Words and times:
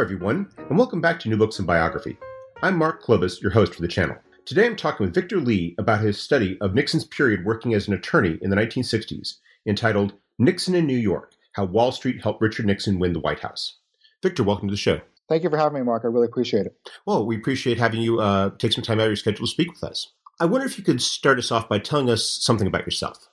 Everyone, 0.00 0.50
and 0.56 0.78
welcome 0.78 1.02
back 1.02 1.20
to 1.20 1.28
New 1.28 1.36
Books 1.36 1.58
and 1.58 1.66
Biography. 1.66 2.16
I'm 2.62 2.78
Mark 2.78 3.02
Klobas, 3.02 3.42
your 3.42 3.50
host 3.50 3.74
for 3.74 3.82
the 3.82 3.86
channel. 3.86 4.16
Today 4.46 4.64
I'm 4.64 4.74
talking 4.74 5.04
with 5.04 5.14
Victor 5.14 5.38
Li 5.38 5.74
about 5.76 6.00
his 6.00 6.18
study 6.18 6.56
of 6.62 6.74
Nixon's 6.74 7.04
period 7.04 7.44
working 7.44 7.74
as 7.74 7.86
an 7.86 7.92
attorney 7.92 8.38
in 8.40 8.48
the 8.48 8.56
1960s, 8.56 9.34
entitled 9.66 10.14
Nixon 10.38 10.74
in 10.74 10.86
New 10.86 10.96
York 10.96 11.34
How 11.52 11.66
Wall 11.66 11.92
Street 11.92 12.22
Helped 12.22 12.40
Richard 12.40 12.64
Nixon 12.64 12.98
Win 12.98 13.12
the 13.12 13.20
White 13.20 13.40
House. 13.40 13.76
Victor, 14.22 14.42
welcome 14.42 14.68
to 14.68 14.72
the 14.72 14.78
show. 14.78 15.02
Thank 15.28 15.42
you 15.42 15.50
for 15.50 15.58
having 15.58 15.78
me, 15.78 15.84
Mark. 15.84 16.04
I 16.06 16.08
really 16.08 16.28
appreciate 16.28 16.64
it. 16.64 16.74
Well, 17.04 17.26
we 17.26 17.36
appreciate 17.36 17.76
having 17.76 18.00
you 18.00 18.20
uh, 18.20 18.52
take 18.56 18.72
some 18.72 18.82
time 18.82 19.00
out 19.00 19.04
of 19.04 19.10
your 19.10 19.16
schedule 19.16 19.44
to 19.44 19.52
speak 19.52 19.70
with 19.70 19.84
us. 19.84 20.14
I 20.40 20.46
wonder 20.46 20.66
if 20.66 20.78
you 20.78 20.82
could 20.82 21.02
start 21.02 21.38
us 21.38 21.52
off 21.52 21.68
by 21.68 21.78
telling 21.78 22.08
us 22.08 22.26
something 22.26 22.66
about 22.66 22.86
yourself. 22.86 23.28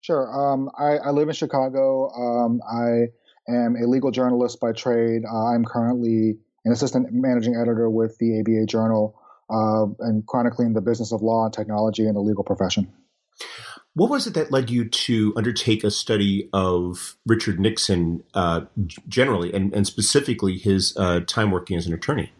Sure. 0.00 0.32
Um, 0.32 0.70
I, 0.78 0.96
I, 0.96 1.10
live 1.10 1.28
in 1.28 1.34
Chicago. 1.34 2.10
Um, 2.10 2.62
I 2.70 3.08
am 3.48 3.76
a 3.76 3.86
legal 3.86 4.10
journalist 4.10 4.60
by 4.60 4.72
trade. 4.72 5.22
Uh, 5.24 5.46
I'm 5.54 5.64
currently 5.64 6.38
an 6.64 6.72
assistant 6.72 7.08
managing 7.12 7.56
editor 7.56 7.90
with 7.90 8.16
the 8.18 8.40
ABA 8.40 8.66
Journal 8.66 9.18
uh, 9.50 9.86
and 10.00 10.26
chronicling 10.26 10.72
the 10.72 10.80
business 10.80 11.12
of 11.12 11.22
law 11.22 11.44
and 11.44 11.52
technology 11.52 12.06
in 12.06 12.14
the 12.14 12.20
legal 12.20 12.44
profession. 12.44 12.92
What 13.94 14.10
was 14.10 14.26
it 14.26 14.34
that 14.34 14.50
led 14.50 14.70
you 14.70 14.88
to 14.88 15.32
undertake 15.36 15.84
a 15.84 15.90
study 15.90 16.48
of 16.52 17.16
Richard 17.26 17.60
Nixon 17.60 18.24
uh, 18.34 18.62
generally, 19.06 19.52
and, 19.52 19.72
and, 19.72 19.86
specifically 19.86 20.58
his 20.58 20.96
uh, 20.96 21.20
time 21.20 21.52
working 21.52 21.76
as 21.76 21.86
an 21.86 21.94
attorney? 21.94 22.32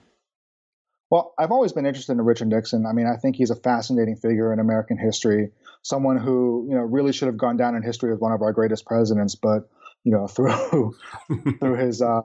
Well, 1.11 1.33
I've 1.39 1.53
always 1.53 1.73
been 1.73 1.87
interested 1.87 2.13
in 2.13 2.23
Richard 2.23 2.49
Nixon. 2.49 2.87
I 2.87 2.93
mean, 2.93 3.07
I 3.07 3.17
think 3.17 3.37
he's 3.37 3.51
a 3.51 3.57
fascinating 3.57 4.17
figure 4.17 4.53
in 4.53 4.59
American 4.59 4.99
history, 4.99 5.53
someone 5.83 6.17
who 6.17 6.67
you 6.69 6.75
know 6.75 6.83
really 6.83 7.13
should 7.13 7.29
have 7.29 7.37
gone 7.37 7.57
down 7.57 7.77
in 7.77 7.85
history 7.85 8.13
as 8.13 8.19
one 8.19 8.33
of 8.33 8.43
our 8.43 8.53
greatest 8.53 8.85
presidents, 8.85 9.37
but 9.37 9.69
you 10.05 10.13
know 10.13 10.27
through 10.27 10.95
through 11.59 11.77
his 11.77 12.01
uh, 12.01 12.21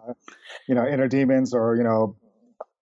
you 0.67 0.75
know 0.75 0.85
inner 0.85 1.07
demons 1.07 1.53
or 1.53 1.75
you 1.75 1.83
know 1.83 2.15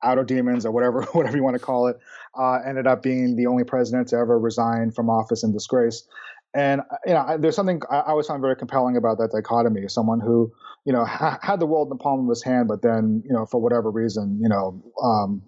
outer 0.04 0.24
demons 0.24 0.66
or 0.66 0.72
whatever 0.72 1.04
whatever 1.14 1.38
you 1.38 1.44
want 1.44 1.56
to 1.56 1.64
call 1.64 1.88
it, 1.88 1.98
uh, 2.38 2.60
ended 2.68 2.88
up 2.88 3.02
being 3.02 3.36
the 3.36 3.46
only 3.46 3.64
president 3.64 4.08
to 4.10 4.16
ever 4.16 4.40
resign 4.40 4.92
from 4.92 5.10
office 5.10 5.44
in 5.44 5.54
disgrace. 5.54 6.08
And 6.54 6.82
you 7.06 7.14
know, 7.14 7.38
there's 7.40 7.56
something 7.56 7.82
I 7.90 8.02
always 8.08 8.28
found 8.28 8.42
very 8.42 8.56
compelling 8.56 8.98
about 8.98 9.18
that 9.20 9.32
dichotomy. 9.32 9.88
Someone 9.88 10.20
who 10.20 10.52
you 10.86 10.94
know 10.94 11.06
ha- 11.06 11.40
had 11.42 11.60
the 11.60 11.68
world 11.68 11.88
in 11.88 11.98
the 11.98 12.04
palm 12.04 12.22
of 12.22 12.30
his 12.30 12.44
hand, 12.44 12.68
but 12.68 12.82
then 12.82 13.24
you 13.26 13.34
know 13.34 13.46
for 13.46 13.62
whatever 13.62 13.92
reason, 13.92 14.40
you 14.42 14.50
know. 14.50 14.82
Um, 15.04 15.44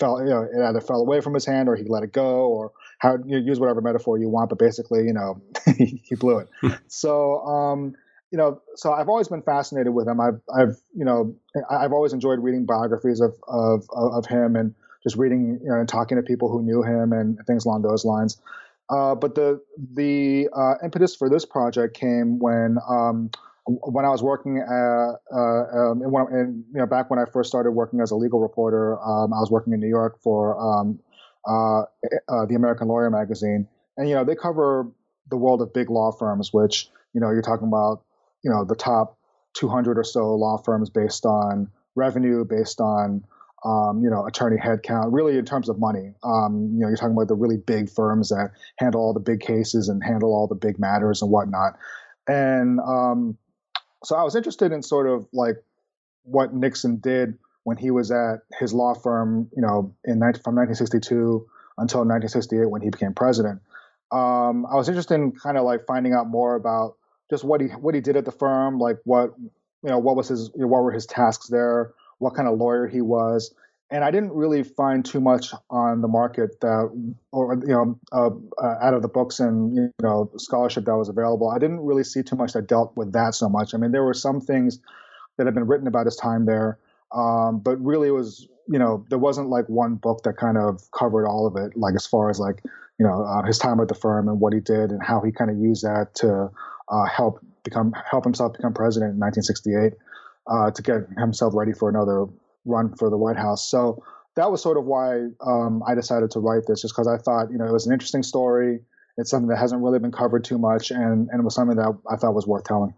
fell, 0.00 0.20
you 0.20 0.30
know, 0.30 0.42
it 0.42 0.60
either 0.60 0.80
fell 0.80 1.00
away 1.00 1.20
from 1.20 1.34
his 1.34 1.44
hand 1.44 1.68
or 1.68 1.76
he 1.76 1.84
let 1.84 2.02
it 2.02 2.12
go, 2.12 2.48
or 2.48 2.72
how 2.98 3.18
you 3.26 3.38
use 3.38 3.60
whatever 3.60 3.80
metaphor 3.80 4.18
you 4.18 4.28
want, 4.28 4.48
but 4.48 4.58
basically, 4.58 5.04
you 5.04 5.12
know, 5.12 5.40
he 5.76 6.14
blew 6.16 6.38
it. 6.38 6.48
so, 6.88 7.40
um, 7.42 7.94
you 8.32 8.38
know, 8.38 8.62
so 8.76 8.92
I've 8.92 9.08
always 9.08 9.28
been 9.28 9.42
fascinated 9.42 9.92
with 9.92 10.08
him. 10.08 10.18
I've, 10.18 10.40
I've, 10.52 10.76
you 10.94 11.04
know, 11.04 11.36
I've 11.70 11.92
always 11.92 12.14
enjoyed 12.14 12.38
reading 12.38 12.64
biographies 12.64 13.20
of 13.20 13.34
of 13.46 13.84
of 13.94 14.26
him 14.26 14.56
and 14.56 14.74
just 15.02 15.16
reading, 15.16 15.60
you 15.62 15.68
know, 15.68 15.78
and 15.78 15.88
talking 15.88 16.16
to 16.16 16.22
people 16.22 16.50
who 16.50 16.62
knew 16.62 16.82
him 16.82 17.12
and 17.12 17.38
things 17.46 17.66
along 17.66 17.82
those 17.82 18.04
lines. 18.06 18.40
Uh, 18.88 19.14
but 19.14 19.34
the 19.34 19.60
the 19.94 20.48
uh, 20.56 20.74
impetus 20.82 21.14
for 21.14 21.28
this 21.28 21.44
project 21.44 21.94
came 21.94 22.38
when 22.38 22.78
um, 22.88 23.30
when 23.66 24.04
I 24.04 24.08
was 24.08 24.22
working 24.22 24.58
at, 24.58 25.14
uh, 25.32 25.92
um, 25.92 26.00
when, 26.00 26.64
you 26.72 26.80
know, 26.80 26.86
back 26.86 27.10
when 27.10 27.18
I 27.20 27.26
first 27.32 27.48
started 27.48 27.70
working 27.70 28.00
as 28.00 28.10
a 28.10 28.16
legal 28.16 28.40
reporter, 28.40 28.98
um, 29.00 29.32
I 29.32 29.38
was 29.38 29.50
working 29.52 29.72
in 29.72 29.78
New 29.78 29.88
York 29.88 30.20
for 30.20 30.58
um, 30.58 30.98
uh, 31.46 31.82
uh, 31.82 32.46
the 32.46 32.54
American 32.56 32.88
Lawyer 32.88 33.10
magazine, 33.10 33.68
and 33.96 34.08
you 34.08 34.14
know 34.14 34.24
they 34.24 34.34
cover 34.34 34.90
the 35.28 35.36
world 35.36 35.62
of 35.62 35.72
big 35.72 35.90
law 35.90 36.10
firms, 36.12 36.52
which 36.52 36.88
you 37.12 37.20
know 37.20 37.30
you're 37.30 37.42
talking 37.42 37.68
about, 37.68 38.02
you 38.42 38.50
know, 38.50 38.64
the 38.64 38.74
top 38.74 39.18
200 39.54 39.98
or 39.98 40.04
so 40.04 40.34
law 40.34 40.56
firms 40.56 40.90
based 40.90 41.26
on 41.26 41.68
revenue, 41.94 42.44
based 42.44 42.80
on 42.80 43.24
um, 43.64 44.02
you 44.02 44.10
know, 44.10 44.26
attorney 44.26 44.56
headcount, 44.56 45.08
really 45.10 45.38
in 45.38 45.44
terms 45.44 45.68
of 45.68 45.78
money. 45.78 46.14
Um, 46.24 46.70
you 46.74 46.80
know, 46.80 46.88
you're 46.88 46.96
talking 46.96 47.14
about 47.14 47.28
the 47.28 47.36
really 47.36 47.56
big 47.56 47.88
firms 47.88 48.30
that 48.30 48.50
handle 48.76 49.00
all 49.00 49.12
the 49.12 49.20
big 49.20 49.40
cases 49.40 49.88
and 49.88 50.02
handle 50.02 50.34
all 50.34 50.48
the 50.48 50.56
big 50.56 50.80
matters 50.80 51.22
and 51.22 51.30
whatnot. 51.30 51.78
And 52.26 52.80
um, 52.80 53.38
so 54.04 54.16
I 54.16 54.24
was 54.24 54.34
interested 54.34 54.72
in 54.72 54.82
sort 54.82 55.06
of 55.06 55.26
like 55.32 55.56
what 56.24 56.52
Nixon 56.52 56.96
did 56.96 57.38
when 57.64 57.76
he 57.76 57.92
was 57.92 58.10
at 58.10 58.40
his 58.58 58.72
law 58.72 58.94
firm, 58.94 59.48
you 59.54 59.62
know, 59.62 59.94
in 60.04 60.18
from 60.18 60.56
1962 60.56 61.46
until 61.78 62.00
1968 62.00 62.66
when 62.66 62.82
he 62.82 62.90
became 62.90 63.14
president. 63.14 63.60
Um, 64.10 64.66
I 64.66 64.74
was 64.74 64.88
interested 64.88 65.14
in 65.14 65.32
kind 65.32 65.56
of 65.56 65.64
like 65.64 65.86
finding 65.86 66.12
out 66.12 66.28
more 66.28 66.56
about 66.56 66.96
just 67.30 67.44
what 67.44 67.60
he 67.60 67.68
what 67.68 67.94
he 67.94 68.00
did 68.00 68.16
at 68.16 68.24
the 68.24 68.32
firm, 68.32 68.78
like 68.78 68.98
what 69.04 69.34
you 69.38 69.90
know 69.90 69.98
what 69.98 70.16
was 70.16 70.28
his 70.28 70.50
you 70.54 70.62
know, 70.62 70.68
what 70.68 70.82
were 70.82 70.92
his 70.92 71.06
tasks 71.06 71.48
there, 71.48 71.92
what 72.18 72.34
kind 72.34 72.48
of 72.48 72.58
lawyer 72.58 72.86
he 72.86 73.00
was, 73.00 73.54
and 73.92 74.02
I 74.04 74.10
didn't 74.10 74.32
really 74.32 74.62
find 74.62 75.04
too 75.04 75.20
much 75.20 75.52
on 75.68 76.00
the 76.00 76.08
market 76.08 76.58
that, 76.62 76.90
or 77.30 77.54
you 77.60 77.74
know, 77.74 77.98
uh, 78.10 78.30
uh, 78.58 78.76
out 78.80 78.94
of 78.94 79.02
the 79.02 79.08
books 79.08 79.38
and 79.38 79.76
you 79.76 79.92
know 80.02 80.30
scholarship 80.38 80.86
that 80.86 80.96
was 80.96 81.10
available. 81.10 81.50
I 81.50 81.58
didn't 81.58 81.80
really 81.80 82.02
see 82.02 82.22
too 82.22 82.34
much 82.34 82.54
that 82.54 82.66
dealt 82.66 82.96
with 82.96 83.12
that 83.12 83.34
so 83.34 83.50
much. 83.50 83.74
I 83.74 83.76
mean, 83.76 83.92
there 83.92 84.02
were 84.02 84.14
some 84.14 84.40
things 84.40 84.80
that 85.36 85.46
had 85.46 85.54
been 85.54 85.66
written 85.66 85.86
about 85.86 86.06
his 86.06 86.16
time 86.16 86.46
there, 86.46 86.78
um, 87.14 87.58
but 87.58 87.76
really 87.84 88.08
it 88.08 88.12
was 88.12 88.48
you 88.66 88.78
know 88.78 89.04
there 89.10 89.18
wasn't 89.18 89.50
like 89.50 89.68
one 89.68 89.96
book 89.96 90.22
that 90.22 90.38
kind 90.38 90.56
of 90.56 90.90
covered 90.92 91.26
all 91.26 91.46
of 91.46 91.56
it. 91.56 91.76
Like 91.76 91.94
as 91.94 92.06
far 92.06 92.30
as 92.30 92.40
like 92.40 92.62
you 92.98 93.06
know 93.06 93.22
uh, 93.24 93.42
his 93.42 93.58
time 93.58 93.78
at 93.78 93.88
the 93.88 93.94
firm 93.94 94.26
and 94.26 94.40
what 94.40 94.54
he 94.54 94.60
did 94.60 94.90
and 94.90 95.02
how 95.02 95.20
he 95.20 95.32
kind 95.32 95.50
of 95.50 95.58
used 95.58 95.84
that 95.84 96.14
to 96.16 96.50
uh, 96.88 97.04
help 97.04 97.40
become 97.64 97.94
help 98.10 98.24
himself 98.24 98.52
become 98.54 98.74
president 98.74 99.14
in 99.14 99.20
1968 99.20 99.92
uh, 100.46 100.70
to 100.70 100.82
get 100.82 101.08
himself 101.18 101.54
ready 101.54 101.72
for 101.72 101.88
another 101.88 102.26
run 102.64 102.94
for 102.96 103.10
the 103.10 103.16
White 103.16 103.36
House. 103.36 103.68
So 103.68 104.02
that 104.36 104.50
was 104.50 104.62
sort 104.62 104.78
of 104.78 104.84
why 104.84 105.28
um, 105.46 105.82
I 105.86 105.94
decided 105.94 106.30
to 106.32 106.40
write 106.40 106.66
this, 106.66 106.82
just 106.82 106.94
because 106.94 107.08
I 107.08 107.18
thought 107.18 107.50
you 107.50 107.58
know 107.58 107.66
it 107.66 107.72
was 107.72 107.86
an 107.86 107.92
interesting 107.92 108.22
story. 108.22 108.80
It's 109.18 109.30
something 109.30 109.48
that 109.48 109.58
hasn't 109.58 109.82
really 109.82 109.98
been 109.98 110.12
covered 110.12 110.44
too 110.44 110.58
much, 110.58 110.90
and 110.90 111.28
and 111.30 111.40
it 111.40 111.42
was 111.42 111.54
something 111.54 111.76
that 111.76 111.98
I 112.10 112.16
thought 112.16 112.34
was 112.34 112.46
worth 112.46 112.64
telling. 112.64 112.94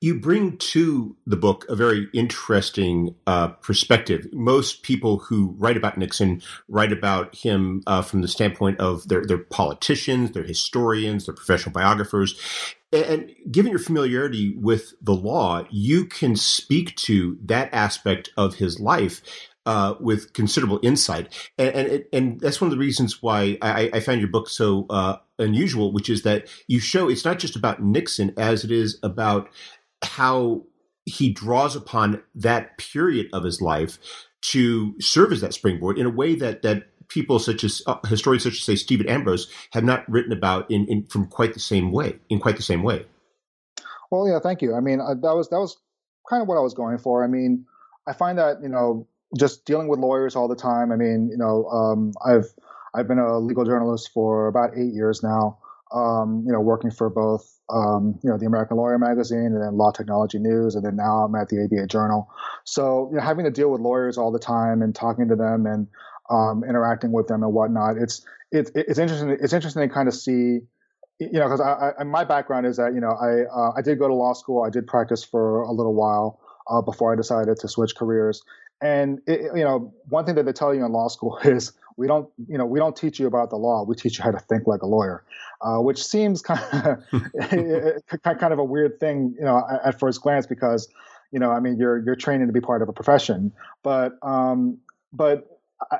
You 0.00 0.20
bring 0.20 0.58
to 0.58 1.16
the 1.26 1.36
book 1.36 1.64
a 1.70 1.74
very 1.74 2.08
interesting 2.12 3.14
uh, 3.26 3.48
perspective. 3.48 4.26
Most 4.34 4.82
people 4.82 5.16
who 5.16 5.54
write 5.56 5.78
about 5.78 5.96
Nixon 5.96 6.42
write 6.68 6.92
about 6.92 7.34
him 7.34 7.82
uh, 7.86 8.02
from 8.02 8.20
the 8.20 8.28
standpoint 8.28 8.80
of 8.80 9.08
their, 9.08 9.24
their 9.24 9.38
politicians, 9.38 10.32
their 10.32 10.42
historians, 10.42 11.24
their 11.24 11.34
professional 11.34 11.72
biographers. 11.72 12.38
And 12.94 13.34
given 13.50 13.70
your 13.70 13.80
familiarity 13.80 14.54
with 14.56 14.94
the 15.02 15.14
law, 15.14 15.66
you 15.70 16.06
can 16.06 16.36
speak 16.36 16.94
to 16.96 17.36
that 17.44 17.68
aspect 17.72 18.30
of 18.36 18.54
his 18.54 18.78
life 18.78 19.20
uh, 19.66 19.94
with 19.98 20.32
considerable 20.34 20.78
insight, 20.82 21.50
and 21.58 21.74
and, 21.74 22.04
and, 22.12 22.40
that's 22.40 22.60
one 22.60 22.66
of 22.66 22.70
the 22.70 22.78
reasons 22.78 23.22
why 23.22 23.56
I, 23.62 23.90
I 23.94 24.00
found 24.00 24.20
your 24.20 24.28
book 24.28 24.50
so 24.50 24.86
uh, 24.90 25.16
unusual, 25.38 25.92
which 25.92 26.10
is 26.10 26.22
that 26.22 26.48
you 26.68 26.80
show 26.80 27.08
it's 27.08 27.24
not 27.24 27.38
just 27.38 27.56
about 27.56 27.82
Nixon 27.82 28.34
as 28.36 28.62
it 28.64 28.70
is 28.70 28.98
about 29.02 29.48
how 30.02 30.64
he 31.06 31.32
draws 31.32 31.76
upon 31.76 32.22
that 32.34 32.76
period 32.76 33.28
of 33.32 33.44
his 33.44 33.60
life 33.60 33.98
to 34.42 34.94
serve 35.00 35.32
as 35.32 35.40
that 35.40 35.54
springboard 35.54 35.98
in 35.98 36.04
a 36.04 36.10
way 36.10 36.34
that 36.34 36.60
that 36.62 36.88
people 37.14 37.38
such 37.38 37.62
as 37.62 37.80
uh, 37.86 37.96
historians 38.06 38.42
such 38.42 38.54
as 38.54 38.62
say 38.62 38.74
Stephen 38.74 39.08
Ambrose 39.08 39.48
have 39.70 39.84
not 39.84 40.06
written 40.10 40.32
about 40.32 40.68
in, 40.68 40.84
in 40.88 41.04
from 41.04 41.26
quite 41.26 41.54
the 41.54 41.60
same 41.60 41.92
way 41.92 42.18
in 42.28 42.40
quite 42.40 42.56
the 42.56 42.62
same 42.62 42.82
way. 42.82 43.06
Well, 44.10 44.28
yeah, 44.28 44.40
thank 44.40 44.60
you. 44.60 44.74
I 44.74 44.80
mean, 44.80 45.00
uh, 45.00 45.14
that 45.14 45.34
was 45.34 45.48
that 45.50 45.60
was 45.60 45.76
kind 46.28 46.42
of 46.42 46.48
what 46.48 46.58
I 46.58 46.60
was 46.60 46.74
going 46.74 46.98
for. 46.98 47.24
I 47.24 47.28
mean, 47.28 47.64
I 48.08 48.12
find 48.12 48.36
that 48.38 48.60
you 48.62 48.68
know 48.68 49.06
just 49.38 49.64
dealing 49.64 49.88
with 49.88 50.00
lawyers 50.00 50.36
all 50.36 50.48
the 50.48 50.56
time. 50.56 50.92
I 50.92 50.96
mean, 50.96 51.28
you 51.30 51.38
know, 51.38 51.66
um, 51.66 52.12
I've 52.26 52.52
I've 52.94 53.08
been 53.08 53.18
a 53.18 53.38
legal 53.38 53.64
journalist 53.64 54.10
for 54.12 54.48
about 54.48 54.70
eight 54.76 54.92
years 54.92 55.22
now. 55.22 55.58
Um, 55.94 56.42
you 56.44 56.52
know, 56.52 56.60
working 56.60 56.90
for 56.90 57.08
both 57.08 57.48
um, 57.72 58.18
you 58.24 58.30
know 58.30 58.36
the 58.36 58.46
American 58.46 58.76
Lawyer 58.76 58.98
magazine 58.98 59.54
and 59.54 59.62
then 59.62 59.76
Law 59.76 59.92
Technology 59.92 60.38
News, 60.38 60.74
and 60.74 60.84
then 60.84 60.96
now 60.96 61.24
I'm 61.24 61.34
at 61.36 61.48
the 61.48 61.62
ABA 61.62 61.86
Journal. 61.86 62.28
So 62.64 63.08
you 63.10 63.16
know, 63.16 63.22
having 63.22 63.44
to 63.44 63.52
deal 63.52 63.70
with 63.70 63.80
lawyers 63.80 64.18
all 64.18 64.32
the 64.32 64.38
time 64.38 64.82
and 64.82 64.94
talking 64.94 65.28
to 65.28 65.36
them 65.36 65.66
and 65.66 65.86
um, 66.30 66.64
interacting 66.68 67.12
with 67.12 67.28
them 67.28 67.42
and 67.42 67.52
whatnot. 67.52 67.96
It's 67.96 68.24
it's 68.50 68.70
it's 68.74 68.98
interesting. 68.98 69.30
It's 69.40 69.52
interesting 69.52 69.88
to 69.88 69.92
kind 69.92 70.08
of 70.08 70.14
see 70.14 70.60
you 71.20 71.38
know, 71.38 71.44
because 71.44 71.60
I, 71.60 71.92
I, 71.98 72.04
my 72.04 72.24
background 72.24 72.66
is 72.66 72.76
that 72.76 72.94
you 72.94 73.00
know 73.00 73.12
I 73.12 73.44
uh, 73.44 73.72
I 73.76 73.82
did 73.82 73.98
go 73.98 74.08
to 74.08 74.14
law 74.14 74.32
school. 74.32 74.62
I 74.62 74.70
did 74.70 74.86
practice 74.86 75.24
for 75.24 75.62
a 75.62 75.72
little 75.72 75.94
while 75.94 76.40
uh, 76.68 76.82
before 76.82 77.12
I 77.12 77.16
decided 77.16 77.58
to 77.58 77.68
switch 77.68 77.94
careers. 77.94 78.42
And 78.80 79.20
it, 79.26 79.42
you 79.54 79.62
know, 79.62 79.94
one 80.08 80.26
thing 80.26 80.34
that 80.34 80.44
they 80.44 80.52
tell 80.52 80.74
you 80.74 80.84
in 80.84 80.92
law 80.92 81.08
school 81.08 81.38
is 81.44 81.72
we 81.96 82.08
don't 82.08 82.28
you 82.48 82.58
know 82.58 82.66
we 82.66 82.78
don't 82.80 82.96
teach 82.96 83.20
you 83.20 83.26
about 83.26 83.50
the 83.50 83.56
law. 83.56 83.84
We 83.84 83.94
teach 83.94 84.18
you 84.18 84.24
how 84.24 84.32
to 84.32 84.38
think 84.40 84.66
like 84.66 84.82
a 84.82 84.86
lawyer, 84.86 85.24
uh, 85.62 85.78
which 85.78 86.04
seems 86.04 86.42
kind 86.42 86.60
of 86.72 87.04
kind 88.22 88.52
of 88.52 88.58
a 88.58 88.64
weird 88.64 88.98
thing, 88.98 89.34
you 89.38 89.44
know, 89.44 89.62
at 89.84 89.98
first 90.00 90.20
glance 90.20 90.46
because 90.46 90.88
you 91.30 91.38
know 91.38 91.50
I 91.50 91.60
mean 91.60 91.78
you're 91.78 92.04
you're 92.04 92.16
training 92.16 92.48
to 92.48 92.52
be 92.52 92.60
part 92.60 92.82
of 92.82 92.88
a 92.88 92.92
profession, 92.92 93.52
but 93.84 94.18
um, 94.22 94.78
but 95.12 95.53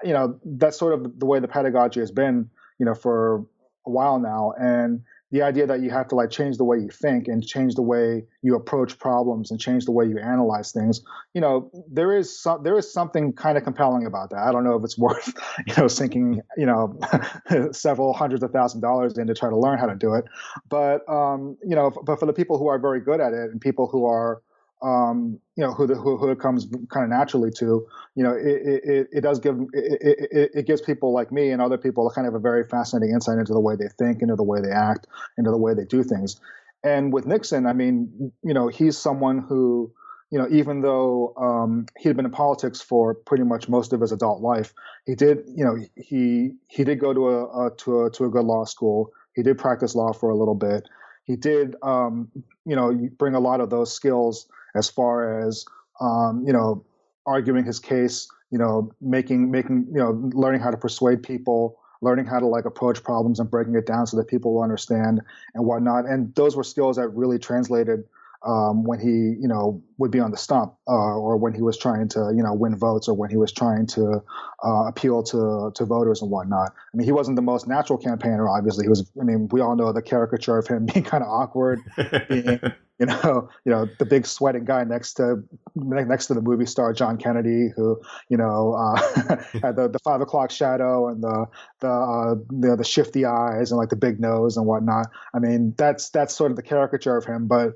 you 0.05 0.13
know 0.13 0.39
that's 0.45 0.79
sort 0.79 0.95
of 0.95 1.19
the 1.19 1.27
way 1.27 1.41
the 1.41 1.49
pedagogy 1.49 2.01
has 2.01 2.11
been 2.11 2.49
you 2.79 2.87
know 2.87 2.95
for 2.95 3.45
a 3.87 3.91
while 3.91 4.19
now, 4.19 4.53
and 4.59 5.03
the 5.31 5.43
idea 5.43 5.67
that 5.67 5.81
you 5.81 5.91
have 5.91 6.07
to 6.07 6.15
like 6.15 6.31
change 6.31 6.59
the 6.59 6.65
way 6.65 6.79
you 6.79 6.89
think 6.89 7.27
and 7.27 7.45
change 7.45 7.75
the 7.75 7.83
way 7.83 8.23
you 8.43 8.55
approach 8.55 8.99
problems 9.01 9.51
and 9.51 9.59
change 9.59 9.85
the 9.85 9.91
way 9.91 10.05
you 10.07 10.17
analyze 10.17 10.71
things 10.71 11.03
you 11.35 11.41
know 11.41 11.71
there 11.91 12.17
is 12.17 12.39
some 12.41 12.63
there 12.63 12.79
is 12.79 12.93
something 12.93 13.33
kind 13.33 13.59
of 13.59 13.65
compelling 13.65 14.07
about 14.07 14.31
that. 14.31 14.39
I 14.39 14.53
don't 14.53 14.63
know 14.63 14.77
if 14.77 14.85
it's 14.85 14.97
worth 15.07 15.33
you 15.67 15.75
know 15.77 15.89
sinking 15.89 16.41
you 16.57 16.67
know 16.67 16.99
several 17.73 18.13
hundreds 18.13 18.43
of 18.43 18.53
thousand 18.53 18.81
dollars 18.81 19.19
in 19.19 19.27
to 19.27 19.35
try 19.35 19.51
to 19.51 19.57
learn 19.57 19.79
how 19.79 19.87
to 19.87 19.97
do 19.97 20.15
it. 20.15 20.25
But 20.69 21.09
um 21.09 21.57
you 21.65 21.75
know 21.75 21.91
but 21.91 22.21
for 22.21 22.27
the 22.27 22.33
people 22.33 22.59
who 22.59 22.69
are 22.69 22.79
very 22.79 23.01
good 23.01 23.21
at 23.21 23.33
it 23.33 23.51
and 23.51 23.61
people 23.61 23.89
who 23.89 24.07
are 24.07 24.41
um, 24.85 25.41
you 25.57 25.65
know, 25.65 25.73
who, 25.73 25.87
the, 25.87 25.95
who, 25.95 26.19
who 26.19 26.31
it 26.31 26.39
comes 26.39 26.67
kind 26.91 27.05
of 27.05 27.11
naturally 27.11 27.51
to, 27.53 27.87
you 28.15 28.23
know, 28.23 28.33
it, 28.33 28.83
it, 28.85 29.09
it 29.13 29.21
does 29.23 29.41
give, 29.41 29.59
it, 29.73 30.29
it, 30.31 30.51
it, 30.53 30.67
gives 30.67 30.83
people 30.83 31.13
like 31.15 31.33
me 31.33 31.51
and 31.51 31.63
other 31.63 31.79
people 31.79 32.11
kind 32.11 32.27
of 32.27 32.35
a 32.35 32.39
very 32.39 32.65
fascinating 32.65 33.15
insight 33.15 33.39
into 33.39 33.55
the 33.55 33.61
way 33.61 33.77
they 33.77 33.89
think, 33.99 34.21
into 34.21 34.37
the 34.37 34.43
way 34.43 34.61
they 34.61 34.71
act, 34.71 35.07
into 35.39 35.51
the 35.51 35.57
way 35.57 35.73
they 35.73 35.87
do 35.87 36.03
things. 36.03 36.39
And 36.83 37.15
with 37.15 37.25
Nixon, 37.25 37.67
I 37.67 37.73
mean, 37.73 38.31
you 38.43 38.53
know, 38.53 38.69
he's 38.69 38.99
someone 38.99 39.39
who, 39.39 39.91
you 40.31 40.39
know, 40.39 40.49
even 40.51 40.83
though 40.83 41.33
um, 41.39 41.87
he 41.99 42.11
had 42.11 42.17
been 42.17 42.27
in 42.27 42.31
politics 42.31 42.83
for 42.83 43.15
pretty 43.15 43.45
much 43.45 43.71
most 43.71 43.95
of 43.95 44.03
his 44.03 44.13
adult 44.13 44.43
life, 44.43 44.75
he 45.07 45.15
did, 45.15 45.45
you 45.57 45.65
know, 45.65 45.79
he 45.97 46.51
he 46.69 46.85
did 46.85 47.01
go 47.01 47.15
to 47.15 47.29
a, 47.31 47.67
a 47.67 47.77
to 47.77 48.05
a 48.05 48.11
to 48.11 48.25
a 48.27 48.29
good 48.29 48.45
law 48.45 48.65
school. 48.65 49.13
He 49.35 49.43
did 49.43 49.57
practice 49.57 49.95
law 49.95 50.13
for 50.13 50.29
a 50.29 50.37
little 50.37 50.55
bit. 50.55 50.87
He 51.25 51.37
did, 51.37 51.75
um, 51.83 52.31
you 52.67 52.77
know, 52.77 52.93
bring 53.17 53.35
a 53.35 53.41
lot 53.41 53.61
of 53.61 53.71
those 53.71 53.91
skills 53.95 54.47
as 54.75 54.91
far 54.91 55.47
as 55.47 55.65
um, 56.01 56.45
you 56.47 56.53
know 56.53 56.85
arguing 57.27 57.65
his 57.65 57.79
case, 57.79 58.29
you 58.51 58.59
know, 58.59 58.91
making 59.01 59.51
making 59.51 59.87
you 59.93 59.99
know 59.99 60.11
learning 60.35 60.61
how 60.61 60.71
to 60.71 60.77
persuade 60.77 61.23
people, 61.23 61.79
learning 62.01 62.27
how 62.27 62.39
to 62.39 62.47
like 62.47 62.65
approach 62.65 63.03
problems 63.03 63.41
and 63.41 63.51
breaking 63.51 63.75
it 63.75 63.87
down 63.87 64.07
so 64.07 64.17
that 64.17 64.29
people 64.29 64.55
will 64.55 64.63
understand 64.63 65.21
and 65.55 65.65
whatnot. 65.65 66.07
And 66.07 66.35
those 66.35 66.57
were 66.57 66.65
skills 66.65 66.97
that 66.97 67.09
really 67.09 67.39
translated 67.39 68.05
um, 68.47 68.85
when 68.85 69.01
he, 69.01 69.09
you 69.41 69.49
know, 69.49 69.83
would 69.97 70.11
be 70.11 70.21
on 70.21 70.31
the 70.31 70.37
stump, 70.37 70.75
uh, 70.87 70.93
or 70.93 71.39
when 71.39 71.55
he 71.55 71.63
was 71.63 71.79
trying 71.79 72.09
to, 72.11 72.31
you 72.37 72.43
know, 72.43 72.53
win 72.53 72.77
votes, 72.77 73.09
or 73.09 73.15
when 73.15 73.31
he 73.31 73.39
was 73.39 73.51
trying 73.53 73.87
to 73.87 74.23
uh, 74.63 74.85
appeal 74.87 75.23
to 75.23 75.73
to 75.75 75.85
voters 75.85 76.21
and 76.21 76.31
whatnot. 76.31 76.73
I 76.93 76.97
mean, 76.97 77.07
he 77.07 77.13
wasn't 77.13 77.37
the 77.37 77.43
most 77.43 77.67
natural 77.67 77.99
campaigner. 77.99 78.49
Obviously, 78.49 78.85
he 78.85 78.89
was. 78.89 79.11
I 79.19 79.25
mean, 79.25 79.49
we 79.51 79.61
all 79.63 79.77
know 79.77 79.93
the 79.93 80.03
caricature 80.03 80.59
of 80.59 80.67
him 80.67 80.87
being 80.93 81.05
kind 81.05 81.25
of 81.25 81.31
awkward, 81.31 81.81
being, 82.29 82.61
you 83.01 83.07
know, 83.07 83.49
you 83.65 83.73
know, 83.73 83.89
the 83.99 84.05
big 84.05 84.25
sweating 84.25 84.65
guy 84.65 84.85
next 84.85 85.15
to 85.15 85.43
next 85.75 86.27
to 86.27 86.35
the 86.35 86.41
movie 86.41 86.67
star 86.67 86.93
John 86.93 87.17
Kennedy, 87.17 87.71
who, 87.75 88.01
you 88.29 88.37
know, 88.37 88.75
uh, 88.75 88.97
had 89.63 89.75
the, 89.75 89.89
the 89.93 89.99
five 90.05 90.21
o'clock 90.21 90.53
shadow 90.53 91.09
and 91.09 91.21
the 91.23 91.47
the 91.81 91.89
uh, 91.89 92.35
the, 92.51 92.77
the 92.77 92.85
shifty 92.85 93.25
eyes 93.25 93.73
and 93.73 93.79
like 93.79 93.89
the 93.89 93.97
big 93.97 94.21
nose 94.21 94.57
and 94.57 94.65
whatnot. 94.67 95.09
I 95.35 95.41
mean, 95.41 95.75
that's 95.77 96.11
that's 96.11 96.37
sort 96.37 96.53
of 96.53 96.57
the 96.57 96.63
caricature 96.63 97.17
of 97.17 97.25
him, 97.25 97.49
but 97.49 97.75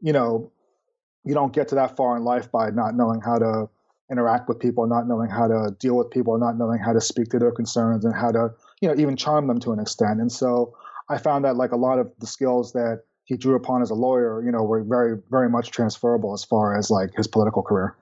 you 0.00 0.12
know, 0.12 0.52
you 1.24 1.34
don't 1.34 1.52
get 1.52 1.66
to 1.68 1.74
that 1.74 1.96
far 1.96 2.16
in 2.16 2.22
life 2.22 2.50
by 2.52 2.70
not 2.70 2.94
knowing 2.94 3.20
how 3.20 3.38
to 3.38 3.68
interact 4.10 4.48
with 4.48 4.60
people, 4.60 4.86
not 4.86 5.08
knowing 5.08 5.30
how 5.30 5.48
to 5.48 5.74
deal 5.80 5.96
with 5.96 6.10
people, 6.10 6.38
not 6.38 6.56
knowing 6.56 6.78
how 6.78 6.92
to 6.92 7.00
speak 7.00 7.28
to 7.30 7.38
their 7.38 7.52
concerns 7.52 8.04
and 8.04 8.14
how 8.14 8.30
to, 8.30 8.50
you 8.80 8.88
know, 8.88 8.94
even 8.96 9.16
charm 9.16 9.46
them 9.46 9.58
to 9.60 9.72
an 9.72 9.80
extent. 9.80 10.20
And 10.20 10.30
so 10.30 10.76
I 11.08 11.18
found 11.18 11.44
that 11.44 11.56
like 11.56 11.72
a 11.72 11.76
lot 11.76 11.98
of 11.98 12.12
the 12.18 12.26
skills 12.26 12.72
that 12.72 13.02
he 13.30 13.36
drew 13.36 13.54
upon 13.54 13.80
as 13.80 13.90
a 13.90 13.94
lawyer, 13.94 14.42
you 14.44 14.50
know, 14.50 14.64
were 14.64 14.82
very, 14.82 15.16
very 15.30 15.48
much 15.48 15.70
transferable 15.70 16.34
as 16.34 16.42
far 16.42 16.76
as 16.76 16.90
like 16.90 17.14
his 17.14 17.28
political 17.28 17.62
career. 17.62 17.94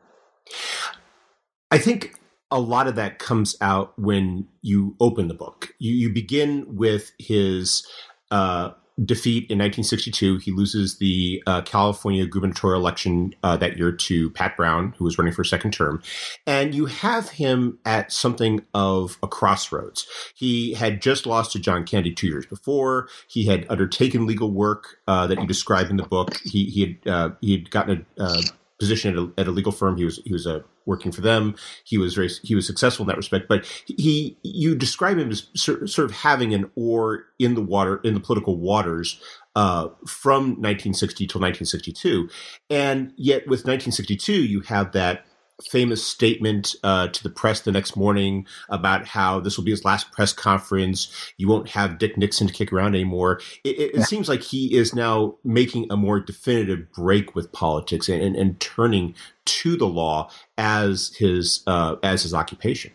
I 1.70 1.76
think 1.76 2.14
a 2.50 2.58
lot 2.58 2.86
of 2.86 2.94
that 2.94 3.18
comes 3.18 3.54
out 3.60 3.92
when 3.98 4.48
you 4.62 4.96
open 5.00 5.28
the 5.28 5.34
book. 5.34 5.74
You, 5.78 5.92
you 5.92 6.08
begin 6.08 6.76
with 6.76 7.12
his 7.18 7.86
uh, 8.30 8.70
defeat 9.04 9.44
in 9.50 9.58
1962. 9.58 10.38
He 10.38 10.50
loses 10.50 10.98
the 10.98 11.42
uh, 11.46 11.62
California 11.62 12.26
gubernatorial 12.26 12.80
election 12.80 13.34
uh, 13.42 13.56
that 13.56 13.76
year 13.76 13.92
to 13.92 14.30
Pat 14.30 14.56
Brown, 14.56 14.94
who 14.98 15.04
was 15.04 15.18
running 15.18 15.32
for 15.32 15.42
a 15.42 15.46
second 15.46 15.72
term. 15.72 16.02
And 16.46 16.74
you 16.74 16.86
have 16.86 17.30
him 17.30 17.78
at 17.84 18.12
something 18.12 18.64
of 18.74 19.18
a 19.22 19.28
crossroads. 19.28 20.06
He 20.34 20.74
had 20.74 21.00
just 21.00 21.26
lost 21.26 21.52
to 21.52 21.58
John 21.58 21.84
Kennedy 21.84 22.12
two 22.12 22.26
years 22.26 22.46
before. 22.46 23.08
He 23.28 23.44
had 23.44 23.66
undertaken 23.68 24.26
legal 24.26 24.50
work 24.50 24.98
uh, 25.06 25.26
that 25.26 25.40
you 25.40 25.46
describe 25.46 25.90
in 25.90 25.96
the 25.96 26.02
book. 26.02 26.36
He, 26.44 26.66
he 26.66 26.80
had 26.80 27.12
uh, 27.12 27.30
he 27.40 27.52
had 27.52 27.70
gotten 27.70 28.06
a 28.18 28.22
uh, 28.22 28.42
position 28.78 29.16
at 29.16 29.18
a, 29.18 29.40
at 29.40 29.48
a 29.48 29.50
legal 29.50 29.72
firm. 29.72 29.96
He 29.96 30.04
was 30.04 30.20
he 30.24 30.32
was 30.32 30.46
a 30.46 30.64
working 30.88 31.12
for 31.12 31.20
them. 31.20 31.54
He 31.84 31.98
was 31.98 32.14
very 32.14 32.28
he 32.42 32.56
was 32.56 32.66
successful 32.66 33.04
in 33.04 33.08
that 33.08 33.16
respect. 33.16 33.46
But 33.48 33.64
he 33.86 34.36
you 34.42 34.74
describe 34.74 35.18
him 35.18 35.30
as 35.30 35.48
sort 35.54 35.98
of 35.98 36.10
having 36.10 36.54
an 36.54 36.70
oar 36.74 37.26
in 37.38 37.54
the 37.54 37.62
water 37.62 38.00
in 38.02 38.14
the 38.14 38.20
political 38.20 38.56
waters 38.56 39.20
uh, 39.54 39.88
from 40.06 40.60
1960 40.60 41.26
till 41.26 41.40
1962, 41.40 42.28
and 42.70 43.12
yet 43.16 43.42
with 43.42 43.60
1962 43.60 44.32
you 44.32 44.60
have 44.62 44.92
that 44.92 45.24
famous 45.70 46.04
statement 46.04 46.76
uh, 46.84 47.08
to 47.08 47.22
the 47.22 47.30
press 47.30 47.60
the 47.60 47.72
next 47.72 47.96
morning 47.96 48.46
about 48.68 49.06
how 49.06 49.40
this 49.40 49.56
will 49.56 49.64
be 49.64 49.70
his 49.70 49.84
last 49.84 50.12
press 50.12 50.32
conference. 50.32 51.12
You 51.36 51.48
won't 51.48 51.70
have 51.70 51.98
Dick 51.98 52.16
Nixon 52.16 52.46
to 52.46 52.52
kick 52.52 52.72
around 52.72 52.94
anymore. 52.94 53.40
It, 53.64 53.78
it, 53.78 53.90
yeah. 53.94 54.00
it 54.00 54.04
seems 54.04 54.28
like 54.28 54.42
he 54.42 54.76
is 54.76 54.94
now 54.94 55.36
making 55.44 55.86
a 55.90 55.96
more 55.96 56.20
definitive 56.20 56.92
break 56.92 57.34
with 57.34 57.52
politics 57.52 58.08
and, 58.08 58.22
and, 58.22 58.36
and 58.36 58.60
turning 58.60 59.14
to 59.46 59.76
the 59.76 59.86
law 59.86 60.30
as 60.56 61.12
his 61.16 61.62
uh, 61.66 61.96
as 62.02 62.22
his 62.22 62.34
occupation. 62.34 62.92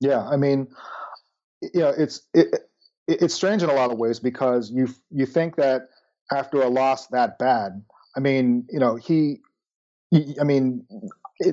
Yeah, 0.00 0.26
I 0.26 0.36
mean, 0.36 0.68
you 1.62 1.80
know, 1.80 1.92
it's 1.96 2.22
it, 2.34 2.68
it's 3.06 3.34
strange 3.34 3.62
in 3.62 3.70
a 3.70 3.74
lot 3.74 3.92
of 3.92 3.98
ways 3.98 4.18
because 4.18 4.70
you 4.70 4.88
you 5.10 5.26
think 5.26 5.56
that 5.56 5.88
after 6.32 6.62
a 6.62 6.68
loss 6.68 7.06
that 7.08 7.38
bad, 7.38 7.84
I 8.16 8.20
mean, 8.20 8.66
you 8.70 8.78
know, 8.78 8.96
he, 8.96 9.40
I 10.40 10.44
mean, 10.44 10.86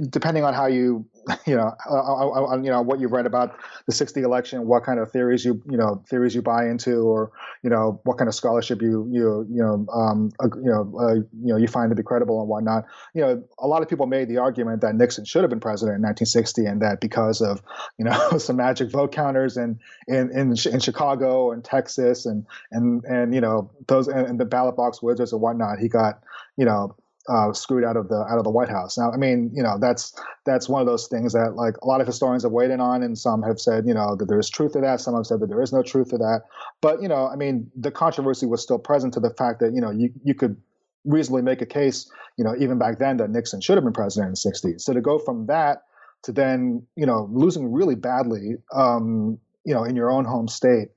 depending 0.10 0.44
on 0.44 0.54
how 0.54 0.68
you 0.68 1.06
you 1.46 1.56
know 1.56 1.74
uh, 1.90 1.94
uh, 1.94 2.54
uh, 2.54 2.58
you 2.58 2.70
know 2.70 2.82
what 2.82 3.00
you've 3.00 3.12
read 3.12 3.26
about 3.26 3.56
the 3.88 3.92
60 3.92 4.22
election 4.22 4.68
what 4.68 4.84
kind 4.84 5.00
of 5.00 5.12
theories 5.12 5.44
you 5.44 5.62
you 5.70 5.78
know 5.78 6.04
theories 6.08 6.36
you 6.36 6.42
buy 6.42 6.68
into 6.68 7.02
or 7.02 7.32
you 7.64 7.70
know 7.70 8.00
what 8.04 8.18
kind 8.18 8.28
of 8.28 8.36
scholarship 8.36 8.82
you 8.82 9.08
you 9.12 9.46
you 9.50 9.62
know 9.62 9.86
um 9.94 10.32
you 10.42 10.70
know 10.70 10.94
uh, 11.00 11.14
you 11.16 11.26
know 11.34 11.58
you 11.58 11.68
find 11.68 11.90
to 11.90 11.96
be 11.96 12.04
credible 12.04 12.40
and 12.40 12.50
whatnot 12.50 12.86
you 13.14 13.22
know 13.22 13.44
a 13.60 13.68
lot 13.68 13.82
of 13.82 13.90
people 13.90 14.06
made 14.06 14.28
the 14.28 14.38
argument 14.38 14.82
that 14.82 14.96
Nixon 14.96 15.26
should 15.26 15.42
have 15.42 15.50
been 15.50 15.60
president 15.60 15.96
in 15.96 16.02
1960 16.02 16.66
and 16.66 16.82
that 16.82 17.02
because 17.02 17.42
of 17.42 17.62
you 17.98 18.06
know 18.06 18.38
some 18.38 18.58
magic 18.58 18.92
vote 18.92 19.12
counters 19.12 19.58
and 19.58 19.80
in 20.08 20.32
in, 20.32 20.50
in 20.52 20.80
Chicago 20.80 21.52
and 21.52 21.64
Texas 21.64 22.26
and 22.26 22.46
and 22.72 23.04
and 23.06 23.34
you 23.34 23.42
know 23.42 23.72
those 23.88 24.08
and, 24.08 24.28
and 24.28 24.40
the 24.40 24.46
ballot 24.46 24.76
box 24.76 25.02
wizards 25.02 25.34
and 25.34 25.42
whatnot 25.42 25.80
he 25.80 25.88
got 25.88 26.22
you 26.58 26.66
know 26.66 26.96
uh, 27.30 27.54
screwed 27.54 27.84
out 27.84 27.98
of 27.98 28.08
the 28.08 28.26
out 28.30 28.38
of 28.38 28.44
the 28.44 28.50
White 28.50 28.70
House. 28.70 28.98
Now, 28.98 29.12
I 29.12 29.18
mean, 29.18 29.52
you 29.54 29.62
know, 29.62 29.78
that's 29.80 30.14
that's 30.46 30.68
one 30.68 30.82
of 30.82 30.88
those 30.88 31.08
things 31.08 31.34
that 31.34 31.56
like 31.56 31.78
a 31.82 31.88
lot 31.88 32.02
of 32.02 32.08
historians 32.08 32.44
have 32.44 32.52
weighed 32.52 32.72
in 32.72 32.80
on, 32.80 33.04
and 33.04 33.18
some 33.18 33.44
have 33.44 33.60
said, 33.60 33.86
you 33.86 33.94
know, 33.94 34.16
that 34.16 34.28
there 34.28 34.40
is 34.40 34.50
truth 34.50 34.74
to 34.74 34.82
that. 34.82 35.02
Some 35.02 35.16
have 35.16 35.26
said 35.26 35.40
that 35.42 35.48
there 35.48 35.62
is 35.62 35.72
no 35.72 35.84
truth 35.84 36.10
to 36.10 36.18
that. 36.18 36.42
But 36.82 37.02
you 37.02 37.08
know, 37.08 37.28
I 37.28 37.36
mean, 37.36 37.70
the 37.76 37.92
controversy 37.92 38.46
was 38.46 38.62
still 38.62 38.80
present 38.80 39.14
to 39.16 39.20
the 39.20 39.30
fact 39.32 39.60
that 39.60 39.74
you 39.74 39.82
know 39.82 39.92
you 39.92 40.12
you 40.24 40.34
could 40.34 40.58
reasonably 41.06 41.42
make 41.42 41.62
a 41.62 41.66
case, 41.66 42.12
you 42.38 42.44
know, 42.44 42.56
even 42.60 42.78
back 42.78 43.00
then 43.00 43.18
that 43.18 43.30
Nixon 43.30 43.62
should 43.62 43.76
have 43.76 43.84
been 43.84 43.94
president 43.94 44.28
in 44.28 44.32
the 44.32 44.72
'60s. 44.72 44.82
So 44.82 44.94
to 44.94 45.02
go 45.02 45.20
from 45.20 45.46
that 45.48 45.84
to 46.24 46.32
then 46.32 46.86
you 46.96 47.06
know 47.06 47.30
losing 47.32 47.72
really 47.72 47.96
badly, 47.96 48.56
um, 48.74 49.38
you 49.64 49.74
know, 49.74 49.84
in 49.84 49.96
your 49.96 50.10
own 50.10 50.26
home 50.26 50.48
state 50.48 50.90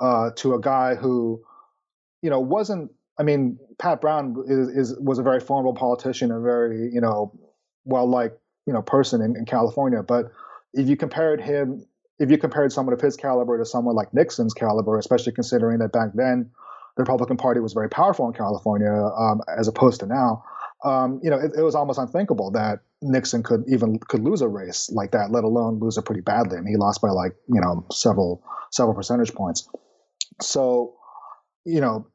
uh, 0.00 0.30
to 0.36 0.54
a 0.54 0.60
guy 0.60 0.94
who 0.94 1.42
you 2.22 2.30
know 2.30 2.40
wasn't 2.40 2.90
I 3.18 3.22
mean, 3.22 3.58
Pat 3.78 4.00
Brown 4.00 4.36
is, 4.46 4.68
is 4.68 4.98
was 4.98 5.18
a 5.18 5.22
very 5.22 5.40
formidable 5.40 5.78
politician, 5.78 6.30
a 6.30 6.40
very 6.40 6.90
you 6.92 7.00
know 7.00 7.32
well 7.84 8.06
liked 8.06 8.38
you 8.66 8.72
know 8.72 8.82
person 8.82 9.22
in, 9.22 9.36
in 9.36 9.44
California. 9.44 10.02
But 10.02 10.32
if 10.74 10.88
you 10.88 10.96
compared 10.96 11.40
him, 11.40 11.86
if 12.18 12.30
you 12.30 12.38
compared 12.38 12.72
someone 12.72 12.92
of 12.92 13.00
his 13.00 13.16
caliber 13.16 13.58
to 13.58 13.64
someone 13.64 13.94
like 13.94 14.12
Nixon's 14.12 14.54
caliber, 14.54 14.98
especially 14.98 15.32
considering 15.32 15.78
that 15.78 15.92
back 15.92 16.10
then 16.14 16.50
the 16.96 17.02
Republican 17.02 17.36
Party 17.36 17.60
was 17.60 17.72
very 17.72 17.88
powerful 17.88 18.26
in 18.26 18.32
California 18.32 18.90
um, 18.90 19.40
as 19.58 19.68
opposed 19.68 20.00
to 20.00 20.06
now, 20.06 20.42
um, 20.84 21.20
you 21.22 21.30
know, 21.30 21.38
it, 21.38 21.52
it, 21.56 21.62
was 21.62 21.74
almost 21.74 21.98
unthinkable 21.98 22.50
that 22.50 22.80
Nixon 23.02 23.42
could 23.42 23.64
even 23.68 23.98
could 23.98 24.22
lose 24.22 24.40
a 24.40 24.48
race 24.48 24.90
like 24.92 25.12
that, 25.12 25.30
let 25.30 25.44
alone 25.44 25.78
lose 25.78 25.96
it 25.96 26.04
pretty 26.04 26.20
badly. 26.20 26.58
I 26.58 26.60
mean, 26.60 26.72
he 26.72 26.76
lost 26.76 27.00
by 27.00 27.10
like 27.10 27.34
you 27.48 27.60
know 27.60 27.86
several 27.90 28.42
several 28.70 28.94
percentage 28.94 29.34
points. 29.34 29.68
So, 30.40 30.94
you 31.64 31.80
know, 31.80 32.06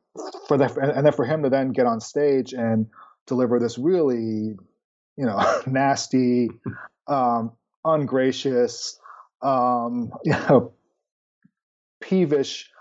for 0.47 0.57
that, 0.57 0.77
and 0.77 1.05
then 1.05 1.13
for 1.13 1.25
him 1.25 1.43
to 1.43 1.49
then 1.49 1.71
get 1.71 1.85
on 1.85 1.99
stage 1.99 2.53
and 2.53 2.87
deliver 3.27 3.59
this 3.59 3.77
really, 3.77 4.55
you 5.17 5.25
know, 5.25 5.61
nasty, 5.67 6.49
um, 7.07 7.51
ungracious, 7.85 8.99
um, 9.41 10.11
you 10.23 10.31
know, 10.31 10.73
peevish 12.01 12.71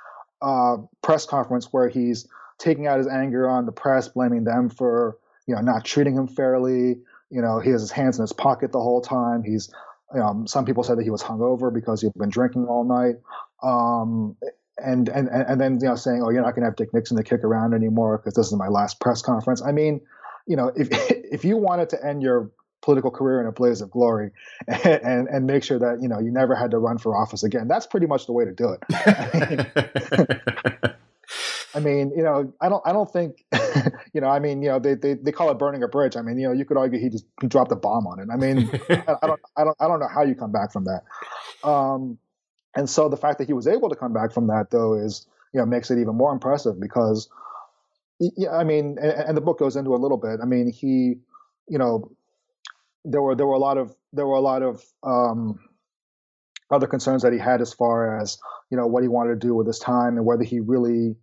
uh, 0.42 0.78
press 1.02 1.26
conference 1.26 1.72
where 1.72 1.88
he's 1.88 2.26
taking 2.58 2.86
out 2.86 2.98
his 2.98 3.06
anger 3.06 3.48
on 3.48 3.66
the 3.66 3.72
press, 3.72 4.08
blaming 4.08 4.44
them 4.44 4.68
for 4.68 5.18
you 5.46 5.54
know 5.54 5.60
not 5.60 5.84
treating 5.84 6.14
him 6.16 6.28
fairly. 6.28 7.00
You 7.30 7.42
know, 7.42 7.60
he 7.60 7.70
has 7.70 7.80
his 7.80 7.90
hands 7.92 8.18
in 8.18 8.22
his 8.22 8.32
pocket 8.32 8.72
the 8.72 8.80
whole 8.80 9.00
time. 9.00 9.42
He's 9.42 9.72
um, 10.14 10.46
some 10.46 10.64
people 10.64 10.82
said 10.82 10.98
that 10.98 11.04
he 11.04 11.10
was 11.10 11.22
hungover 11.22 11.72
because 11.72 12.02
he'd 12.02 12.12
been 12.14 12.30
drinking 12.30 12.66
all 12.66 12.84
night. 12.84 13.16
Um, 13.62 14.36
and, 14.82 15.08
and 15.08 15.28
and 15.28 15.60
then 15.60 15.78
you 15.80 15.88
know 15.88 15.94
saying, 15.94 16.22
"Oh, 16.24 16.30
you're 16.30 16.42
not 16.42 16.54
going 16.54 16.62
to 16.62 16.66
have 16.66 16.76
Dick 16.76 16.92
Nixon 16.92 17.16
to 17.16 17.22
kick 17.22 17.44
around 17.44 17.74
anymore 17.74 18.18
because 18.18 18.34
this 18.34 18.46
is 18.46 18.54
my 18.54 18.68
last 18.68 19.00
press 19.00 19.22
conference." 19.22 19.62
I 19.62 19.72
mean, 19.72 20.00
you 20.46 20.56
know, 20.56 20.72
if 20.76 20.88
if 21.10 21.44
you 21.44 21.56
wanted 21.56 21.88
to 21.90 22.04
end 22.04 22.22
your 22.22 22.50
political 22.82 23.10
career 23.10 23.40
in 23.40 23.46
a 23.46 23.52
blaze 23.52 23.82
of 23.82 23.90
glory 23.90 24.30
and, 24.84 25.28
and, 25.28 25.46
make 25.46 25.62
sure 25.62 25.78
that 25.78 26.00
you 26.00 26.08
know 26.08 26.18
you 26.18 26.30
never 26.30 26.54
had 26.54 26.70
to 26.70 26.78
run 26.78 26.98
for 26.98 27.14
office 27.14 27.42
again, 27.42 27.68
that's 27.68 27.86
pretty 27.86 28.06
much 28.06 28.26
the 28.26 28.32
way 28.32 28.44
to 28.44 28.52
do 28.52 28.74
it. 28.74 28.80
I 31.74 31.80
mean, 31.80 32.12
I 32.12 32.16
you 32.16 32.24
know, 32.24 32.52
I 32.60 32.68
don't, 32.68 32.82
I 32.84 32.92
don't 32.92 33.10
think, 33.12 33.44
you 34.12 34.20
know, 34.20 34.28
I 34.28 34.40
mean, 34.40 34.62
you 34.62 34.70
know, 34.70 34.78
they, 34.78 34.94
they, 34.94 35.14
they 35.14 35.30
call 35.30 35.50
it 35.50 35.58
burning 35.58 35.82
a 35.82 35.88
bridge. 35.88 36.16
I 36.16 36.22
mean, 36.22 36.38
you 36.38 36.48
know, 36.48 36.52
you 36.52 36.64
could 36.64 36.76
argue 36.76 36.98
he 36.98 37.08
just 37.08 37.26
dropped 37.46 37.70
a 37.70 37.76
bomb 37.76 38.06
on 38.08 38.18
it. 38.18 38.28
I 38.32 38.36
mean, 38.36 38.68
I, 38.90 39.16
I, 39.22 39.26
don't, 39.26 39.40
I 39.56 39.64
don't, 39.64 39.76
I 39.80 39.86
don't 39.86 40.00
know 40.00 40.08
how 40.12 40.22
you 40.22 40.34
come 40.34 40.50
back 40.50 40.72
from 40.72 40.84
that. 40.84 41.02
Um, 41.68 42.18
and 42.74 42.88
so 42.88 43.08
the 43.08 43.16
fact 43.16 43.38
that 43.38 43.46
he 43.46 43.52
was 43.52 43.66
able 43.66 43.88
to 43.88 43.96
come 43.96 44.12
back 44.12 44.32
from 44.32 44.46
that, 44.48 44.70
though, 44.70 44.94
is 44.94 45.26
you 45.52 45.60
know 45.60 45.66
makes 45.66 45.90
it 45.90 45.98
even 45.98 46.14
more 46.14 46.32
impressive 46.32 46.80
because, 46.80 47.28
yeah, 48.18 48.50
I 48.52 48.64
mean, 48.64 48.96
and, 49.00 49.12
and 49.12 49.36
the 49.36 49.40
book 49.40 49.58
goes 49.58 49.76
into 49.76 49.94
a 49.94 49.98
little 49.98 50.16
bit. 50.16 50.40
I 50.42 50.46
mean, 50.46 50.70
he, 50.70 51.16
you 51.68 51.78
know, 51.78 52.10
there 53.04 53.22
were 53.22 53.34
there 53.34 53.46
were 53.46 53.54
a 53.54 53.58
lot 53.58 53.76
of 53.78 53.94
there 54.12 54.26
were 54.26 54.36
a 54.36 54.40
lot 54.40 54.62
of 54.62 54.84
um, 55.02 55.58
other 56.70 56.86
concerns 56.86 57.22
that 57.22 57.32
he 57.32 57.38
had 57.38 57.60
as 57.60 57.72
far 57.72 58.20
as 58.20 58.38
you 58.70 58.76
know 58.76 58.86
what 58.86 59.02
he 59.02 59.08
wanted 59.08 59.40
to 59.40 59.46
do 59.46 59.54
with 59.54 59.66
his 59.66 59.78
time 59.78 60.16
and 60.16 60.24
whether 60.24 60.44
he 60.44 60.60
really 60.60 61.16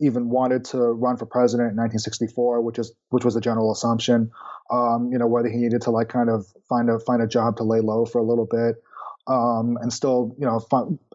even 0.00 0.28
wanted 0.28 0.64
to 0.64 0.78
run 0.78 1.16
for 1.16 1.26
president 1.26 1.70
in 1.70 1.76
1964, 1.76 2.60
which 2.60 2.78
is 2.78 2.92
which 3.10 3.24
was 3.24 3.34
the 3.34 3.40
general 3.40 3.72
assumption. 3.72 4.30
Um, 4.70 5.10
you 5.10 5.18
know 5.18 5.26
whether 5.26 5.48
he 5.48 5.56
needed 5.56 5.82
to 5.82 5.90
like 5.90 6.08
kind 6.08 6.30
of 6.30 6.46
find 6.68 6.88
a 6.88 7.00
find 7.00 7.20
a 7.20 7.26
job 7.26 7.56
to 7.56 7.64
lay 7.64 7.80
low 7.80 8.04
for 8.04 8.20
a 8.20 8.24
little 8.24 8.46
bit 8.46 8.76
um, 9.26 9.78
and 9.80 9.92
still, 9.92 10.34
you 10.38 10.46
know, 10.46 10.60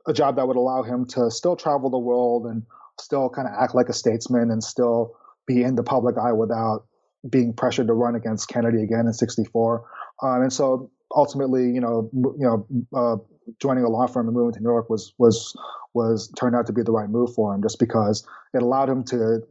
a 0.07 0.13
job 0.13 0.35
that 0.37 0.47
would 0.47 0.57
allow 0.57 0.83
him 0.83 1.05
to 1.05 1.29
still 1.29 1.55
travel 1.55 1.89
the 1.89 1.97
world 1.97 2.45
and 2.45 2.63
still 2.99 3.29
kind 3.29 3.47
of 3.47 3.53
act 3.59 3.75
like 3.75 3.89
a 3.89 3.93
statesman 3.93 4.49
and 4.51 4.63
still 4.63 5.15
be 5.45 5.63
in 5.63 5.75
the 5.75 5.83
public 5.83 6.17
eye 6.17 6.33
without 6.33 6.85
being 7.29 7.53
pressured 7.53 7.87
to 7.87 7.93
run 7.93 8.15
against 8.15 8.47
Kennedy 8.47 8.83
again 8.83 9.07
in 9.07 9.13
'64. 9.13 9.85
Um, 10.21 10.41
and 10.41 10.53
so 10.53 10.89
ultimately, 11.15 11.63
you 11.63 11.81
know, 11.81 12.09
you 12.13 12.35
know, 12.37 12.67
uh, 12.93 13.17
joining 13.59 13.83
a 13.83 13.89
law 13.89 14.07
firm 14.07 14.27
and 14.27 14.35
moving 14.35 14.53
to 14.53 14.59
New 14.59 14.69
York 14.69 14.89
was 14.89 15.13
was 15.17 15.55
was 15.93 16.31
turned 16.37 16.55
out 16.55 16.67
to 16.67 16.73
be 16.73 16.83
the 16.83 16.91
right 16.91 17.09
move 17.09 17.33
for 17.33 17.53
him, 17.53 17.61
just 17.61 17.79
because 17.79 18.25
it 18.53 18.61
allowed 18.61 18.89
him 18.89 19.03
to 19.05 19.41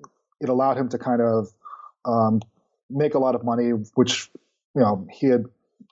it 0.40 0.48
allowed 0.48 0.76
him 0.76 0.88
to 0.88 0.98
kind 0.98 1.20
of 1.20 1.48
um, 2.04 2.40
make 2.90 3.14
a 3.14 3.18
lot 3.18 3.34
of 3.34 3.44
money, 3.44 3.70
which 3.94 4.30
you 4.74 4.82
know 4.82 5.06
he 5.10 5.26
had 5.26 5.44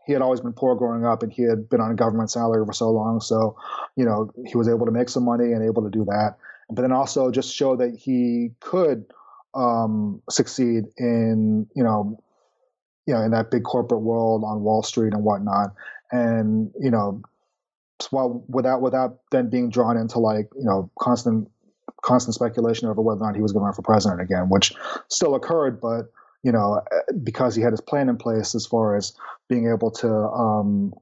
he 0.06 0.12
had 0.12 0.22
always 0.22 0.40
been 0.40 0.52
poor 0.52 0.74
growing 0.74 1.04
up 1.04 1.22
and 1.22 1.32
he 1.32 1.42
had 1.42 1.68
been 1.68 1.80
on 1.80 1.90
a 1.90 1.94
government 1.94 2.30
salary 2.30 2.64
for 2.64 2.72
so 2.72 2.90
long. 2.90 3.20
So, 3.20 3.56
you 3.96 4.04
know, 4.04 4.30
he 4.46 4.56
was 4.56 4.68
able 4.68 4.86
to 4.86 4.92
make 4.92 5.08
some 5.08 5.24
money 5.24 5.52
and 5.52 5.64
able 5.64 5.82
to 5.82 5.90
do 5.90 6.04
that. 6.04 6.36
But 6.70 6.82
then 6.82 6.92
also 6.92 7.30
just 7.30 7.54
show 7.54 7.76
that 7.76 7.94
he 7.96 8.50
could 8.60 9.06
um, 9.54 10.22
succeed 10.28 10.84
in, 10.98 11.66
you 11.74 11.84
know, 11.84 12.18
you 13.06 13.14
know, 13.14 13.22
in 13.22 13.30
that 13.32 13.50
big 13.50 13.64
corporate 13.64 14.00
world 14.00 14.44
on 14.44 14.62
Wall 14.62 14.82
Street 14.82 15.12
and 15.12 15.24
whatnot. 15.24 15.74
And, 16.10 16.70
you 16.80 16.90
know, 16.90 17.22
while 18.10 18.44
without 18.48 18.82
without 18.82 19.18
then 19.30 19.50
being 19.50 19.70
drawn 19.70 19.96
into 19.96 20.18
like, 20.18 20.48
you 20.56 20.64
know, 20.64 20.90
constant 20.98 21.48
constant 22.02 22.34
speculation 22.34 22.88
over 22.88 23.00
whether 23.00 23.20
or 23.20 23.26
not 23.26 23.34
he 23.34 23.42
was 23.42 23.52
going 23.52 23.62
to 23.62 23.66
run 23.66 23.74
for 23.74 23.82
president 23.82 24.20
again, 24.20 24.48
which 24.48 24.72
still 25.08 25.34
occurred, 25.34 25.80
but 25.80 26.10
you 26.44 26.52
know, 26.52 26.82
because 27.22 27.56
he 27.56 27.62
had 27.62 27.72
his 27.72 27.80
plan 27.80 28.08
in 28.08 28.16
place 28.16 28.54
as 28.54 28.66
far 28.66 28.96
as 28.96 29.14
being 29.48 29.68
able 29.68 29.90
to 29.90 30.08
um, 30.08 30.92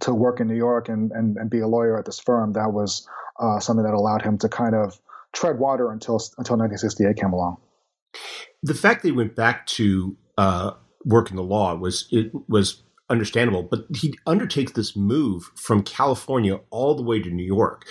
to 0.00 0.14
work 0.14 0.40
in 0.40 0.46
New 0.46 0.56
York 0.56 0.88
and, 0.88 1.10
and, 1.12 1.36
and 1.36 1.50
be 1.50 1.60
a 1.60 1.66
lawyer 1.66 1.98
at 1.98 2.06
this 2.06 2.18
firm, 2.18 2.52
that 2.54 2.72
was 2.72 3.06
uh, 3.40 3.58
something 3.58 3.84
that 3.84 3.92
allowed 3.92 4.22
him 4.22 4.38
to 4.38 4.48
kind 4.48 4.74
of 4.74 4.98
tread 5.32 5.58
water 5.58 5.90
until 5.90 6.14
until 6.38 6.56
1968 6.56 7.16
came 7.16 7.32
along. 7.32 7.56
The 8.62 8.74
fact 8.74 9.02
that 9.02 9.08
he 9.08 9.12
went 9.12 9.34
back 9.34 9.66
to 9.66 10.16
uh, 10.38 10.72
work 11.04 11.30
in 11.30 11.36
the 11.36 11.42
law 11.42 11.74
was 11.74 12.06
it 12.12 12.30
was 12.48 12.82
understandable, 13.10 13.64
but 13.64 13.86
he 13.96 14.14
undertakes 14.26 14.72
this 14.72 14.94
move 14.96 15.50
from 15.56 15.82
California 15.82 16.60
all 16.70 16.94
the 16.94 17.02
way 17.02 17.20
to 17.20 17.30
New 17.30 17.44
York. 17.44 17.84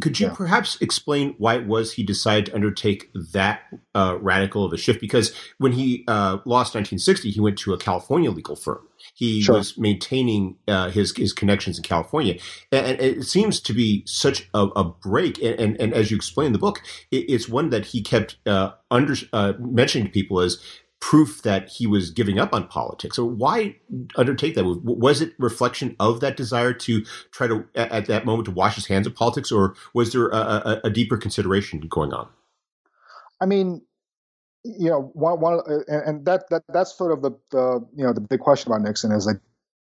Could 0.00 0.20
you 0.20 0.28
yeah. 0.28 0.34
perhaps 0.34 0.80
explain 0.80 1.34
why 1.38 1.56
it 1.56 1.66
was 1.66 1.92
he 1.92 2.04
decided 2.04 2.46
to 2.46 2.54
undertake 2.54 3.10
that 3.32 3.62
uh, 3.94 4.18
radical 4.20 4.64
of 4.64 4.72
a 4.72 4.76
shift? 4.76 5.00
Because 5.00 5.34
when 5.58 5.72
he 5.72 6.04
uh, 6.06 6.38
lost 6.44 6.76
1960, 6.76 7.30
he 7.30 7.40
went 7.40 7.58
to 7.58 7.72
a 7.72 7.78
California 7.78 8.30
legal 8.30 8.54
firm. 8.54 8.86
He 9.14 9.42
sure. 9.42 9.56
was 9.56 9.76
maintaining 9.76 10.56
uh, 10.68 10.90
his 10.90 11.16
his 11.16 11.32
connections 11.32 11.76
in 11.76 11.82
California, 11.82 12.38
and, 12.70 12.86
and, 12.86 13.00
it 13.00 13.24
seems 13.24 13.60
to 13.62 13.72
be 13.72 14.04
such 14.06 14.48
a, 14.54 14.68
a 14.76 14.84
break. 14.84 15.42
And, 15.42 15.58
and, 15.58 15.80
and, 15.80 15.92
as 15.92 16.10
you 16.10 16.16
explain 16.16 16.48
in 16.48 16.52
the 16.52 16.58
book, 16.58 16.82
it, 17.10 17.24
it's 17.28 17.48
one 17.48 17.70
that 17.70 17.86
he 17.86 18.00
kept 18.00 18.36
uh, 18.46 18.72
under 18.92 19.14
uh, 19.32 19.54
mentioning 19.58 20.06
to 20.06 20.12
people 20.12 20.38
as 20.38 20.62
proof 21.00 21.42
that 21.42 21.68
he 21.68 21.86
was 21.86 22.10
giving 22.10 22.38
up 22.38 22.54
on 22.54 22.68
politics. 22.68 23.16
So 23.16 23.24
why 23.24 23.76
undertake 24.16 24.54
that? 24.54 24.64
Was 24.64 25.20
it 25.20 25.32
reflection 25.38 25.96
of 25.98 26.20
that 26.20 26.36
desire 26.36 26.72
to 26.74 27.04
try 27.32 27.46
to, 27.46 27.64
at 27.74 28.06
that 28.06 28.26
moment, 28.26 28.44
to 28.46 28.50
wash 28.52 28.74
his 28.74 28.86
hands 28.86 29.06
of 29.06 29.14
politics, 29.14 29.50
or 29.50 29.74
was 29.94 30.12
there 30.12 30.28
a, 30.28 30.36
a, 30.36 30.80
a 30.84 30.90
deeper 30.90 31.16
consideration 31.16 31.80
going 31.88 32.12
on? 32.12 32.28
I 33.40 33.46
mean, 33.46 33.80
you 34.62 34.90
know, 34.90 35.10
one, 35.14 35.40
one, 35.40 35.60
uh, 35.66 36.00
and 36.06 36.26
that, 36.26 36.50
that 36.50 36.62
that's 36.68 36.96
sort 36.96 37.12
of 37.12 37.22
the, 37.22 37.30
the 37.50 37.86
you 37.96 38.04
know 38.04 38.12
the 38.12 38.20
big 38.20 38.40
question 38.40 38.70
about 38.70 38.82
Nixon 38.82 39.12
is 39.12 39.26
like, 39.26 39.40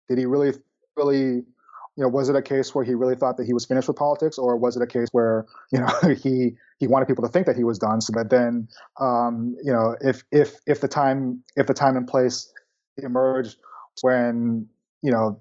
did 0.09 0.19
he 0.19 0.27
really 0.27 0.53
really 0.97 1.43
you 1.97 2.03
know, 2.03 2.09
was 2.09 2.29
it 2.29 2.37
a 2.37 2.43
case 2.43 2.75
where 2.75 2.85
he 2.85 2.95
really 2.95 3.15
thought 3.15 3.37
that 3.37 3.47
he 3.47 3.53
was 3.53 3.67
finished 3.67 3.89
with 3.89 3.97
politics, 3.97 4.39
or 4.39 4.57
was 4.57 4.77
it 4.77 4.83
a 4.83 4.87
case 4.87 5.09
where 5.13 5.47
you 5.71 5.79
know 5.79 6.15
he 6.23 6.55
he 6.79 6.87
wanted 6.87 7.07
people 7.07 7.25
to 7.25 7.31
think 7.31 7.47
that 7.47 7.57
he 7.57 7.65
was 7.65 7.79
done, 7.79 8.01
so 8.01 8.13
that 8.15 8.31
then 8.31 8.69
um, 9.01 9.57
you 9.63 9.73
know 9.73 9.97
if 10.01 10.25
if 10.33 10.57
if 10.67 10.81
the 10.81 10.89
time 10.89 11.43
if 11.57 11.67
the 11.67 11.75
time 11.75 11.97
and 11.97 12.09
place 12.09 12.51
emerged 12.97 13.57
when 14.01 14.67
you 15.03 15.11
know 15.11 15.41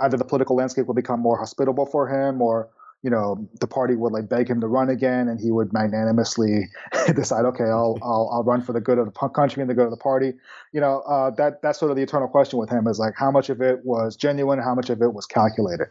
either 0.00 0.16
the 0.16 0.24
political 0.24 0.56
landscape 0.56 0.86
will 0.86 0.94
become 0.94 1.20
more 1.20 1.38
hospitable 1.38 1.86
for 1.86 2.08
him, 2.08 2.42
or 2.42 2.68
you 3.02 3.10
know, 3.10 3.48
the 3.60 3.66
party 3.66 3.96
would 3.96 4.12
like 4.12 4.28
beg 4.28 4.48
him 4.48 4.60
to 4.60 4.68
run 4.68 4.88
again, 4.88 5.28
and 5.28 5.40
he 5.40 5.50
would 5.50 5.72
magnanimously 5.72 6.68
decide, 7.14 7.44
okay, 7.44 7.64
I'll, 7.64 7.98
I'll 8.00 8.30
I'll 8.32 8.44
run 8.44 8.62
for 8.62 8.72
the 8.72 8.80
good 8.80 8.98
of 8.98 9.06
the 9.06 9.28
country 9.28 9.60
and 9.60 9.68
the 9.68 9.74
good 9.74 9.86
of 9.86 9.90
the 9.90 9.96
party. 9.96 10.32
You 10.72 10.80
know, 10.80 11.00
uh, 11.00 11.30
that 11.32 11.62
that's 11.62 11.80
sort 11.80 11.90
of 11.90 11.96
the 11.96 12.02
eternal 12.02 12.28
question 12.28 12.60
with 12.60 12.70
him 12.70 12.86
is 12.86 13.00
like 13.00 13.14
how 13.16 13.32
much 13.32 13.50
of 13.50 13.60
it 13.60 13.84
was 13.84 14.14
genuine, 14.14 14.60
how 14.60 14.74
much 14.74 14.88
of 14.88 15.02
it 15.02 15.12
was 15.12 15.26
calculated. 15.26 15.88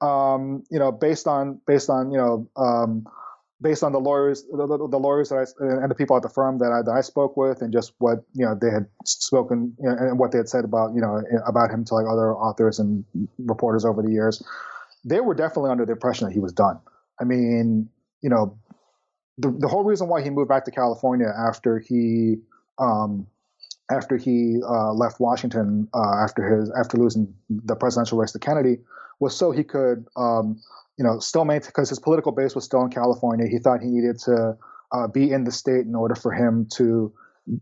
Um, 0.00 0.62
you 0.70 0.78
know, 0.78 0.92
based 0.92 1.26
on 1.26 1.60
based 1.66 1.90
on 1.90 2.10
you 2.10 2.18
know. 2.18 2.48
Um, 2.56 3.06
based 3.60 3.84
on 3.84 3.92
the 3.92 4.00
lawyers, 4.00 4.42
the, 4.50 4.66
the, 4.66 4.98
lawyers 4.98 5.28
that 5.28 5.36
I 5.36 5.64
and 5.64 5.88
the 5.88 5.94
people 5.94 6.16
at 6.16 6.22
the 6.24 6.28
firm 6.28 6.58
that 6.58 6.72
I, 6.72 6.82
that 6.82 6.90
I 6.90 7.00
spoke 7.00 7.36
with, 7.36 7.62
and 7.62 7.72
just 7.72 7.92
what 7.98 8.24
you 8.32 8.44
know 8.44 8.58
they 8.60 8.70
had 8.70 8.86
spoken 9.04 9.72
you 9.78 9.88
know, 9.88 9.96
and 9.96 10.18
what 10.18 10.32
they 10.32 10.38
had 10.38 10.48
said 10.48 10.64
about 10.64 10.96
you 10.96 11.00
know 11.00 11.22
about 11.46 11.70
him 11.70 11.84
to 11.84 11.94
like 11.94 12.06
other 12.10 12.34
authors 12.34 12.80
and 12.80 13.04
reporters 13.38 13.84
over 13.84 14.02
the 14.02 14.10
years 14.10 14.42
they 15.04 15.20
were 15.20 15.34
definitely 15.34 15.70
under 15.70 15.84
the 15.84 15.92
impression 15.92 16.26
that 16.26 16.32
he 16.32 16.40
was 16.40 16.52
done. 16.52 16.78
I 17.20 17.24
mean, 17.24 17.88
you 18.20 18.30
know, 18.30 18.58
the 19.38 19.50
the 19.50 19.68
whole 19.68 19.84
reason 19.84 20.08
why 20.08 20.22
he 20.22 20.30
moved 20.30 20.48
back 20.48 20.64
to 20.66 20.70
California 20.70 21.28
after 21.36 21.78
he 21.78 22.36
um, 22.78 23.26
after 23.90 24.16
he 24.16 24.60
uh, 24.66 24.92
left 24.92 25.20
Washington 25.20 25.88
uh, 25.94 26.22
after 26.22 26.56
his 26.56 26.70
after 26.78 26.96
losing 26.96 27.34
the 27.50 27.74
presidential 27.74 28.18
race 28.18 28.32
to 28.32 28.38
Kennedy 28.38 28.78
was 29.20 29.36
so 29.36 29.50
he 29.50 29.64
could 29.64 30.06
um, 30.16 30.60
you 30.98 31.04
know 31.04 31.18
still 31.18 31.44
maintain 31.44 31.68
because 31.68 31.88
his 31.88 31.98
political 31.98 32.32
base 32.32 32.54
was 32.54 32.64
still 32.64 32.82
in 32.82 32.90
California. 32.90 33.46
He 33.46 33.58
thought 33.58 33.80
he 33.80 33.88
needed 33.88 34.18
to 34.20 34.56
uh, 34.92 35.06
be 35.08 35.30
in 35.30 35.44
the 35.44 35.52
state 35.52 35.86
in 35.86 35.94
order 35.94 36.14
for 36.14 36.32
him 36.32 36.66
to 36.74 37.12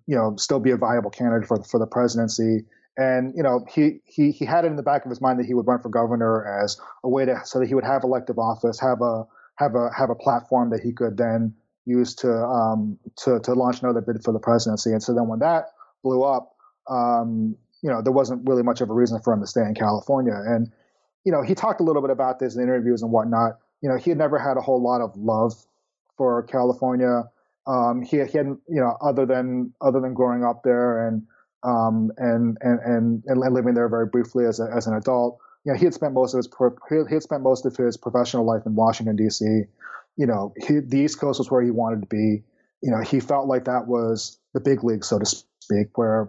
you 0.06 0.16
know 0.16 0.36
still 0.36 0.60
be 0.60 0.70
a 0.70 0.76
viable 0.76 1.10
candidate 1.10 1.48
for 1.48 1.62
for 1.64 1.78
the 1.78 1.86
presidency 1.86 2.64
and 3.00 3.32
you 3.34 3.42
know 3.42 3.64
he 3.72 4.00
he 4.04 4.30
he 4.30 4.44
had 4.44 4.64
it 4.64 4.68
in 4.68 4.76
the 4.76 4.82
back 4.82 5.04
of 5.06 5.10
his 5.10 5.22
mind 5.22 5.38
that 5.38 5.46
he 5.46 5.54
would 5.54 5.66
run 5.66 5.80
for 5.80 5.88
governor 5.88 6.44
as 6.62 6.78
a 7.02 7.08
way 7.08 7.24
to 7.24 7.40
so 7.44 7.58
that 7.58 7.66
he 7.66 7.74
would 7.74 7.84
have 7.84 8.04
elective 8.04 8.38
office, 8.38 8.78
have 8.78 9.00
a 9.00 9.24
have 9.56 9.74
a 9.74 9.88
have 9.96 10.10
a 10.10 10.14
platform 10.14 10.68
that 10.70 10.80
he 10.80 10.92
could 10.92 11.16
then 11.16 11.54
use 11.86 12.14
to 12.16 12.30
um, 12.30 12.98
to 13.16 13.40
to 13.40 13.54
launch 13.54 13.80
another 13.82 14.02
bid 14.02 14.22
for 14.22 14.32
the 14.32 14.38
presidency. 14.38 14.92
And 14.92 15.02
so 15.02 15.14
then 15.14 15.28
when 15.28 15.38
that 15.38 15.70
blew 16.04 16.22
up, 16.22 16.54
um, 16.90 17.56
you 17.82 17.90
know 17.90 18.02
there 18.02 18.12
wasn't 18.12 18.46
really 18.46 18.62
much 18.62 18.82
of 18.82 18.90
a 18.90 18.94
reason 18.94 19.18
for 19.22 19.32
him 19.32 19.40
to 19.40 19.46
stay 19.46 19.62
in 19.62 19.74
California. 19.74 20.34
And 20.34 20.70
you 21.24 21.32
know 21.32 21.40
he 21.42 21.54
talked 21.54 21.80
a 21.80 21.84
little 21.84 22.02
bit 22.02 22.10
about 22.10 22.38
this 22.38 22.54
in 22.54 22.62
interviews 22.62 23.00
and 23.00 23.10
whatnot. 23.10 23.58
You 23.80 23.88
know 23.88 23.96
he 23.96 24.10
had 24.10 24.18
never 24.18 24.38
had 24.38 24.58
a 24.58 24.60
whole 24.60 24.82
lot 24.82 25.00
of 25.00 25.16
love 25.16 25.54
for 26.18 26.42
California. 26.42 27.24
Um, 27.66 28.02
he, 28.02 28.16
he 28.24 28.36
hadn't, 28.36 28.60
you 28.68 28.80
know, 28.80 28.96
other 29.00 29.24
than 29.24 29.72
other 29.80 30.00
than 30.00 30.12
growing 30.12 30.44
up 30.44 30.64
there 30.64 31.06
and 31.06 31.26
um, 31.62 32.10
and, 32.16 32.56
and 32.60 32.80
and 32.80 33.24
and 33.26 33.40
living 33.52 33.74
there 33.74 33.88
very 33.88 34.06
briefly 34.06 34.46
as 34.46 34.60
a, 34.60 34.70
as 34.74 34.86
an 34.86 34.94
adult, 34.94 35.38
you 35.64 35.72
know, 35.72 35.78
he 35.78 35.84
had 35.84 35.94
spent 35.94 36.14
most 36.14 36.34
of 36.34 36.38
his 36.38 36.48
he 36.88 37.14
had 37.14 37.22
spent 37.22 37.42
most 37.42 37.66
of 37.66 37.76
his 37.76 37.96
professional 37.96 38.44
life 38.44 38.62
in 38.64 38.74
Washington 38.74 39.16
D.C. 39.16 39.44
You 40.16 40.26
know, 40.26 40.52
he, 40.66 40.80
the 40.80 40.98
East 40.98 41.20
Coast 41.20 41.38
was 41.38 41.50
where 41.50 41.62
he 41.62 41.70
wanted 41.70 42.00
to 42.00 42.06
be. 42.06 42.42
You 42.82 42.90
know, 42.90 43.00
he 43.00 43.20
felt 43.20 43.46
like 43.46 43.64
that 43.66 43.86
was 43.86 44.38
the 44.54 44.60
big 44.60 44.82
league, 44.82 45.04
so 45.04 45.18
to 45.18 45.26
speak, 45.26 45.96
where 45.98 46.28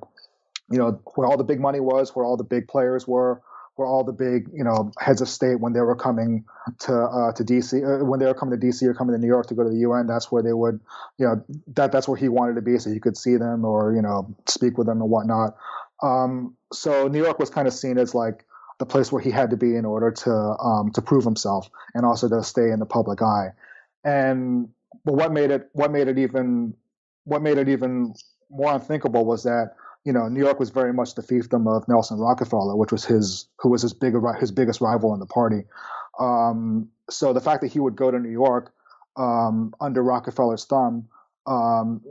you 0.70 0.78
know 0.78 1.00
where 1.16 1.28
all 1.28 1.38
the 1.38 1.44
big 1.44 1.60
money 1.60 1.80
was, 1.80 2.16
where 2.16 2.26
all 2.26 2.36
the 2.36 2.44
big 2.44 2.68
players 2.68 3.08
were, 3.08 3.42
where 3.82 3.90
all 3.90 4.04
the 4.04 4.14
big 4.14 4.48
you 4.54 4.64
know 4.64 4.92
heads 5.00 5.22
of 5.22 5.28
state 5.28 5.60
when 5.60 5.74
they 5.74 5.82
were 5.82 5.96
coming 5.96 6.46
to 6.80 6.94
uh, 6.94 7.34
to 7.34 7.44
DC 7.44 7.74
uh, 7.84 8.06
when 8.06 8.20
they 8.20 8.28
were 8.28 8.36
coming 8.36 8.60
to 8.60 8.66
DC 8.66 8.84
or 8.84 8.94
coming 8.94 9.16
to 9.16 9.20
New 9.20 9.28
York 9.28 9.48
to 9.48 9.56
go 9.56 9.64
to 9.64 9.70
the 9.70 9.80
UN 9.80 10.06
that's 10.06 10.32
where 10.32 10.44
they 10.44 10.54
would 10.54 10.80
you 11.18 11.26
know 11.26 11.44
that 11.76 11.92
that's 11.92 12.08
where 12.08 12.18
he 12.18 12.30
wanted 12.30 12.54
to 12.56 12.62
be 12.62 12.78
so 12.78 12.92
he 12.92 13.00
could 13.00 13.18
see 13.18 13.38
them 13.38 13.66
or 13.66 13.94
you 13.96 14.02
know 14.02 14.36
speak 14.48 14.78
with 14.78 14.86
them 14.86 15.02
and 15.02 15.10
whatnot. 15.10 15.56
Um, 16.04 16.56
so 16.72 17.08
New 17.08 17.24
York 17.24 17.40
was 17.40 17.50
kind 17.50 17.68
of 17.68 17.74
seen 17.74 17.98
as 17.98 18.14
like 18.14 18.46
the 18.78 18.86
place 18.86 19.12
where 19.12 19.22
he 19.22 19.32
had 19.32 19.50
to 19.50 19.58
be 19.58 19.76
in 19.76 19.86
order 19.86 20.12
to 20.12 20.32
um, 20.32 20.92
to 20.92 21.02
prove 21.02 21.24
himself 21.24 21.68
and 21.96 22.06
also 22.06 22.30
to 22.30 22.44
stay 22.44 22.70
in 22.70 22.80
the 22.80 22.86
public 22.86 23.22
eye. 23.24 23.50
And 24.04 24.70
but 25.04 25.14
what 25.14 25.32
made 25.32 25.50
it 25.50 25.70
what 25.74 25.92
made 25.92 26.08
it 26.08 26.20
even 26.20 26.76
what 27.24 27.42
made 27.42 27.58
it 27.58 27.70
even 27.70 28.14
more 28.52 28.74
unthinkable 28.74 29.26
was 29.26 29.44
that 29.44 29.76
you 30.04 30.14
know, 30.14 30.28
New 30.28 30.40
York 30.40 30.60
was 30.60 30.72
very 30.72 30.94
much 30.94 31.16
the 31.16 31.22
fiefdom 31.22 31.68
of 31.68 31.88
Nelson 31.88 32.18
Rockefeller, 32.18 32.76
which 32.76 32.92
was 32.92 33.06
his 33.06 33.48
who 33.60 33.70
was 33.70 33.82
his 33.82 33.94
big 33.94 34.14
his 34.40 34.52
biggest 34.52 34.82
rival 34.82 35.14
in 35.14 35.20
the 35.20 35.26
party. 35.26 35.64
Um, 36.20 36.90
so 37.10 37.34
the 37.34 37.42
fact 37.42 37.62
that 37.62 37.72
he 37.72 37.80
would 37.80 37.96
go 37.96 38.10
to 38.10 38.20
New 38.20 38.32
York 38.32 38.74
um, 39.16 39.74
under 39.80 40.02
Rockefeller's 40.02 40.66
thumb, 40.66 41.08
um, 41.46 42.02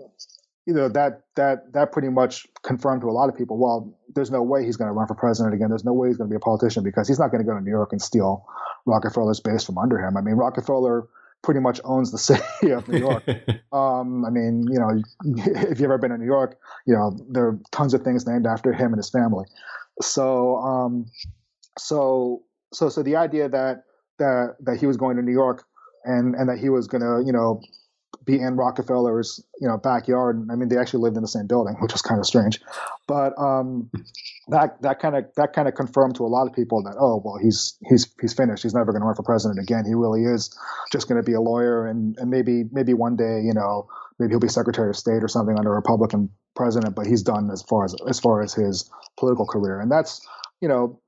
you 0.66 0.74
know, 0.74 0.88
that 0.88 1.22
that 1.34 1.72
that 1.72 1.92
pretty 1.92 2.08
much 2.08 2.46
confirmed 2.62 3.02
to 3.02 3.08
a 3.08 3.12
lot 3.12 3.28
of 3.28 3.36
people. 3.36 3.58
Well, 3.58 3.98
there's 4.14 4.30
no 4.30 4.42
way 4.42 4.64
he's 4.64 4.76
going 4.76 4.88
to 4.88 4.92
run 4.92 5.08
for 5.08 5.14
president 5.14 5.54
again. 5.54 5.70
There's 5.70 5.84
no 5.84 5.92
way 5.92 6.08
he's 6.08 6.16
going 6.16 6.28
to 6.28 6.32
be 6.32 6.36
a 6.36 6.40
politician 6.40 6.84
because 6.84 7.08
he's 7.08 7.18
not 7.18 7.32
going 7.32 7.42
to 7.42 7.46
go 7.46 7.56
to 7.56 7.64
New 7.64 7.70
York 7.70 7.92
and 7.92 8.00
steal 8.00 8.46
Rockefeller's 8.86 9.40
base 9.40 9.64
from 9.64 9.78
under 9.78 9.98
him. 9.98 10.16
I 10.16 10.20
mean, 10.20 10.36
Rockefeller 10.36 11.08
pretty 11.42 11.60
much 11.60 11.80
owns 11.84 12.12
the 12.12 12.18
city 12.28 12.70
of 12.70 12.86
New 12.88 12.98
York. 12.98 13.24
um, 13.72 14.24
I 14.24 14.30
mean, 14.30 14.66
you 14.70 14.78
know, 14.78 14.90
if 15.44 15.80
you've 15.80 15.90
ever 15.90 15.98
been 15.98 16.12
in 16.12 16.20
New 16.20 16.26
York, 16.26 16.58
you 16.86 16.94
know 16.94 17.16
there 17.30 17.46
are 17.46 17.58
tons 17.70 17.94
of 17.94 18.02
things 18.02 18.26
named 18.26 18.46
after 18.46 18.72
him 18.72 18.92
and 18.92 18.96
his 18.96 19.10
family. 19.10 19.46
So, 20.00 20.56
um, 20.56 21.06
so, 21.78 22.42
so, 22.72 22.88
so 22.88 23.02
the 23.02 23.16
idea 23.16 23.48
that 23.48 23.84
that 24.18 24.56
that 24.60 24.78
he 24.78 24.86
was 24.86 24.96
going 24.96 25.16
to 25.16 25.22
New 25.22 25.32
York 25.32 25.64
and 26.04 26.34
and 26.34 26.48
that 26.48 26.58
he 26.58 26.68
was 26.68 26.86
going 26.86 27.02
to, 27.02 27.22
you 27.24 27.32
know, 27.32 27.60
be 28.30 28.40
in 28.40 28.56
Rockefeller's, 28.56 29.44
you 29.60 29.68
know, 29.68 29.76
backyard. 29.76 30.46
I 30.50 30.54
mean, 30.54 30.68
they 30.68 30.78
actually 30.78 31.02
lived 31.02 31.16
in 31.16 31.22
the 31.22 31.28
same 31.28 31.46
building, 31.46 31.74
which 31.80 31.92
was 31.92 32.02
kind 32.02 32.20
of 32.20 32.26
strange. 32.26 32.60
But 33.06 33.32
um, 33.38 33.90
that 34.48 34.80
that 34.82 35.00
kind 35.00 35.16
of 35.16 35.24
that 35.36 35.52
kind 35.52 35.68
of 35.68 35.74
confirmed 35.74 36.16
to 36.16 36.24
a 36.24 36.28
lot 36.28 36.46
of 36.46 36.52
people 36.52 36.82
that 36.84 36.96
oh 36.98 37.20
well, 37.24 37.38
he's 37.42 37.76
he's 37.88 38.12
he's 38.20 38.32
finished. 38.32 38.62
He's 38.62 38.74
never 38.74 38.92
going 38.92 39.02
to 39.02 39.06
run 39.06 39.14
for 39.14 39.22
president 39.22 39.60
again. 39.60 39.84
He 39.86 39.94
really 39.94 40.24
is 40.24 40.56
just 40.92 41.08
going 41.08 41.20
to 41.20 41.26
be 41.26 41.34
a 41.34 41.40
lawyer, 41.40 41.86
and 41.86 42.16
and 42.18 42.30
maybe 42.30 42.64
maybe 42.72 42.94
one 42.94 43.16
day, 43.16 43.40
you 43.42 43.54
know, 43.54 43.88
maybe 44.18 44.32
he'll 44.32 44.40
be 44.40 44.48
Secretary 44.48 44.90
of 44.90 44.96
State 44.96 45.22
or 45.22 45.28
something 45.28 45.56
under 45.58 45.72
a 45.72 45.76
Republican 45.76 46.30
president. 46.54 46.94
But 46.94 47.06
he's 47.06 47.22
done 47.22 47.50
as 47.50 47.62
far 47.62 47.84
as 47.84 47.94
as 48.08 48.20
far 48.20 48.42
as 48.42 48.54
his 48.54 48.90
political 49.18 49.46
career, 49.46 49.80
and 49.80 49.90
that's 49.90 50.26
you 50.60 50.68
know 50.68 51.00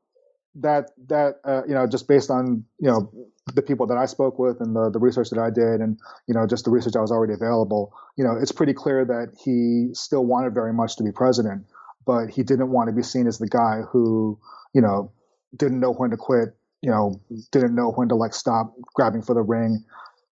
that 0.56 0.90
that 1.06 1.36
uh, 1.44 1.62
you 1.66 1.74
know 1.74 1.86
just 1.86 2.08
based 2.08 2.30
on 2.30 2.64
you 2.78 2.88
know 2.88 3.12
the 3.54 3.62
people 3.62 3.86
that 3.86 3.98
I 3.98 4.06
spoke 4.06 4.38
with 4.38 4.60
and 4.60 4.74
the, 4.76 4.90
the 4.90 4.98
research 4.98 5.30
that 5.30 5.38
I 5.38 5.50
did 5.50 5.80
and 5.80 5.98
you 6.26 6.34
know 6.34 6.46
just 6.46 6.64
the 6.64 6.70
research 6.70 6.92
that 6.92 7.00
was 7.00 7.10
already 7.10 7.32
available 7.32 7.92
you 8.16 8.24
know 8.24 8.36
it's 8.40 8.52
pretty 8.52 8.72
clear 8.72 9.04
that 9.04 9.34
he 9.42 9.88
still 9.94 10.24
wanted 10.24 10.54
very 10.54 10.72
much 10.72 10.96
to 10.96 11.02
be 11.02 11.10
president 11.10 11.64
but 12.06 12.28
he 12.28 12.42
didn't 12.42 12.70
want 12.70 12.88
to 12.88 12.94
be 12.94 13.02
seen 13.02 13.26
as 13.26 13.38
the 13.38 13.48
guy 13.48 13.80
who 13.90 14.38
you 14.74 14.80
know 14.80 15.10
didn't 15.56 15.80
know 15.80 15.92
when 15.92 16.10
to 16.10 16.16
quit 16.16 16.50
you 16.82 16.90
know 16.90 17.20
didn't 17.50 17.74
know 17.74 17.90
when 17.92 18.08
to 18.08 18.14
like 18.14 18.32
stop 18.32 18.74
grabbing 18.94 19.22
for 19.22 19.34
the 19.34 19.42
ring 19.42 19.84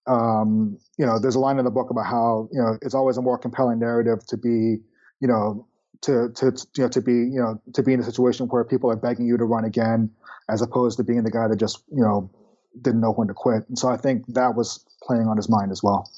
um, 0.07 0.79
you 0.97 1.05
know 1.05 1.19
there's 1.19 1.35
a 1.35 1.41
line 1.41 1.59
in 1.59 1.65
the 1.65 1.71
book 1.71 1.91
about 1.91 2.07
how 2.07 2.49
you 2.53 2.61
know 2.61 2.79
it's 2.83 2.95
always 2.95 3.17
a 3.17 3.23
more 3.23 3.39
compelling 3.39 3.79
narrative 3.79 4.25
to 4.27 4.37
be 4.37 4.79
you 5.21 5.29
know 5.29 5.67
to 6.03 6.31
to 6.35 6.47
you 6.77 6.85
know 6.85 6.89
to 6.89 7.01
be 7.01 7.13
you 7.13 7.41
know 7.41 7.61
to 7.75 7.83
be 7.83 7.93
in 7.93 8.01
a 8.01 8.03
situation 8.03 8.47
where 8.47 8.65
people 8.65 8.91
are 8.91 8.97
begging 8.97 9.27
you 9.27 9.37
to 9.37 9.45
run 9.45 9.65
again, 9.65 10.11
as 10.49 10.63
opposed 10.63 10.97
to 10.97 11.05
being 11.05 11.23
the 11.23 11.31
guy 11.31 11.47
that 11.49 11.57
just 11.57 11.83
you 11.91 12.03
know 12.03 12.31
didn't 12.81 13.01
know 13.01 13.13
when 13.13 13.29
to 13.29 13.35
quit. 13.35 13.69
And 13.69 13.79
so 13.79 13.89
I 13.89 13.97
think 13.97 14.25
that 14.29 14.55
was 14.55 14.85
playing 15.03 15.27
on 15.27 15.37
his 15.37 15.49
mind 15.49 15.73
as 15.73 15.83
well. 15.83 16.11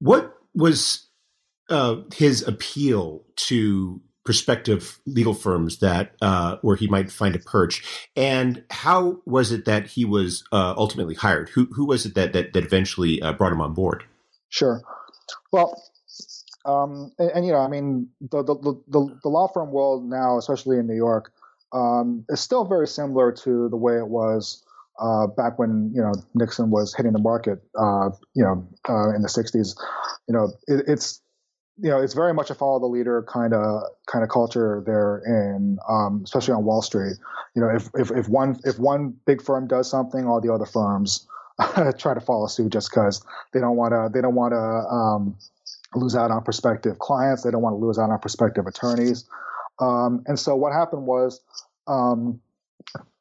What 0.00 0.36
was 0.54 1.06
uh, 1.70 1.96
his 2.12 2.46
appeal 2.46 3.22
to 3.36 4.00
prospective 4.24 4.98
legal 5.06 5.34
firms 5.34 5.78
that 5.78 6.12
uh, 6.22 6.56
where 6.62 6.76
he 6.76 6.86
might 6.86 7.10
find 7.10 7.34
a 7.34 7.38
perch, 7.38 8.08
and 8.16 8.64
how 8.70 9.20
was 9.26 9.52
it 9.52 9.64
that 9.66 9.86
he 9.86 10.04
was 10.04 10.44
uh, 10.52 10.74
ultimately 10.76 11.14
hired? 11.14 11.48
Who 11.50 11.66
who 11.72 11.86
was 11.86 12.06
it 12.06 12.14
that 12.14 12.32
that, 12.32 12.52
that 12.52 12.64
eventually 12.64 13.20
uh, 13.22 13.32
brought 13.32 13.52
him 13.52 13.60
on 13.60 13.74
board? 13.74 14.04
Sure. 14.48 14.82
Well, 15.52 15.82
um, 16.64 17.12
and, 17.18 17.30
and, 17.30 17.46
you 17.46 17.52
know, 17.52 17.58
I 17.58 17.68
mean, 17.68 18.08
the, 18.20 18.42
the, 18.42 18.54
the, 18.88 19.18
the, 19.22 19.28
law 19.28 19.48
firm 19.48 19.70
world 19.70 20.08
now, 20.08 20.38
especially 20.38 20.78
in 20.78 20.86
New 20.86 20.94
York, 20.94 21.30
um, 21.74 22.24
is 22.28 22.40
still 22.40 22.64
very 22.64 22.86
similar 22.86 23.32
to 23.32 23.68
the 23.68 23.76
way 23.76 23.96
it 23.98 24.08
was 24.08 24.64
uh, 25.00 25.26
back 25.26 25.58
when 25.58 25.90
you 25.94 26.00
know 26.00 26.12
Nixon 26.34 26.70
was 26.70 26.94
hitting 26.94 27.12
the 27.12 27.18
market. 27.18 27.62
Uh, 27.78 28.10
you 28.34 28.44
know, 28.44 28.66
uh, 28.88 29.14
in 29.14 29.22
the 29.22 29.28
'60s. 29.28 29.76
You 30.28 30.34
know, 30.34 30.52
it, 30.68 30.84
it's 30.86 31.20
you 31.76 31.90
know 31.90 32.00
it's 32.00 32.14
very 32.14 32.32
much 32.32 32.50
a 32.50 32.54
follow 32.54 32.78
the 32.78 32.86
leader 32.86 33.24
kind 33.28 33.52
of 33.52 33.82
kind 34.06 34.22
of 34.22 34.30
culture 34.30 34.82
there 34.86 35.22
in 35.26 35.78
um, 35.88 36.22
especially 36.24 36.54
on 36.54 36.64
Wall 36.64 36.82
Street. 36.82 37.16
You 37.56 37.62
know, 37.62 37.68
if, 37.68 37.90
if 37.94 38.10
if 38.12 38.28
one 38.28 38.58
if 38.64 38.78
one 38.78 39.14
big 39.26 39.42
firm 39.42 39.66
does 39.66 39.90
something, 39.90 40.26
all 40.26 40.40
the 40.40 40.52
other 40.52 40.66
firms 40.66 41.26
try 41.98 42.14
to 42.14 42.20
follow 42.20 42.46
suit 42.46 42.72
just 42.72 42.90
because 42.90 43.24
they 43.52 43.60
don't 43.60 43.76
want 43.76 43.92
to 43.92 44.08
they 44.12 44.20
don't 44.20 44.36
want 44.36 44.52
to 44.52 44.58
um, 44.58 45.36
lose 45.96 46.14
out 46.14 46.30
on 46.30 46.42
prospective 46.44 47.00
clients. 47.00 47.42
They 47.42 47.50
don't 47.50 47.62
want 47.62 47.74
to 47.74 47.84
lose 47.84 47.98
out 47.98 48.10
on 48.10 48.18
prospective 48.20 48.66
attorneys. 48.66 49.24
Um, 49.78 50.22
and 50.26 50.38
so 50.38 50.54
what 50.56 50.72
happened 50.72 51.06
was, 51.06 51.40
um, 51.86 52.40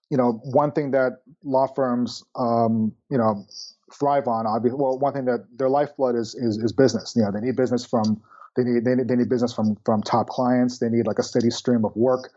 you 0.10 0.18
know, 0.18 0.42
one 0.44 0.72
thing 0.72 0.92
that 0.92 1.22
law 1.44 1.68
firms, 1.68 2.24
um, 2.36 2.94
you 3.10 3.18
know, 3.18 3.46
thrive 3.94 4.28
on, 4.28 4.46
obviously, 4.46 4.80
well, 4.80 4.98
one 5.00 5.14
thing 5.14 5.26
that 5.26 5.46
their 5.58 5.70
lifeblood 5.70 6.16
is, 6.16 6.36
is, 6.36 6.58
is 6.58 6.72
business. 6.72 7.14
You 7.16 7.24
know, 7.24 7.32
they 7.32 7.40
need 7.40 7.56
business 7.56 7.86
from, 7.86 8.22
they 8.56 8.64
need, 8.64 8.86
they 8.86 8.96
need, 8.96 9.08
they 9.08 9.16
need 9.16 9.30
business 9.30 9.54
from, 9.54 9.78
from 9.86 10.04
top 10.04 10.28
clients. 10.28 10.80
They 10.80 10.90
need 10.90 11.08
like 11.08 11.20
a 11.20 11.24
steady 11.24 11.50
stream 11.50 11.86
of 11.86 11.96
work. 11.96 12.32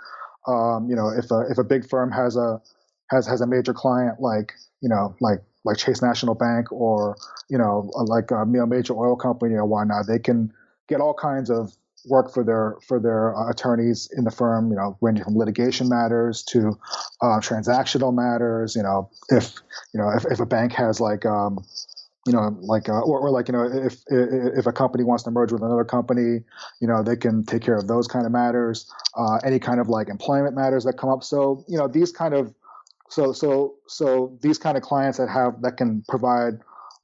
Um, 0.47 0.89
you 0.89 0.97
know, 0.97 1.09
if 1.09 1.31
a, 1.31 1.45
if 1.51 1.59
a 1.59 1.65
big 1.65 1.89
firm 1.89 2.11
has 2.13 2.37
a, 2.37 2.61
has, 3.11 3.27
has 3.27 3.41
a 3.41 3.47
major 3.47 3.75
client 3.75 4.21
like, 4.21 4.53
you 4.81 4.89
know, 4.89 5.15
like 5.21 5.41
like 5.67 5.77
Chase 5.77 6.01
National 6.01 6.35
Bank 6.35 6.73
or 6.73 7.17
you 7.51 7.59
know 7.59 7.91
like 8.07 8.31
a 8.31 8.47
major 8.47 8.95
oil 8.95 9.17
company 9.17 9.55
or 9.55 9.67
whatnot, 9.67 10.07
they 10.07 10.19
can 10.19 10.53
get 10.89 11.01
all 11.01 11.13
kinds 11.13 11.51
of 11.51 11.77
work 12.07 12.33
for 12.33 12.45
their 12.45 12.77
for 12.87 13.01
their 13.01 13.37
uh, 13.37 13.51
attorneys 13.51 14.09
in 14.17 14.25
the 14.25 14.31
firm. 14.31 14.71
You 14.71 14.77
know, 14.77 14.97
ranging 15.01 15.25
from 15.25 15.37
litigation 15.37 15.89
matters 15.89 16.43
to 16.45 16.79
uh, 17.21 17.41
transactional 17.41 18.15
matters. 18.15 18.75
You 18.75 18.83
know, 18.83 19.11
if 19.31 19.55
you 19.93 20.01
know 20.01 20.11
if, 20.11 20.25
if 20.31 20.41
a 20.41 20.47
bank 20.47 20.73
has 20.73 21.01
like 21.01 21.27
um, 21.27 21.59
you 22.27 22.33
know, 22.33 22.57
like, 22.61 22.89
uh, 22.89 23.01
or, 23.01 23.21
or, 23.21 23.31
like, 23.31 23.47
you 23.47 23.53
know, 23.53 23.63
if, 23.63 24.03
if 24.09 24.67
a 24.67 24.73
company 24.73 25.05
wants 25.05 25.23
to 25.23 25.31
merge 25.31 25.53
with 25.53 25.63
another 25.63 25.85
company, 25.85 26.41
you 26.81 26.89
know, 26.89 27.01
they 27.01 27.15
can 27.15 27.45
take 27.45 27.63
care 27.63 27.77
of 27.77 27.87
those 27.87 28.09
kind 28.09 28.27
of 28.27 28.33
matters, 28.33 28.91
uh, 29.17 29.37
any 29.45 29.61
kind 29.61 29.79
of 29.79 29.89
like 29.89 30.09
employment 30.09 30.57
matters 30.57 30.83
that 30.85 30.95
come 30.95 31.09
up. 31.09 31.23
So, 31.23 31.65
you 31.69 31.79
know, 31.79 31.87
these 31.87 32.11
kind 32.11 32.35
of 32.35 32.53
so 33.09 33.33
so 33.33 33.77
so 33.87 34.37
these 34.43 34.59
kind 34.59 34.77
of 34.77 34.83
clients 34.83 35.19
that 35.19 35.29
have 35.29 35.63
that 35.63 35.77
can 35.77 36.03
provide 36.09 36.55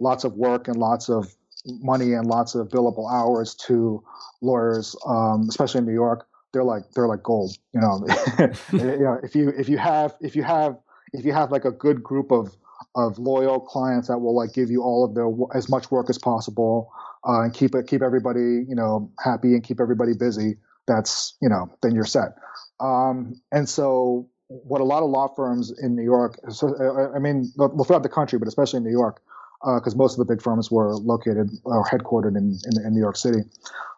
lots 0.00 0.24
of 0.24 0.34
work 0.34 0.66
and 0.66 0.76
lots 0.76 1.08
of 1.08 1.32
money 1.66 2.12
and 2.12 2.26
lots 2.26 2.54
of 2.54 2.68
billable 2.68 3.12
hours 3.12 3.54
to 3.54 4.02
lawyers, 4.40 4.96
um, 5.06 5.46
especially 5.48 5.78
in 5.78 5.86
New 5.86 5.92
York, 5.92 6.26
they're 6.52 6.64
like 6.64 6.90
they're 6.94 7.08
like 7.08 7.22
gold. 7.22 7.56
You 7.72 7.80
know, 7.80 8.06
you 8.72 8.78
know 8.78 9.18
if 9.22 9.34
you 9.34 9.50
if 9.50 9.68
you 9.68 9.78
have 9.78 10.14
if 10.20 10.36
you 10.36 10.42
have 10.42 10.76
if 11.12 11.24
you 11.24 11.32
have 11.32 11.50
like 11.50 11.64
a 11.64 11.70
good 11.70 12.02
group 12.02 12.30
of 12.30 12.54
of 12.94 13.18
loyal 13.18 13.60
clients 13.60 14.08
that 14.08 14.18
will 14.18 14.34
like 14.34 14.52
give 14.52 14.70
you 14.70 14.82
all 14.82 15.04
of 15.04 15.14
their 15.14 15.30
as 15.56 15.68
much 15.68 15.90
work 15.90 16.10
as 16.10 16.18
possible 16.18 16.92
uh, 17.26 17.42
and 17.42 17.54
keep 17.54 17.74
it 17.74 17.86
keep 17.86 18.02
everybody 18.02 18.64
you 18.68 18.74
know 18.74 19.10
happy 19.22 19.54
and 19.54 19.64
keep 19.64 19.80
everybody 19.80 20.12
busy. 20.18 20.56
That's 20.86 21.36
you 21.40 21.48
know 21.48 21.70
then 21.82 21.94
you're 21.94 22.04
set. 22.04 22.34
Um, 22.80 23.40
and 23.52 23.68
so 23.68 24.28
what 24.48 24.80
a 24.80 24.84
lot 24.84 25.02
of 25.02 25.10
law 25.10 25.28
firms 25.34 25.72
in 25.82 25.96
New 25.96 26.02
York, 26.02 26.38
uh, 26.44 27.10
I 27.14 27.18
mean, 27.18 27.50
throughout 27.56 28.02
the 28.02 28.10
country, 28.10 28.38
but 28.38 28.48
especially 28.48 28.78
in 28.78 28.84
New 28.84 28.90
York, 28.90 29.22
because 29.62 29.94
uh, 29.94 29.96
most 29.96 30.18
of 30.18 30.26
the 30.26 30.32
big 30.32 30.42
firms 30.42 30.70
were 30.70 30.96
located 30.96 31.50
or 31.64 31.84
headquartered 31.84 32.36
in, 32.36 32.58
in, 32.64 32.84
in, 32.84 32.94
New 32.94 33.00
York 33.00 33.16
City. 33.16 33.40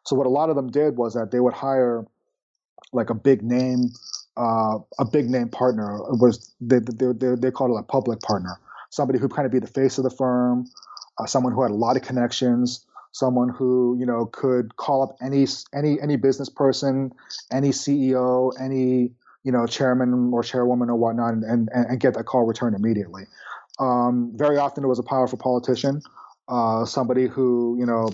So 0.04 0.14
what 0.14 0.26
a 0.26 0.30
lot 0.30 0.50
of 0.50 0.56
them 0.56 0.70
did 0.70 0.96
was 0.96 1.14
that 1.14 1.30
they 1.30 1.40
would 1.40 1.54
hire 1.54 2.04
like 2.92 3.08
a 3.08 3.14
big 3.14 3.42
name, 3.42 3.90
uh, 4.36 4.78
a 4.98 5.04
big 5.10 5.30
name 5.30 5.48
partner. 5.48 5.96
It 6.12 6.20
was 6.20 6.54
they, 6.60 6.80
they, 6.80 7.12
they, 7.12 7.34
they 7.34 7.50
called 7.50 7.70
it 7.70 7.80
a 7.80 7.82
public 7.82 8.20
partner, 8.20 8.58
somebody 8.90 9.18
who 9.18 9.28
kind 9.28 9.46
of 9.46 9.52
be 9.52 9.58
the 9.58 9.66
face 9.66 9.96
of 9.96 10.04
the 10.04 10.10
firm, 10.10 10.66
uh, 11.18 11.26
someone 11.26 11.52
who 11.52 11.62
had 11.62 11.70
a 11.70 11.74
lot 11.74 11.96
of 11.96 12.02
connections, 12.02 12.84
someone 13.12 13.48
who 13.48 13.96
you 13.98 14.04
know 14.04 14.26
could 14.26 14.76
call 14.76 15.02
up 15.02 15.16
any 15.22 15.46
any 15.74 15.98
any 16.02 16.16
business 16.16 16.50
person, 16.50 17.10
any 17.50 17.70
CEO, 17.70 18.52
any 18.60 19.12
you 19.44 19.52
know 19.52 19.66
chairman 19.66 20.30
or 20.32 20.42
chairwoman 20.42 20.90
or 20.90 20.96
whatnot, 20.96 21.32
and 21.32 21.44
and, 21.44 21.68
and 21.72 22.00
get 22.00 22.14
that 22.14 22.24
call 22.24 22.44
returned 22.44 22.76
immediately. 22.76 23.24
Um, 23.78 24.32
very 24.34 24.58
often, 24.58 24.84
it 24.84 24.88
was 24.88 24.98
a 24.98 25.04
powerful 25.04 25.38
politician, 25.38 26.00
uh, 26.48 26.84
somebody 26.84 27.26
who 27.26 27.76
you 27.78 27.86
know 27.86 28.10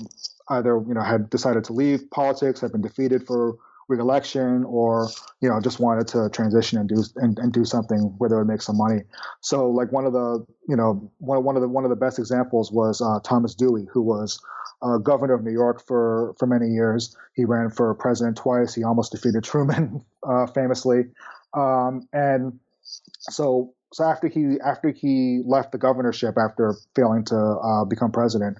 either 0.48 0.82
you 0.86 0.94
know 0.94 1.02
had 1.02 1.30
decided 1.30 1.64
to 1.64 1.72
leave 1.72 2.10
politics, 2.10 2.60
had 2.60 2.72
been 2.72 2.82
defeated 2.82 3.26
for 3.26 3.56
reelection, 3.88 4.64
or 4.64 5.08
you 5.40 5.48
know 5.48 5.60
just 5.60 5.80
wanted 5.80 6.06
to 6.08 6.30
transition 6.30 6.78
and 6.78 6.88
do 6.88 7.02
and, 7.16 7.38
and 7.38 7.52
do 7.52 7.64
something 7.64 7.98
where 8.18 8.30
they 8.30 8.36
would 8.36 8.46
make 8.46 8.62
some 8.62 8.76
money. 8.78 9.02
So 9.40 9.68
like 9.68 9.92
one 9.92 10.06
of 10.06 10.12
the 10.12 10.46
you 10.68 10.76
know 10.76 11.10
one 11.18 11.44
one 11.44 11.56
of 11.56 11.62
the 11.62 11.68
one 11.68 11.84
of 11.84 11.90
the 11.90 11.96
best 11.96 12.18
examples 12.18 12.72
was 12.72 13.00
uh, 13.00 13.20
Thomas 13.22 13.54
Dewey, 13.54 13.86
who 13.92 14.02
was 14.02 14.40
uh, 14.82 14.98
governor 14.98 15.34
of 15.34 15.44
New 15.44 15.52
York 15.52 15.86
for 15.86 16.34
for 16.38 16.46
many 16.46 16.68
years. 16.68 17.16
He 17.34 17.44
ran 17.44 17.70
for 17.70 17.94
president 17.94 18.36
twice. 18.36 18.74
He 18.74 18.84
almost 18.84 19.12
defeated 19.12 19.44
Truman, 19.44 20.04
uh, 20.22 20.46
famously. 20.46 21.04
Um, 21.52 22.08
and 22.12 22.58
so 22.82 23.74
so 23.92 24.04
after 24.04 24.28
he 24.28 24.58
after 24.64 24.90
he 24.90 25.42
left 25.44 25.72
the 25.72 25.78
governorship 25.78 26.36
after 26.38 26.74
failing 26.94 27.24
to 27.24 27.36
uh, 27.36 27.84
become 27.84 28.12
president, 28.12 28.58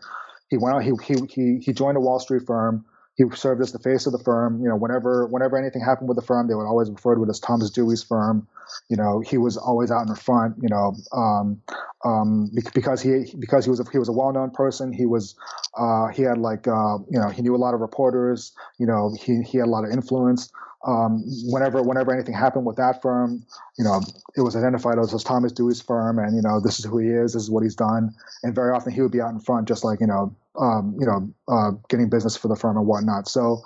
he 0.49 0.57
went 0.57 0.77
out. 0.77 0.83
He, 0.83 0.93
he 1.05 1.15
he 1.29 1.59
he 1.65 1.73
joined 1.73 1.97
a 1.97 2.01
Wall 2.01 2.19
Street 2.19 2.43
firm. 2.47 2.85
He 3.17 3.25
served 3.35 3.61
as 3.61 3.71
the 3.71 3.79
face 3.79 4.07
of 4.07 4.13
the 4.13 4.19
firm. 4.19 4.61
You 4.61 4.69
know, 4.69 4.77
whenever 4.77 5.27
whenever 5.27 5.57
anything 5.57 5.83
happened 5.83 6.09
with 6.09 6.17
the 6.17 6.25
firm, 6.25 6.49
they 6.49 6.55
would 6.55 6.67
always 6.67 6.91
refer 6.91 7.15
to 7.15 7.23
it 7.23 7.29
as 7.29 7.39
Thomas 7.39 7.71
Dewey's 7.71 8.03
firm. 8.03 8.49
You 8.89 8.97
know, 8.97 9.21
he 9.21 9.39
was 9.39 9.57
always 9.57 9.91
out 9.91 10.03
in 10.03 10.09
the 10.09 10.17
front. 10.17 10.57
You 10.61 10.69
know, 10.69 10.97
um, 11.13 11.63
um, 12.05 12.51
because 12.75 13.01
he 13.01 13.33
because 13.39 13.65
he 13.65 13.71
was 13.71 13.79
a, 13.79 13.85
he 13.91 13.99
was 13.99 14.09
a 14.09 14.13
well 14.13 14.33
known 14.33 14.51
person. 14.51 14.93
He 14.93 15.07
was 15.07 15.37
uh, 15.79 16.09
he 16.09 16.23
had 16.23 16.39
like 16.39 16.67
uh, 16.67 16.99
you 17.09 17.21
know 17.21 17.29
he 17.29 17.43
knew 17.43 17.55
a 17.55 17.59
lot 17.59 17.75
of 17.75 17.81
reporters. 17.81 18.53
You 18.79 18.87
know, 18.87 19.15
he 19.21 19.43
he 19.43 19.59
had 19.59 19.69
a 19.69 19.71
lot 19.71 19.85
of 19.85 19.93
influence 19.93 20.51
um, 20.87 21.23
whenever 21.45 21.83
whenever 21.83 22.13
anything 22.13 22.35
happened 22.35 22.65
with 22.65 22.77
that 22.77 23.03
firm, 23.03 23.45
you 23.77 23.85
know, 23.85 24.01
it 24.37 24.41
was 24.41 24.57
identified 24.57 24.99
as, 24.99 25.13
as 25.13 25.23
Thomas 25.23 25.53
Dewey's 25.53 25.81
firm, 25.81 26.19
and 26.19 26.35
you 26.35 26.43
know, 26.43 26.61
this 26.61 26.79
is 26.79 26.87
who 26.87 26.99
he 26.99 27.09
is, 27.09 27.35
this 27.35 27.43
is 27.43 27.51
what 27.51 27.63
he's 27.63 27.75
done, 27.75 28.15
and 28.43 28.55
very 28.55 28.73
often 28.73 28.93
he 28.93 29.03
would 29.03 29.13
be 29.13 29.21
out 29.21 29.31
in 29.31 29.41
front, 29.41 29.69
just 29.69 29.85
like 29.85 30.01
you 30.01 30.07
know, 30.07 30.35
um, 30.59 30.97
you 30.99 31.07
know, 31.07 31.33
uh, 31.49 31.73
getting 31.89 32.09
business 32.09 32.37
for 32.37 32.49
the 32.49 32.57
firm 32.57 32.79
and 32.79 32.87
whatnot. 32.87 33.29
So 33.29 33.63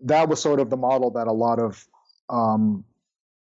that 0.00 0.28
was 0.28 0.40
sort 0.40 0.58
of 0.58 0.70
the 0.70 0.76
model 0.76 1.10
that 1.12 1.26
a 1.26 1.32
lot 1.32 1.58
of 1.58 1.86
um, 2.30 2.84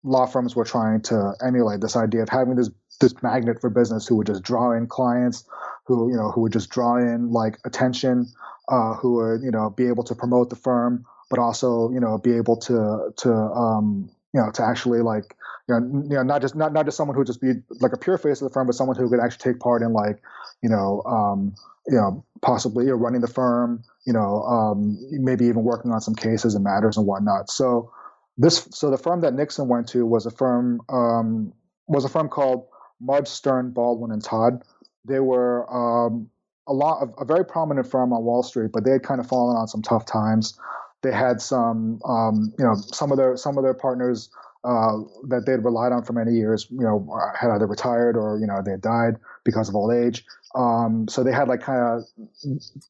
law 0.03 0.27
firms 0.27 0.55
were 0.55 0.65
trying 0.65 1.01
to 1.03 1.33
emulate. 1.43 1.81
This 1.81 1.95
idea 1.95 2.21
of 2.21 2.29
having 2.29 2.55
this 2.55 2.69
this 3.01 3.13
magnet 3.23 3.59
for 3.59 3.71
business 3.71 4.05
who 4.07 4.17
would 4.17 4.27
just 4.27 4.43
draw 4.43 4.71
in 4.71 4.85
clients, 4.85 5.45
who 5.85 6.11
you 6.11 6.15
know, 6.15 6.29
who 6.29 6.41
would 6.41 6.53
just 6.53 6.69
draw 6.69 6.97
in 6.97 7.31
like 7.31 7.57
attention, 7.65 8.27
uh, 8.67 8.93
who 8.93 9.15
would 9.15 9.41
you 9.41 9.49
know 9.49 9.71
be 9.71 9.87
able 9.87 10.03
to 10.03 10.13
promote 10.13 10.51
the 10.51 10.55
firm 10.55 11.05
but 11.29 11.39
also 11.39 11.91
you 11.91 11.99
know 11.99 12.17
be 12.17 12.35
able 12.35 12.57
to 12.57 13.11
to 13.17 13.33
um, 13.33 14.09
you 14.33 14.41
know 14.41 14.51
to 14.51 14.63
actually 14.63 15.01
like 15.01 15.35
you 15.67 15.79
know, 15.79 16.03
you 16.03 16.15
know 16.15 16.23
not 16.23 16.41
just 16.41 16.55
not 16.55 16.73
not 16.73 16.85
just 16.85 16.97
someone 16.97 17.15
who 17.15 17.19
would 17.19 17.27
just 17.27 17.41
be 17.41 17.53
like 17.79 17.93
a 17.93 17.97
pure 17.97 18.17
face 18.17 18.41
of 18.41 18.49
the 18.49 18.53
firm, 18.53 18.67
but 18.67 18.75
someone 18.75 18.97
who 18.97 19.09
could 19.09 19.19
actually 19.19 19.51
take 19.51 19.59
part 19.59 19.81
in 19.81 19.93
like 19.93 20.21
you 20.61 20.69
know 20.69 21.01
um, 21.03 21.53
you 21.87 21.95
know 21.95 22.23
possibly 22.41 22.85
you 22.85 22.91
know, 22.91 22.97
running 22.97 23.21
the 23.21 23.27
firm, 23.27 23.83
you 24.05 24.13
know 24.13 24.41
um, 24.43 24.97
maybe 25.11 25.45
even 25.45 25.63
working 25.63 25.91
on 25.91 26.01
some 26.01 26.15
cases 26.15 26.55
and 26.55 26.63
matters 26.63 26.97
and 26.97 27.05
whatnot. 27.05 27.49
So 27.49 27.91
this 28.37 28.67
so 28.71 28.89
the 28.89 28.97
firm 28.97 29.21
that 29.21 29.33
Nixon 29.33 29.67
went 29.67 29.87
to 29.89 30.05
was 30.05 30.25
a 30.25 30.31
firm 30.31 30.81
um, 30.89 31.53
was 31.87 32.05
a 32.05 32.09
firm 32.09 32.29
called 32.29 32.67
Mudge 32.99 33.27
Stern 33.27 33.71
Baldwin 33.71 34.11
and 34.11 34.23
Todd. 34.23 34.63
They 35.05 35.19
were 35.19 35.65
um, 35.71 36.29
a 36.67 36.73
lot 36.73 37.01
of 37.01 37.13
a 37.19 37.25
very 37.25 37.43
prominent 37.43 37.89
firm 37.89 38.13
on 38.13 38.23
Wall 38.23 38.43
Street, 38.43 38.71
but 38.71 38.85
they 38.85 38.91
had 38.91 39.03
kind 39.03 39.19
of 39.19 39.27
fallen 39.27 39.57
on 39.57 39.67
some 39.67 39.81
tough 39.81 40.05
times. 40.05 40.57
They 41.01 41.11
had 41.11 41.41
some, 41.41 42.01
um, 42.03 42.53
you 42.57 42.65
know, 42.65 42.75
some 42.75 43.11
of 43.11 43.17
their 43.17 43.37
some 43.37 43.57
of 43.57 43.63
their 43.63 43.73
partners 43.73 44.29
uh, 44.63 44.97
that 45.29 45.45
they'd 45.45 45.63
relied 45.63 45.93
on 45.93 46.03
for 46.03 46.13
many 46.13 46.33
years, 46.33 46.67
you 46.69 46.81
know, 46.81 47.07
had 47.39 47.49
either 47.51 47.65
retired 47.65 48.17
or 48.17 48.37
you 48.39 48.47
know 48.47 48.61
they 48.63 48.71
had 48.71 48.81
died 48.81 49.15
because 49.43 49.69
of 49.69 49.75
old 49.75 49.93
age. 49.93 50.25
Um, 50.55 51.07
so 51.07 51.23
they 51.23 51.31
had 51.31 51.47
like 51.47 51.61
kind 51.61 51.79
of 51.79 52.03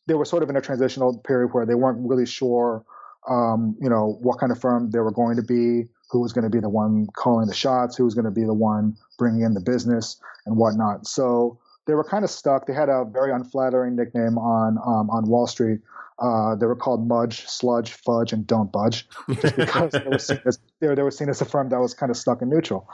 they 0.07 0.15
were 0.15 0.25
sort 0.25 0.43
of 0.43 0.49
in 0.49 0.55
a 0.55 0.61
transitional 0.61 1.17
period 1.19 1.53
where 1.53 1.65
they 1.65 1.75
weren't 1.75 1.99
really 2.07 2.25
sure, 2.25 2.83
um, 3.29 3.77
you 3.79 3.89
know, 3.89 4.17
what 4.21 4.39
kind 4.39 4.51
of 4.51 4.59
firm 4.59 4.89
they 4.91 4.99
were 4.99 5.11
going 5.11 5.35
to 5.35 5.43
be, 5.43 5.87
who 6.09 6.21
was 6.21 6.33
going 6.33 6.43
to 6.43 6.49
be 6.49 6.59
the 6.59 6.69
one 6.69 7.07
calling 7.13 7.47
the 7.47 7.53
shots, 7.53 7.95
who 7.95 8.05
was 8.05 8.15
going 8.15 8.25
to 8.25 8.31
be 8.31 8.45
the 8.45 8.53
one 8.53 8.95
bringing 9.17 9.41
in 9.41 9.53
the 9.53 9.61
business 9.61 10.19
and 10.45 10.57
whatnot. 10.57 11.05
So 11.05 11.59
they 11.85 11.93
were 11.93 12.03
kind 12.03 12.23
of 12.23 12.31
stuck. 12.31 12.65
They 12.65 12.73
had 12.73 12.89
a 12.89 13.05
very 13.05 13.31
unflattering 13.31 13.95
nickname 13.95 14.37
on 14.37 14.77
um, 14.79 15.09
on 15.09 15.27
Wall 15.27 15.45
Street 15.45 15.81
uh, 16.21 16.55
they 16.55 16.65
were 16.65 16.75
called 16.75 17.07
Mudge, 17.07 17.47
Sludge, 17.47 17.93
Fudge, 17.93 18.33
and 18.33 18.45
Don't 18.45 18.71
Budge, 18.71 19.07
just 19.41 19.55
because 19.57 19.91
they, 19.91 20.03
were 20.05 20.19
seen 20.19 20.41
as, 20.45 20.59
they, 20.81 20.87
were, 20.87 20.95
they 20.95 21.03
were 21.03 21.11
seen 21.11 21.29
as 21.29 21.41
a 21.41 21.45
firm 21.45 21.69
that 21.69 21.79
was 21.79 21.93
kind 21.93 22.09
of 22.09 22.17
stuck 22.17 22.41
in 22.41 22.49
neutral. 22.49 22.87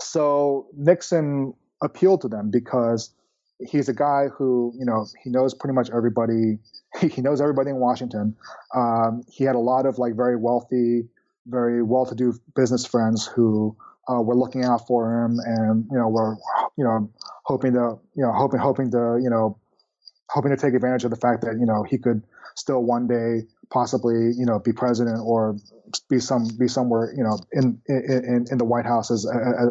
So 0.00 0.66
Nixon 0.76 1.54
appealed 1.82 2.20
to 2.22 2.28
them 2.28 2.50
because 2.50 3.10
he's 3.58 3.88
a 3.88 3.94
guy 3.94 4.26
who, 4.32 4.72
you 4.78 4.84
know, 4.84 5.06
he 5.22 5.30
knows 5.30 5.52
pretty 5.54 5.74
much 5.74 5.90
everybody. 5.94 6.58
He, 7.00 7.22
knows 7.22 7.40
everybody 7.40 7.70
in 7.70 7.76
Washington. 7.76 8.34
Um, 8.74 9.22
he 9.30 9.44
had 9.44 9.54
a 9.54 9.60
lot 9.60 9.86
of 9.86 9.98
like 9.98 10.16
very 10.16 10.36
wealthy, 10.36 11.04
very 11.46 11.84
well-to-do 11.84 12.34
business 12.56 12.84
friends 12.84 13.26
who 13.26 13.76
uh, 14.08 14.20
were 14.20 14.34
looking 14.34 14.64
out 14.64 14.88
for 14.88 15.24
him, 15.24 15.38
and 15.44 15.86
you 15.88 15.96
know, 15.96 16.08
were 16.08 16.36
you 16.76 16.82
know 16.82 17.08
hoping 17.44 17.74
to, 17.74 17.96
you 18.16 18.24
know, 18.24 18.32
hoping 18.32 18.58
hoping 18.58 18.90
to, 18.90 19.20
you 19.22 19.30
know, 19.30 19.56
hoping 20.30 20.50
to 20.50 20.56
take 20.56 20.74
advantage 20.74 21.04
of 21.04 21.10
the 21.10 21.16
fact 21.16 21.42
that 21.42 21.60
you 21.60 21.64
know 21.64 21.84
he 21.84 21.96
could 21.96 22.24
still 22.56 22.82
one 22.82 23.06
day 23.06 23.46
possibly 23.70 24.32
you 24.36 24.44
know 24.44 24.58
be 24.58 24.72
president 24.72 25.20
or 25.24 25.56
be 26.08 26.18
some 26.18 26.48
be 26.58 26.68
somewhere 26.68 27.12
you 27.16 27.22
know 27.22 27.38
in 27.52 27.80
in 27.88 28.46
in 28.50 28.58
the 28.58 28.64
White 28.64 28.86
House 28.86 29.10
as, 29.10 29.26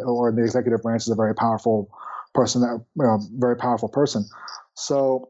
or 0.05 0.29
in 0.29 0.35
the 0.35 0.43
executive 0.43 0.81
branch 0.81 1.03
is 1.03 1.09
a 1.09 1.15
very 1.15 1.35
powerful 1.35 1.89
person 2.33 2.61
that 2.61 2.83
you 2.95 3.03
know, 3.03 3.19
very 3.37 3.55
powerful 3.55 3.89
person. 3.89 4.25
So 4.75 5.29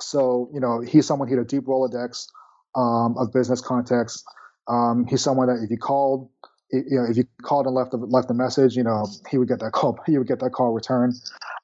so 0.00 0.50
you 0.52 0.60
know 0.60 0.80
he's 0.80 1.06
someone 1.06 1.28
he 1.28 1.34
had 1.34 1.42
a 1.42 1.46
deep 1.46 1.64
rolodex 1.64 2.28
um, 2.74 3.16
of 3.18 3.32
business 3.32 3.60
contacts. 3.60 4.24
Um, 4.68 5.06
he's 5.06 5.22
someone 5.22 5.46
that 5.48 5.62
if 5.62 5.70
you 5.70 5.78
called 5.78 6.28
you 6.72 6.98
know 6.98 7.06
if 7.08 7.16
you 7.16 7.24
called 7.42 7.66
and 7.66 7.74
left 7.74 7.92
the, 7.92 7.98
left 7.98 8.30
a 8.30 8.34
message 8.34 8.76
you 8.76 8.82
know 8.82 9.06
he 9.30 9.38
would 9.38 9.48
get 9.48 9.60
that 9.60 9.72
call 9.72 9.98
he 10.06 10.18
would 10.18 10.26
get 10.26 10.40
that 10.40 10.50
call 10.50 10.72
returned 10.72 11.14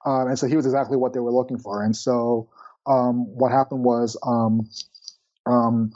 um, 0.07 0.29
and 0.29 0.39
so 0.39 0.47
he 0.47 0.57
was 0.57 0.65
exactly 0.65 0.97
what 0.97 1.13
they 1.13 1.21
were 1.21 1.33
looking 1.33 1.59
for 1.59 1.83
and 1.83 1.97
so 1.97 2.49
um, 2.87 3.27
what 3.35 3.53
happened 3.53 3.85
was 3.85 4.17
um, 4.27 4.69
um, 5.47 5.93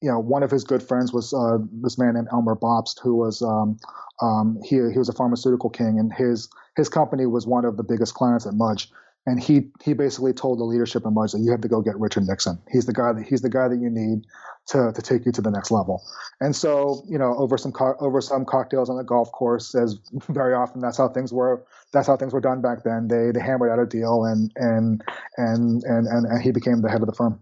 you 0.00 0.10
know, 0.10 0.18
one 0.18 0.42
of 0.42 0.50
his 0.50 0.64
good 0.64 0.82
friends 0.82 1.12
was 1.12 1.34
uh, 1.34 1.58
this 1.82 1.98
man 1.98 2.14
named 2.14 2.28
Elmer 2.32 2.56
Bobst, 2.56 3.00
who 3.02 3.14
was 3.14 3.42
um, 3.42 3.78
um, 4.22 4.58
he 4.64 4.76
he 4.76 4.98
was 4.98 5.08
a 5.08 5.14
pharmaceutical 5.14 5.70
king, 5.70 5.98
and 5.98 6.12
his 6.12 6.48
his 6.76 6.88
company 6.88 7.26
was 7.26 7.46
one 7.46 7.64
of 7.64 7.76
the 7.76 7.82
biggest 7.82 8.14
clients 8.14 8.46
at 8.46 8.54
Mudge. 8.54 8.90
And 9.30 9.40
he 9.40 9.70
he 9.80 9.92
basically 9.92 10.32
told 10.32 10.58
the 10.58 10.64
leadership 10.64 11.04
Mudge 11.04 11.30
that 11.30 11.38
you 11.38 11.52
have 11.52 11.60
to 11.60 11.68
go 11.68 11.80
get 11.80 11.96
Richard 12.00 12.24
Nixon. 12.26 12.58
He's 12.68 12.86
the 12.86 12.92
guy 12.92 13.12
that 13.12 13.24
he's 13.24 13.42
the 13.42 13.48
guy 13.48 13.68
that 13.68 13.78
you 13.78 13.88
need 13.88 14.24
to 14.66 14.90
to 14.92 15.00
take 15.00 15.24
you 15.24 15.30
to 15.30 15.40
the 15.40 15.52
next 15.52 15.70
level. 15.70 16.02
And 16.40 16.56
so 16.56 17.04
you 17.08 17.16
know, 17.16 17.36
over 17.38 17.56
some 17.56 17.70
co- 17.70 17.94
over 18.00 18.20
some 18.20 18.44
cocktails 18.44 18.90
on 18.90 18.96
the 18.96 19.04
golf 19.04 19.30
course, 19.30 19.72
as 19.76 20.00
very 20.28 20.52
often 20.52 20.80
that's 20.80 20.98
how 20.98 21.08
things 21.08 21.32
were. 21.32 21.64
That's 21.92 22.08
how 22.08 22.16
things 22.16 22.32
were 22.32 22.40
done 22.40 22.60
back 22.60 22.82
then. 22.82 23.06
They 23.06 23.30
they 23.30 23.38
hammered 23.38 23.70
out 23.70 23.78
a 23.78 23.86
deal, 23.86 24.24
and 24.24 24.50
and 24.56 25.00
and 25.36 25.84
and 25.84 26.08
and, 26.08 26.26
and 26.26 26.42
he 26.42 26.50
became 26.50 26.82
the 26.82 26.90
head 26.90 27.00
of 27.00 27.06
the 27.06 27.14
firm. 27.14 27.40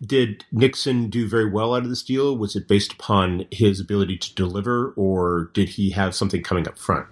Did 0.00 0.44
Nixon 0.52 1.10
do 1.10 1.28
very 1.28 1.50
well 1.50 1.74
out 1.74 1.82
of 1.82 1.88
this 1.88 2.04
deal? 2.04 2.38
Was 2.38 2.54
it 2.54 2.68
based 2.68 2.92
upon 2.92 3.46
his 3.50 3.80
ability 3.80 4.18
to 4.18 4.34
deliver, 4.36 4.92
or 4.96 5.50
did 5.54 5.70
he 5.70 5.90
have 5.90 6.14
something 6.14 6.40
coming 6.44 6.68
up 6.68 6.78
front? 6.78 7.08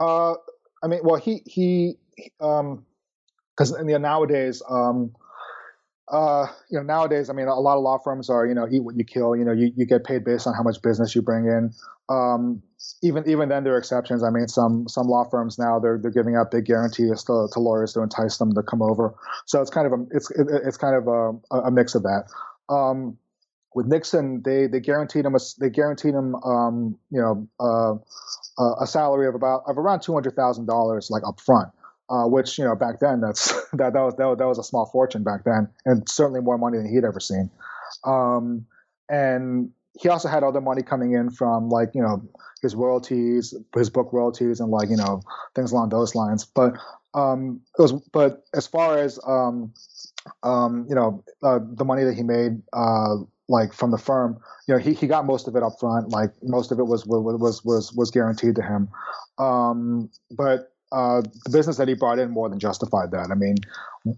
Uh, 0.00 0.34
I 0.82 0.88
mean, 0.88 1.00
well, 1.04 1.20
he 1.20 1.42
he, 1.46 1.98
because 2.38 3.72
um, 3.72 3.88
you 3.88 3.92
know, 3.94 3.98
nowadays, 3.98 4.62
um, 4.68 5.14
uh, 6.10 6.46
you 6.70 6.78
know, 6.78 6.84
nowadays, 6.84 7.28
I 7.28 7.32
mean, 7.34 7.48
a 7.48 7.54
lot 7.54 7.76
of 7.76 7.82
law 7.82 7.98
firms 7.98 8.30
are, 8.30 8.46
you 8.46 8.54
know, 8.54 8.66
eat 8.70 8.82
what 8.82 8.96
you 8.96 9.04
kill. 9.04 9.36
You 9.36 9.44
know, 9.44 9.52
you, 9.52 9.72
you 9.76 9.84
get 9.84 10.04
paid 10.04 10.24
based 10.24 10.46
on 10.46 10.54
how 10.54 10.62
much 10.62 10.80
business 10.82 11.14
you 11.14 11.22
bring 11.22 11.44
in. 11.46 11.72
Um, 12.08 12.62
even 13.02 13.28
even 13.28 13.48
then, 13.50 13.64
there 13.64 13.74
are 13.74 13.78
exceptions. 13.78 14.22
I 14.22 14.30
mean, 14.30 14.48
some 14.48 14.88
some 14.88 15.08
law 15.08 15.24
firms 15.28 15.58
now 15.58 15.78
they're 15.78 15.98
they're 16.00 16.10
giving 16.10 16.36
out 16.36 16.50
big 16.50 16.64
guarantees 16.64 17.24
to, 17.24 17.48
to 17.52 17.60
lawyers 17.60 17.92
to 17.94 18.02
entice 18.02 18.38
them 18.38 18.54
to 18.54 18.62
come 18.62 18.80
over. 18.80 19.14
So 19.46 19.60
it's 19.60 19.70
kind 19.70 19.86
of 19.86 19.92
a 19.92 20.04
it's 20.10 20.30
it's 20.36 20.78
kind 20.78 20.96
of 20.96 21.06
a, 21.08 21.58
a 21.58 21.70
mix 21.70 21.94
of 21.94 22.04
that. 22.04 22.24
Um, 22.70 23.18
with 23.74 23.86
Nixon, 23.86 24.42
they 24.42 24.66
they 24.66 24.80
guaranteed 24.80 25.26
him 25.26 25.34
a, 25.34 25.38
they 25.60 25.68
guaranteed 25.68 26.14
him 26.14 26.34
um, 26.36 26.98
you 27.10 27.20
know 27.20 27.48
uh, 27.60 27.94
a 28.80 28.86
salary 28.86 29.28
of 29.28 29.34
about 29.34 29.64
of 29.66 29.76
around 29.76 30.00
two 30.00 30.14
hundred 30.14 30.34
thousand 30.34 30.66
dollars 30.66 31.10
like 31.10 31.22
up 31.26 31.40
front 31.40 31.68
uh, 32.10 32.24
which 32.24 32.58
you 32.58 32.64
know 32.64 32.74
back 32.74 33.00
then 33.00 33.20
that's 33.20 33.52
that 33.72 33.92
that 33.92 34.00
was, 34.00 34.14
that 34.16 34.26
was, 34.26 34.38
that 34.38 34.46
was 34.46 34.58
a 34.58 34.64
small 34.64 34.86
fortune 34.86 35.22
back 35.22 35.44
then, 35.44 35.68
and 35.84 36.08
certainly 36.08 36.40
more 36.40 36.58
money 36.58 36.78
than 36.78 36.88
he'd 36.88 37.04
ever 37.04 37.20
seen. 37.20 37.50
Um, 38.04 38.66
and 39.08 39.70
he 39.98 40.08
also 40.08 40.28
had 40.28 40.44
other 40.44 40.60
money 40.60 40.82
coming 40.82 41.12
in 41.12 41.30
from 41.30 41.68
like 41.68 41.94
you 41.94 42.02
know 42.02 42.22
his 42.62 42.74
royalties, 42.74 43.54
his 43.74 43.90
book 43.90 44.12
royalties, 44.12 44.60
and 44.60 44.70
like 44.70 44.90
you 44.90 44.96
know 44.96 45.22
things 45.54 45.72
along 45.72 45.90
those 45.90 46.14
lines. 46.14 46.44
But 46.44 46.74
um, 47.14 47.60
it 47.78 47.82
was 47.82 47.92
but 48.12 48.44
as 48.54 48.66
far 48.66 48.98
as 48.98 49.18
um, 49.26 49.72
um, 50.42 50.86
you 50.88 50.94
know, 50.94 51.24
uh, 51.42 51.60
the 51.62 51.84
money 51.84 52.04
that 52.04 52.14
he 52.14 52.22
made, 52.22 52.60
uh, 52.72 53.16
like 53.48 53.72
from 53.72 53.90
the 53.90 53.98
firm, 53.98 54.38
you 54.66 54.74
know, 54.74 54.80
he, 54.80 54.92
he 54.92 55.06
got 55.06 55.24
most 55.24 55.48
of 55.48 55.56
it 55.56 55.62
up 55.62 55.72
front. 55.80 56.10
Like 56.10 56.30
most 56.42 56.70
of 56.70 56.78
it 56.78 56.84
was 56.84 57.06
was 57.06 57.64
was 57.64 57.92
was 57.92 58.10
guaranteed 58.10 58.56
to 58.56 58.62
him. 58.62 58.88
Um, 59.38 60.10
but 60.30 60.72
uh, 60.92 61.20
the 61.20 61.50
business 61.50 61.76
that 61.76 61.88
he 61.88 61.94
brought 61.94 62.18
in 62.18 62.30
more 62.30 62.48
than 62.48 62.58
justified 62.58 63.10
that. 63.10 63.30
I 63.30 63.34
mean, 63.34 63.56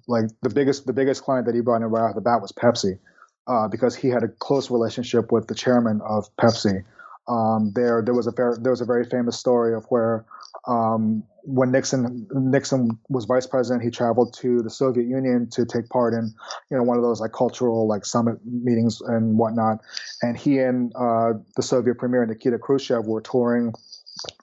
like 0.07 0.27
the 0.43 0.51
biggest 0.51 0.87
the 0.87 0.93
biggest 0.93 1.23
client 1.23 1.47
that 1.47 1.55
he 1.55 1.61
brought 1.61 1.83
in 1.83 1.89
right 1.89 2.09
off 2.09 2.15
the 2.15 2.21
bat 2.21 2.41
was 2.41 2.53
Pepsi, 2.53 2.99
uh, 3.47 3.69
because 3.69 3.95
he 3.95 4.09
had 4.09 4.23
a 4.23 4.29
close 4.29 4.71
relationship 4.71 5.33
with 5.33 5.49
the 5.49 5.55
chairman 5.55 6.01
of 6.03 6.35
Pepsi. 6.37 6.85
Um, 7.29 7.73
there 7.75 8.03
there 8.03 8.15
was 8.15 8.27
a 8.27 8.33
very, 8.33 8.57
there 8.61 8.73
was 8.73 8.81
a 8.81 8.87
very 8.87 9.05
famous 9.05 9.39
story 9.39 9.75
of 9.75 9.85
where 9.87 10.25
um, 10.67 11.23
when 11.43 11.71
Nixon 11.73 12.27
Nixon 12.33 12.99
was 13.09 13.25
vice 13.25 13.47
president, 13.47 13.83
he 13.83 13.91
traveled 13.91 14.35
to 14.35 14.63
the 14.63 14.71
Soviet 14.71 15.07
Union 15.07 15.49
to 15.51 15.65
take 15.65 15.89
part 15.89 16.15
in 16.15 16.33
you 16.71 16.77
know 16.77 16.83
one 16.83 16.97
of 16.97 17.03
those 17.03 17.21
like 17.21 17.33
cultural 17.33 17.89
like 17.89 18.05
summit 18.05 18.39
meetings 18.45 19.01
and 19.01 19.39
whatnot, 19.39 19.79
and 20.23 20.37
he 20.37 20.59
and 20.59 20.93
uh, 20.97 21.33
the 21.57 21.63
Soviet 21.63 21.99
premier 21.99 22.25
Nikita 22.27 22.59
Khrushchev 22.59 23.07
were 23.07 23.21
touring 23.21 23.73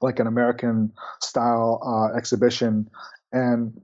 like 0.02 0.20
an 0.20 0.28
American 0.28 0.92
style 1.20 1.82
uh, 1.86 2.18
exhibition, 2.18 2.90
and 3.32 3.80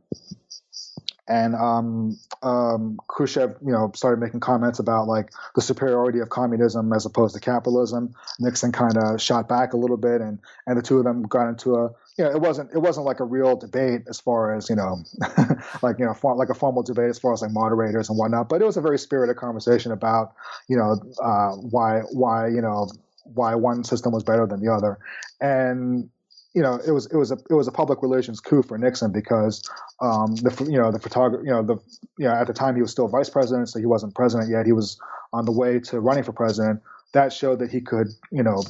and 1.27 1.55
um, 1.55 2.19
um, 2.41 2.99
Khrushchev, 3.07 3.55
you 3.65 3.71
know, 3.71 3.91
started 3.95 4.19
making 4.19 4.41
comments 4.41 4.79
about 4.79 5.07
like 5.07 5.31
the 5.55 5.61
superiority 5.61 6.19
of 6.19 6.29
communism 6.29 6.91
as 6.91 7.05
opposed 7.05 7.33
to 7.35 7.39
capitalism. 7.39 8.13
Nixon 8.39 8.71
kind 8.71 8.97
of 8.97 9.21
shot 9.21 9.47
back 9.47 9.73
a 9.73 9.77
little 9.77 9.97
bit, 9.97 10.19
and 10.21 10.39
and 10.67 10.77
the 10.77 10.81
two 10.81 10.97
of 10.97 11.05
them 11.05 11.23
got 11.23 11.47
into 11.47 11.75
a, 11.75 11.91
you 12.17 12.25
know, 12.25 12.31
it 12.31 12.41
wasn't 12.41 12.71
it 12.73 12.79
wasn't 12.79 13.05
like 13.05 13.21
a 13.21 13.23
real 13.23 13.55
debate 13.55 14.01
as 14.09 14.19
far 14.19 14.53
as 14.53 14.69
you 14.69 14.75
know, 14.75 15.01
like 15.81 15.97
you 15.97 16.05
know, 16.05 16.13
for, 16.13 16.35
like 16.35 16.49
a 16.49 16.53
formal 16.53 16.83
debate 16.83 17.09
as 17.09 17.19
far 17.19 17.31
as 17.31 17.41
like 17.41 17.51
moderators 17.51 18.09
and 18.09 18.17
whatnot. 18.17 18.49
But 18.49 18.61
it 18.61 18.65
was 18.65 18.75
a 18.75 18.81
very 18.81 18.99
spirited 18.99 19.37
conversation 19.37 19.93
about 19.93 20.33
you 20.67 20.75
know 20.75 21.01
uh, 21.23 21.51
why 21.55 22.01
why 22.11 22.47
you 22.47 22.61
know 22.61 22.89
why 23.23 23.55
one 23.55 23.83
system 23.83 24.11
was 24.11 24.23
better 24.23 24.45
than 24.45 24.59
the 24.59 24.71
other, 24.71 24.97
and 25.41 26.09
you 26.53 26.61
know 26.61 26.79
it 26.85 26.91
was 26.91 27.07
it 27.07 27.15
was 27.15 27.31
a 27.31 27.37
it 27.49 27.53
was 27.53 27.67
a 27.67 27.71
public 27.71 28.01
relations 28.01 28.39
coup 28.39 28.63
for 28.63 28.77
Nixon 28.77 29.11
because 29.11 29.67
um, 30.01 30.35
the 30.35 30.67
you 30.69 30.77
know 30.77 30.91
the 30.91 30.99
photographer 30.99 31.43
you 31.43 31.51
know 31.51 31.63
the 31.63 31.77
you 32.17 32.25
know 32.25 32.33
at 32.33 32.47
the 32.47 32.53
time 32.53 32.75
he 32.75 32.81
was 32.81 32.91
still 32.91 33.07
vice 33.07 33.29
president 33.29 33.69
so 33.69 33.79
he 33.79 33.85
wasn't 33.85 34.13
president 34.15 34.49
yet. 34.49 34.65
He 34.65 34.71
was 34.71 34.99
on 35.31 35.45
the 35.45 35.51
way 35.51 35.79
to 35.79 35.99
running 35.99 36.23
for 36.23 36.33
president. 36.33 36.81
That 37.13 37.33
showed 37.33 37.59
that 37.59 37.71
he 37.71 37.81
could 37.81 38.07
you 38.31 38.43
know 38.43 38.63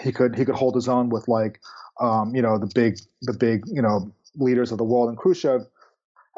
he 0.00 0.12
could 0.12 0.36
he 0.36 0.44
could 0.44 0.54
hold 0.54 0.74
his 0.74 0.88
own 0.88 1.08
with 1.08 1.28
like 1.28 1.60
um, 2.00 2.34
you 2.34 2.42
know 2.42 2.58
the 2.58 2.70
big 2.74 2.98
the 3.22 3.32
big 3.32 3.62
you 3.66 3.82
know 3.82 4.12
leaders 4.34 4.72
of 4.72 4.78
the 4.78 4.84
world. 4.84 5.08
And 5.08 5.18
Khrushchev 5.18 5.62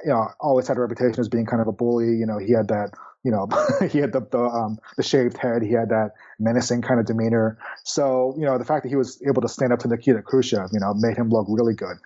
you 0.04 0.10
know 0.10 0.28
always 0.40 0.68
had 0.68 0.76
a 0.76 0.80
reputation 0.80 1.20
as 1.20 1.28
being 1.28 1.46
kind 1.46 1.62
of 1.62 1.68
a 1.68 1.72
bully. 1.72 2.14
You 2.16 2.26
know 2.26 2.38
he 2.38 2.52
had 2.52 2.68
that 2.68 2.90
you 3.24 3.30
know, 3.30 3.48
he 3.90 3.98
had 3.98 4.12
the 4.12 4.20
the, 4.30 4.40
um, 4.40 4.78
the 4.96 5.02
shaved 5.02 5.36
head. 5.36 5.62
He 5.62 5.72
had 5.72 5.88
that 5.90 6.12
menacing 6.38 6.82
kind 6.82 7.00
of 7.00 7.06
demeanor. 7.06 7.58
So 7.84 8.34
you 8.38 8.44
know, 8.44 8.58
the 8.58 8.64
fact 8.64 8.82
that 8.84 8.88
he 8.88 8.96
was 8.96 9.22
able 9.26 9.42
to 9.42 9.48
stand 9.48 9.72
up 9.72 9.80
to 9.80 9.88
Nikita 9.88 10.22
Khrushchev, 10.22 10.70
you 10.72 10.80
know, 10.80 10.94
made 10.94 11.16
him 11.16 11.30
look 11.30 11.46
really 11.48 11.74
good. 11.74 11.96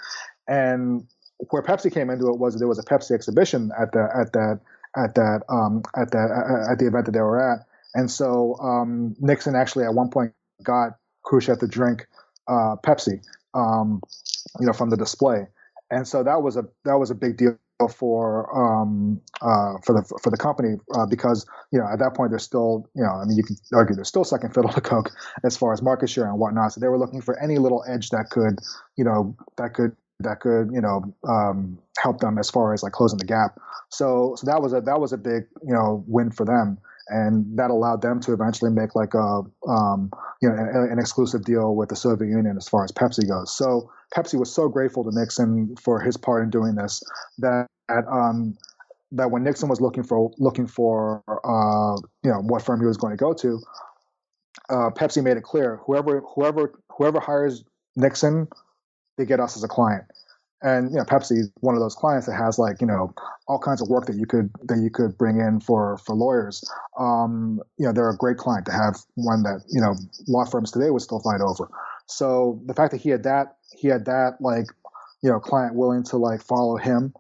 And 0.49 1.07
where 1.51 1.63
Pepsi 1.63 1.93
came 1.93 2.11
into 2.11 2.29
it 2.29 2.39
was 2.39 2.59
there 2.59 2.69
was 2.69 2.79
a 2.79 2.85
Pepsi 2.85 3.13
exhibition 3.13 3.71
at 3.79 3.93
the 3.93 4.09
at 4.15 4.33
that 4.33 4.61
at 4.97 5.15
that 5.15 5.43
um, 5.49 5.83
at 5.97 6.11
that 6.13 6.67
at 6.71 6.79
the 6.79 6.87
event 6.87 7.07
that 7.07 7.13
they 7.13 7.21
were 7.21 7.41
at. 7.41 7.67
And 7.95 8.11
so 8.11 8.57
um, 8.59 9.15
Nixon 9.21 9.55
actually 9.55 9.85
at 9.85 9.95
one 9.95 10.11
point 10.11 10.33
got 10.63 10.97
Khrushchev 11.23 11.59
to 11.61 11.69
drink 11.69 12.07
uh, 12.49 12.77
Pepsi, 12.85 13.21
um, 13.55 14.01
you 14.61 14.67
know, 14.67 14.73
from 14.73 14.91
the 14.91 14.97
display. 14.97 15.47
And 15.91 16.09
so 16.09 16.23
that 16.25 16.43
was 16.43 16.57
a 16.57 16.65
that 16.85 16.99
was 16.99 17.11
a 17.11 17.15
big 17.15 17.37
deal 17.37 17.57
for 17.89 18.49
um, 18.57 19.21
uh, 19.43 19.75
for 19.85 19.95
the 19.95 20.03
for 20.23 20.31
the 20.31 20.37
company 20.37 20.77
uh, 20.95 21.07
because 21.07 21.47
you 21.73 21.79
know 21.79 21.87
at 21.93 21.99
that 21.99 22.15
point 22.15 22.31
they're 22.31 22.39
still 22.39 22.89
you 22.95 23.03
know 23.03 23.11
I 23.11 23.25
mean 23.25 23.37
you 23.37 23.43
can 23.43 23.57
argue 23.73 23.95
they're 23.95 24.05
still 24.05 24.25
second 24.25 24.51
fiddle 24.55 24.73
to 24.73 24.81
Coke 24.81 25.11
as 25.45 25.57
far 25.57 25.73
as 25.73 25.83
market 25.83 26.09
share 26.09 26.27
and 26.27 26.39
whatnot. 26.39 26.73
So 26.73 26.81
they 26.81 26.89
were 26.89 26.99
looking 26.99 27.21
for 27.21 27.41
any 27.43 27.59
little 27.59 27.85
edge 27.89 28.11
that 28.11 28.31
could 28.31 28.59
you 28.97 29.05
know 29.05 29.37
that 29.57 29.75
could 29.75 29.97
that 30.21 30.41
could 30.41 30.71
you 30.73 30.81
know 30.81 31.15
um, 31.29 31.79
help 31.99 32.21
them 32.21 32.39
as 32.39 32.51
far 32.51 32.73
as 32.73 32.83
like 32.83 32.93
closing 32.93 33.19
the 33.19 33.27
gap. 33.27 33.59
So 33.91 34.35
so 34.37 34.47
that 34.47 34.63
was 34.63 34.73
a 34.73 34.81
that 34.81 35.01
was 35.01 35.13
a 35.13 35.19
big 35.19 35.45
you 35.67 35.75
know 35.75 36.05
win 36.07 36.31
for 36.31 36.45
them 36.45 36.79
and 37.09 37.59
that 37.59 37.71
allowed 37.71 38.03
them 38.03 38.21
to 38.21 38.33
eventually 38.33 38.71
make 38.71 38.95
like 38.95 39.15
a 39.15 39.43
um, 39.69 40.11
you 40.41 40.49
know 40.49 40.55
an, 40.55 40.89
an, 40.93 40.99
exclusive 40.99 41.45
deal 41.45 41.75
with 41.75 41.89
the 41.89 41.97
Soviet 41.97 42.29
Union 42.29 42.57
as 42.57 42.69
far 42.69 42.85
as 42.85 42.93
Pepsi 42.93 43.29
goes. 43.29 43.55
So 43.55 43.91
Pepsi 44.15 44.39
was 44.39 44.53
so 44.53 44.69
grateful 44.69 45.05
to 45.05 45.11
Nixon 45.13 45.75
for 45.77 46.01
his 46.01 46.17
part 46.17 46.43
in 46.43 46.51
doing 46.51 46.75
this 46.75 47.03
that 47.39 47.67
um, 47.89 48.57
that 49.13 49.31
when 49.31 49.45
Nixon 49.45 49.69
was 49.69 49.81
looking 49.81 50.03
for 50.03 50.31
looking 50.39 50.67
for 50.67 51.23
uh, 51.29 52.01
you 52.23 52.31
know 52.31 52.41
what 52.41 52.63
firm 52.63 52.81
he 52.81 52.87
was 52.87 52.97
going 52.97 53.13
to 53.13 53.17
go 53.17 53.33
to, 53.35 53.61
uh, 54.71 54.91
Pepsi 54.91 55.23
made 55.23 55.37
it 55.37 55.43
clear 55.43 55.81
whoever 55.87 56.23
whoever 56.35 56.79
whoever 56.97 57.21
hires 57.21 57.65
Nixon, 57.97 58.49
they 59.19 59.25
get 59.25 59.41
us 59.41 59.57
as 59.57 59.65
a 59.65 59.69
client 59.69 60.05
and 60.65 60.91
you 60.91 60.97
know 60.97 61.05
Pepsi 61.05 61.39
is 61.39 61.51
one 61.61 61.75
of 61.75 61.81
those 61.81 61.95
clients 61.95 62.27
that 62.27 62.35
has 62.35 62.59
like 62.59 62.81
you 62.81 62.87
know 62.87 63.13
all 63.47 63.59
kinds 63.59 63.83
of 63.83 63.89
work 63.89 64.07
that 64.07 64.17
you 64.17 64.27
could 64.27 64.51
that 64.65 64.79
you 64.79 64.91
could 64.91 65.17
bring 65.17 65.39
in 65.39 65.61
for 65.61 65.99
for 65.99 66.17
lawyers. 66.17 66.65
Um, 66.99 67.61
you 67.77 67.87
know 67.87 67.93
they're 67.93 68.11
a 68.11 68.17
great 68.17 68.39
client 68.39 68.67
to 68.67 68.73
have 68.73 68.97
one 69.15 69.43
that 69.43 69.63
you 69.69 69.81
know 69.81 69.95
law 70.27 70.45
firms 70.47 70.73
today 70.73 70.91
would 70.91 71.03
still 71.03 71.21
fight 71.21 71.41
over. 71.41 71.69
So 72.07 72.61
the 72.67 72.75
fact 72.75 72.93
that 72.93 73.01
he 73.01 73.11
had 73.11 73.23
that 73.25 73.57
he 73.73 73.89
had 73.89 74.05
that 74.07 74.37
like 74.41 74.67
you 75.23 75.31
know 75.31 75.41
client 75.41 75.75
willing 75.75 76.03
to 76.05 76.17
like 76.17 76.43
follow 76.43 76.77
him 76.77 77.15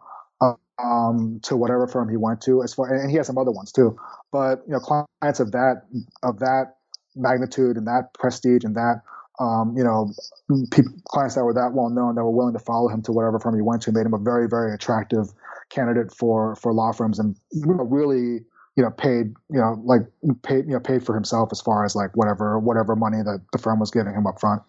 um, 0.82 1.40
to 1.44 1.56
whatever 1.56 1.86
firm 1.86 2.08
he 2.08 2.16
went 2.16 2.40
to 2.42 2.62
as 2.62 2.74
far 2.74 2.92
and 2.92 3.10
he 3.10 3.16
has 3.16 3.26
some 3.26 3.38
other 3.38 3.52
ones 3.52 3.72
too. 3.72 3.96
But 4.32 4.62
you 4.66 4.72
know 4.72 4.80
clients 4.80 5.40
of 5.40 5.52
that 5.52 5.82
of 6.22 6.40
that 6.40 6.76
magnitude 7.16 7.76
and 7.76 7.86
that 7.86 8.12
prestige 8.14 8.64
and 8.64 8.74
that 8.76 9.02
um, 9.40 9.74
you 9.76 9.82
know, 9.82 10.12
clients 11.08 11.34
that 11.34 11.44
were 11.44 11.54
that 11.54 11.72
well 11.72 11.88
known 11.88 12.14
that 12.14 12.22
were 12.22 12.30
willing 12.30 12.54
to 12.54 12.60
follow 12.60 12.88
him 12.88 13.02
to 13.02 13.12
whatever 13.12 13.40
firm 13.40 13.56
he 13.56 13.62
went 13.62 13.82
to 13.82 13.92
made 13.92 14.06
him 14.06 14.14
a 14.14 14.18
very, 14.18 14.48
very 14.48 14.72
attractive 14.72 15.32
candidate 15.70 16.14
for 16.14 16.54
for 16.56 16.72
law 16.72 16.92
firms, 16.92 17.18
and 17.18 17.36
really, 17.52 18.44
you 18.76 18.82
know, 18.82 18.90
paid, 18.90 19.34
you 19.50 19.60
know, 19.60 19.80
like 19.84 20.02
paid, 20.42 20.66
you 20.66 20.72
know, 20.72 20.80
paid 20.80 21.04
for 21.04 21.14
himself 21.14 21.50
as 21.52 21.60
far 21.60 21.84
as 21.84 21.94
like 21.94 22.16
whatever 22.16 22.58
whatever 22.58 22.96
money 22.96 23.18
that 23.18 23.40
the 23.52 23.58
firm 23.58 23.78
was 23.78 23.90
giving 23.90 24.14
him 24.14 24.26
up 24.26 24.40
front. 24.40 24.62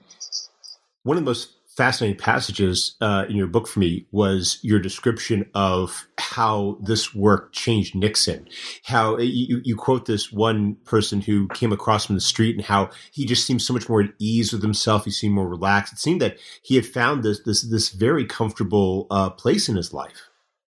One 1.04 1.18
of 1.18 1.24
the 1.24 1.30
most 1.30 1.50
fascinating 1.76 2.18
passages 2.18 2.96
uh, 3.02 3.26
in 3.28 3.36
your 3.36 3.48
book 3.48 3.68
for 3.68 3.80
me 3.80 4.08
was 4.12 4.60
your 4.62 4.80
description 4.80 5.46
of 5.54 6.08
how 6.18 6.78
this 6.82 7.14
work 7.14 7.52
changed 7.52 7.96
Nixon. 7.96 8.48
How 8.84 9.18
you, 9.18 9.62
you 9.64 9.76
quote 9.76 10.06
this 10.06 10.32
one 10.32 10.76
person 10.86 11.20
who 11.20 11.48
came 11.50 11.74
across 11.74 12.06
from 12.06 12.16
the 12.16 12.22
street 12.22 12.56
and 12.56 12.64
how 12.64 12.92
he 13.12 13.26
just 13.26 13.46
seemed 13.46 13.62
so 13.62 13.74
much 13.74 13.90
more 13.90 14.02
at 14.02 14.12
ease 14.20 14.54
with 14.54 14.62
himself. 14.62 15.04
He 15.04 15.12
seemed 15.12 15.36
more 15.36 15.50
relaxed. 15.50 15.94
It 15.94 16.00
seemed 16.00 16.22
that 16.22 16.38
he 16.64 16.76
had 16.76 16.86
found 16.86 17.24
this 17.24 17.42
this 17.42 17.62
this 17.64 17.90
very 17.90 18.26
comfortable 18.26 19.08
uh, 19.12 19.32
place 19.32 19.68
in 19.68 19.76
his 19.76 19.94
life. 19.94 20.30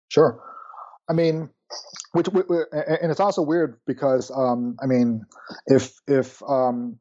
Sure, 0.09 0.41
I 1.09 1.13
mean, 1.13 1.51
which 2.13 2.29
and 2.29 3.11
it's 3.11 3.21
also 3.21 3.43
weird 3.43 3.79
because 3.87 4.31
um, 4.31 4.77
I 4.83 4.87
mean, 4.87 5.25
if 5.67 5.93
if 6.07 6.43
um, 6.45 6.99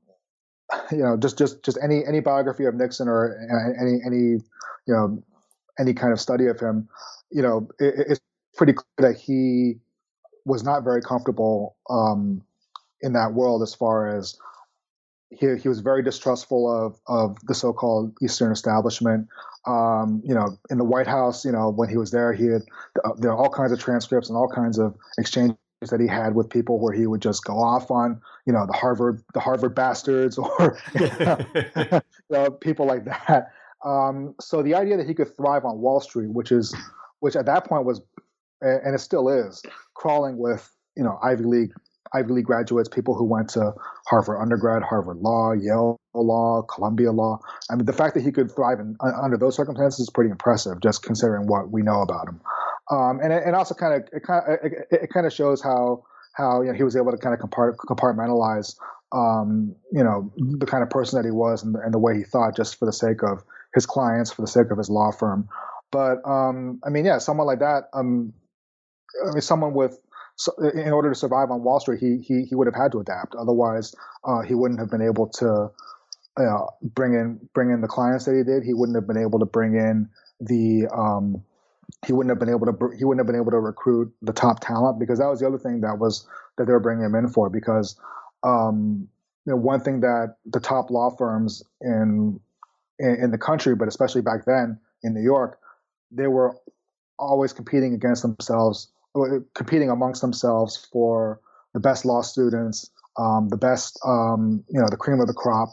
you 0.91 0.99
know, 0.99 1.17
just 1.17 1.37
just 1.37 1.63
just 1.63 1.77
any 1.83 2.05
any 2.05 2.19
biography 2.19 2.65
of 2.65 2.75
Nixon 2.75 3.07
or 3.07 3.37
any 3.79 3.99
any 4.05 4.41
you 4.87 4.93
know 4.93 5.23
any 5.79 5.93
kind 5.93 6.13
of 6.13 6.19
study 6.19 6.47
of 6.47 6.59
him, 6.59 6.87
you 7.31 7.41
know, 7.41 7.67
it, 7.79 7.93
it's 8.09 8.21
pretty 8.55 8.73
clear 8.73 9.11
that 9.11 9.19
he 9.19 9.75
was 10.45 10.63
not 10.63 10.83
very 10.83 11.01
comfortable 11.01 11.75
um, 11.89 12.41
in 13.01 13.13
that 13.13 13.33
world 13.33 13.61
as 13.61 13.73
far 13.73 14.15
as 14.15 14.37
he, 15.29 15.55
he 15.57 15.67
was 15.67 15.79
very 15.79 16.03
distrustful 16.03 16.69
of, 16.69 16.99
of 17.07 17.37
the 17.47 17.55
so-called 17.55 18.15
Eastern 18.21 18.51
establishment. 18.51 19.27
Um, 19.65 20.21
you 20.25 20.35
know, 20.35 20.57
in 20.69 20.77
the 20.77 20.83
White 20.83 21.07
House, 21.07 21.45
you 21.45 21.51
know, 21.51 21.69
when 21.69 21.89
he 21.89 21.97
was 21.97 22.11
there, 22.11 22.33
he 22.33 22.47
had 22.47 22.63
uh, 23.03 23.11
there 23.17 23.31
are 23.31 23.37
all 23.37 23.49
kinds 23.49 23.71
of 23.71 23.79
transcripts 23.79 24.29
and 24.29 24.37
all 24.37 24.49
kinds 24.49 24.77
of 24.77 24.95
exchanges 25.17 25.57
that 25.89 25.99
he 25.99 26.07
had 26.07 26.35
with 26.35 26.49
people 26.49 26.79
where 26.79 26.93
he 26.93 27.07
would 27.07 27.21
just 27.21 27.43
go 27.43 27.57
off 27.57 27.91
on, 27.91 28.21
you 28.45 28.53
know, 28.53 28.65
the 28.65 28.73
Harvard, 28.73 29.23
the 29.33 29.39
Harvard 29.39 29.75
bastards 29.75 30.37
or 30.37 30.77
you 30.93 32.01
know, 32.29 32.51
people 32.51 32.85
like 32.85 33.05
that. 33.05 33.51
Um, 33.85 34.35
so 34.39 34.61
the 34.61 34.75
idea 34.75 34.97
that 34.97 35.07
he 35.07 35.13
could 35.13 35.35
thrive 35.35 35.65
on 35.65 35.79
Wall 35.79 35.99
Street, 35.99 36.29
which 36.29 36.51
is, 36.51 36.73
which 37.19 37.35
at 37.35 37.45
that 37.45 37.65
point 37.65 37.85
was, 37.85 38.01
and 38.61 38.95
it 38.95 38.99
still 38.99 39.29
is, 39.29 39.61
crawling 39.93 40.37
with, 40.37 40.69
you 40.95 41.03
know, 41.03 41.19
Ivy 41.21 41.43
League, 41.43 41.73
Ivy 42.13 42.33
League 42.33 42.45
graduates, 42.45 42.89
people 42.89 43.15
who 43.15 43.25
went 43.25 43.49
to 43.51 43.73
Harvard 44.07 44.41
undergrad, 44.41 44.83
Harvard 44.83 45.17
Law, 45.17 45.53
Yale 45.53 45.99
Law, 46.13 46.61
Columbia 46.63 47.11
Law. 47.11 47.39
I 47.71 47.75
mean, 47.75 47.85
the 47.85 47.93
fact 47.93 48.13
that 48.15 48.23
he 48.23 48.31
could 48.31 48.51
thrive 48.51 48.79
in, 48.79 48.95
under 49.01 49.37
those 49.37 49.55
circumstances 49.55 50.01
is 50.01 50.09
pretty 50.09 50.29
impressive, 50.29 50.79
just 50.81 51.03
considering 51.03 51.47
what 51.47 51.71
we 51.71 51.81
know 51.81 52.01
about 52.01 52.29
him. 52.29 52.41
Um, 52.91 53.19
and 53.23 53.31
it, 53.31 53.53
also 53.53 53.73
kind 53.73 53.95
of 53.95 54.09
it 54.11 54.23
kind 54.23 54.43
of 54.45 54.59
it, 54.63 54.87
it 54.91 55.09
kind 55.09 55.25
of 55.25 55.33
shows 55.33 55.61
how 55.61 56.03
how 56.33 56.61
you 56.61 56.67
know 56.67 56.73
he 56.73 56.83
was 56.83 56.95
able 56.95 57.11
to 57.11 57.17
kind 57.17 57.33
of 57.33 57.39
compart- 57.39 57.77
compartmentalize 57.77 58.75
um, 59.13 59.75
you 59.91 60.03
know 60.03 60.31
the 60.35 60.65
kind 60.65 60.83
of 60.83 60.89
person 60.89 61.17
that 61.17 61.25
he 61.25 61.31
was 61.31 61.63
and, 61.63 61.75
and, 61.75 61.93
the 61.93 61.99
way 61.99 62.17
he 62.17 62.23
thought 62.23 62.55
just 62.55 62.77
for 62.77 62.85
the 62.85 62.93
sake 62.93 63.23
of 63.23 63.43
his 63.73 63.85
clients 63.85 64.31
for 64.31 64.41
the 64.41 64.47
sake 64.47 64.69
of 64.71 64.77
his 64.77 64.89
law 64.89 65.11
firm 65.11 65.47
but 65.91 66.17
um, 66.25 66.81
i 66.85 66.89
mean 66.89 67.05
yeah 67.05 67.19
someone 67.19 67.47
like 67.47 67.59
that 67.59 67.83
um, 67.93 68.33
i 69.25 69.31
mean 69.31 69.41
someone 69.41 69.73
with 69.73 69.97
so 70.35 70.51
in 70.73 70.91
order 70.91 71.09
to 71.09 71.15
survive 71.15 71.51
on 71.51 71.63
Wall 71.63 71.79
Street, 71.79 71.99
he 71.99 72.17
he 72.17 72.45
he 72.45 72.55
would 72.55 72.67
have 72.67 72.75
had 72.75 72.91
to 72.93 72.99
adapt. 72.99 73.35
Otherwise, 73.35 73.95
uh, 74.23 74.41
he 74.41 74.55
wouldn't 74.55 74.79
have 74.79 74.89
been 74.89 75.01
able 75.01 75.27
to 75.27 75.69
uh, 76.37 76.65
bring 76.81 77.13
in 77.13 77.39
bring 77.53 77.69
in 77.69 77.81
the 77.81 77.87
clients 77.87 78.25
that 78.25 78.35
he 78.35 78.43
did. 78.43 78.63
He 78.63 78.73
wouldn't 78.73 78.95
have 78.95 79.07
been 79.07 79.21
able 79.21 79.39
to 79.39 79.45
bring 79.45 79.75
in 79.75 80.09
the 80.39 80.87
um, 80.93 81.43
he 82.05 82.13
wouldn't 82.13 82.31
have 82.31 82.39
been 82.39 82.49
able 82.49 82.65
to 82.65 82.97
he 82.97 83.05
wouldn't 83.05 83.19
have 83.19 83.27
been 83.27 83.39
able 83.39 83.51
to 83.51 83.59
recruit 83.59 84.11
the 84.21 84.33
top 84.33 84.59
talent 84.59 84.99
because 84.99 85.19
that 85.19 85.27
was 85.27 85.39
the 85.39 85.47
other 85.47 85.57
thing 85.57 85.81
that 85.81 85.99
was 85.99 86.27
that 86.57 86.65
they 86.65 86.73
were 86.73 86.79
bringing 86.79 87.05
him 87.05 87.15
in 87.15 87.29
for 87.29 87.49
because 87.49 87.99
um, 88.43 89.07
you 89.45 89.53
know 89.53 89.57
one 89.57 89.79
thing 89.79 90.01
that 90.01 90.37
the 90.45 90.59
top 90.59 90.89
law 90.89 91.09
firms 91.09 91.63
in, 91.81 92.39
in 92.99 93.15
in 93.23 93.31
the 93.31 93.37
country 93.37 93.75
but 93.75 93.87
especially 93.87 94.21
back 94.21 94.45
then 94.45 94.79
in 95.03 95.13
New 95.13 95.21
York 95.21 95.59
they 96.11 96.27
were 96.27 96.55
always 97.19 97.53
competing 97.53 97.93
against 97.93 98.21
themselves 98.21 98.91
competing 99.53 99.89
amongst 99.89 100.21
themselves 100.21 100.87
for 100.91 101.39
the 101.73 101.79
best 101.79 102.05
law 102.05 102.21
students 102.21 102.89
um, 103.17 103.47
the 103.49 103.57
best 103.57 103.99
um, 104.05 104.63
you 104.69 104.79
know 104.79 104.87
the 104.89 104.97
cream 104.97 105.19
of 105.19 105.27
the 105.27 105.33
crop 105.33 105.69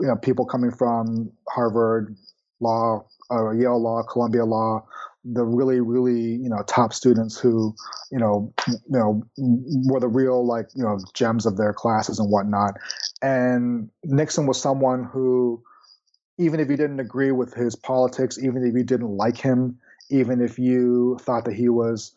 you 0.00 0.06
know 0.06 0.16
people 0.16 0.44
coming 0.44 0.70
from 0.70 1.30
Harvard 1.48 2.16
law 2.60 3.04
uh, 3.30 3.50
Yale 3.50 3.80
law 3.80 4.02
Columbia 4.02 4.44
law 4.44 4.84
the 5.24 5.44
really 5.44 5.80
really 5.80 6.36
you 6.36 6.48
know 6.48 6.62
top 6.66 6.92
students 6.92 7.38
who 7.38 7.74
you 8.10 8.18
know 8.18 8.52
you 8.66 8.78
know 8.88 9.22
were 9.36 10.00
the 10.00 10.08
real 10.08 10.46
like 10.46 10.66
you 10.74 10.82
know 10.82 10.98
gems 11.14 11.46
of 11.46 11.56
their 11.56 11.72
classes 11.72 12.18
and 12.18 12.30
whatnot. 12.30 12.74
And 13.22 13.90
nixon 14.04 14.46
was 14.46 14.60
someone 14.60 15.04
who 15.04 15.62
even 16.38 16.58
if 16.58 16.70
you 16.70 16.76
didn't 16.76 17.00
agree 17.00 17.32
with 17.32 17.54
his 17.54 17.76
politics 17.76 18.38
even 18.38 18.66
if 18.66 18.74
you 18.74 18.82
didn't 18.82 19.10
like 19.10 19.36
him 19.36 19.78
even 20.10 20.40
if 20.40 20.58
you 20.58 21.18
thought 21.20 21.44
that 21.44 21.54
he 21.54 21.68
was 21.68 22.12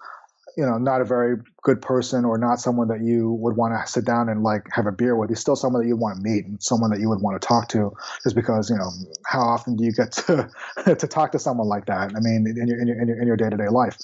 you 0.58 0.66
know, 0.66 0.78
not 0.78 1.02
a 1.02 1.06
very 1.06 1.38
good 1.64 1.82
person 1.82 2.26
or 2.26 2.38
not 2.38 2.60
someone 2.60 2.88
that 2.90 3.02
you 3.02 3.32
would 3.32 3.56
want 3.56 3.74
to 3.74 3.92
sit 3.92 4.06
down 4.06 4.30
and 4.30 4.44
like 4.44 4.68
have 4.72 4.86
a 4.86 4.92
beer 4.92 5.16
with. 5.16 5.30
He's 5.30 5.40
still 5.40 5.56
someone 5.56 5.82
that 5.82 5.88
you 5.88 5.96
want 5.96 6.18
to 6.18 6.22
meet 6.22 6.46
and 6.46 6.62
someone 6.62 6.92
that 6.92 7.00
you 7.00 7.10
would 7.10 7.22
want 7.22 7.42
to 7.42 7.48
talk 7.48 7.70
to, 7.70 7.92
just 8.24 8.36
because 8.36 8.70
you 8.70 8.78
know 8.78 8.90
how 9.26 9.42
often 9.42 9.76
do 9.76 9.84
you 9.84 9.92
get 9.92 10.12
to 10.14 10.50
to 10.96 11.08
talk 11.08 11.32
to 11.32 11.40
someone 11.40 11.68
like 11.68 11.86
that? 11.88 12.14
I 12.16 12.20
mean, 12.20 12.46
in 12.48 12.68
your 12.68 12.80
in 12.80 12.88
your 12.88 13.02
in 13.02 13.08
your 13.08 13.22
in 13.22 13.28
your 13.28 13.38
day 13.38 13.50
to 13.50 13.58
day 13.58 13.70
life. 13.70 13.98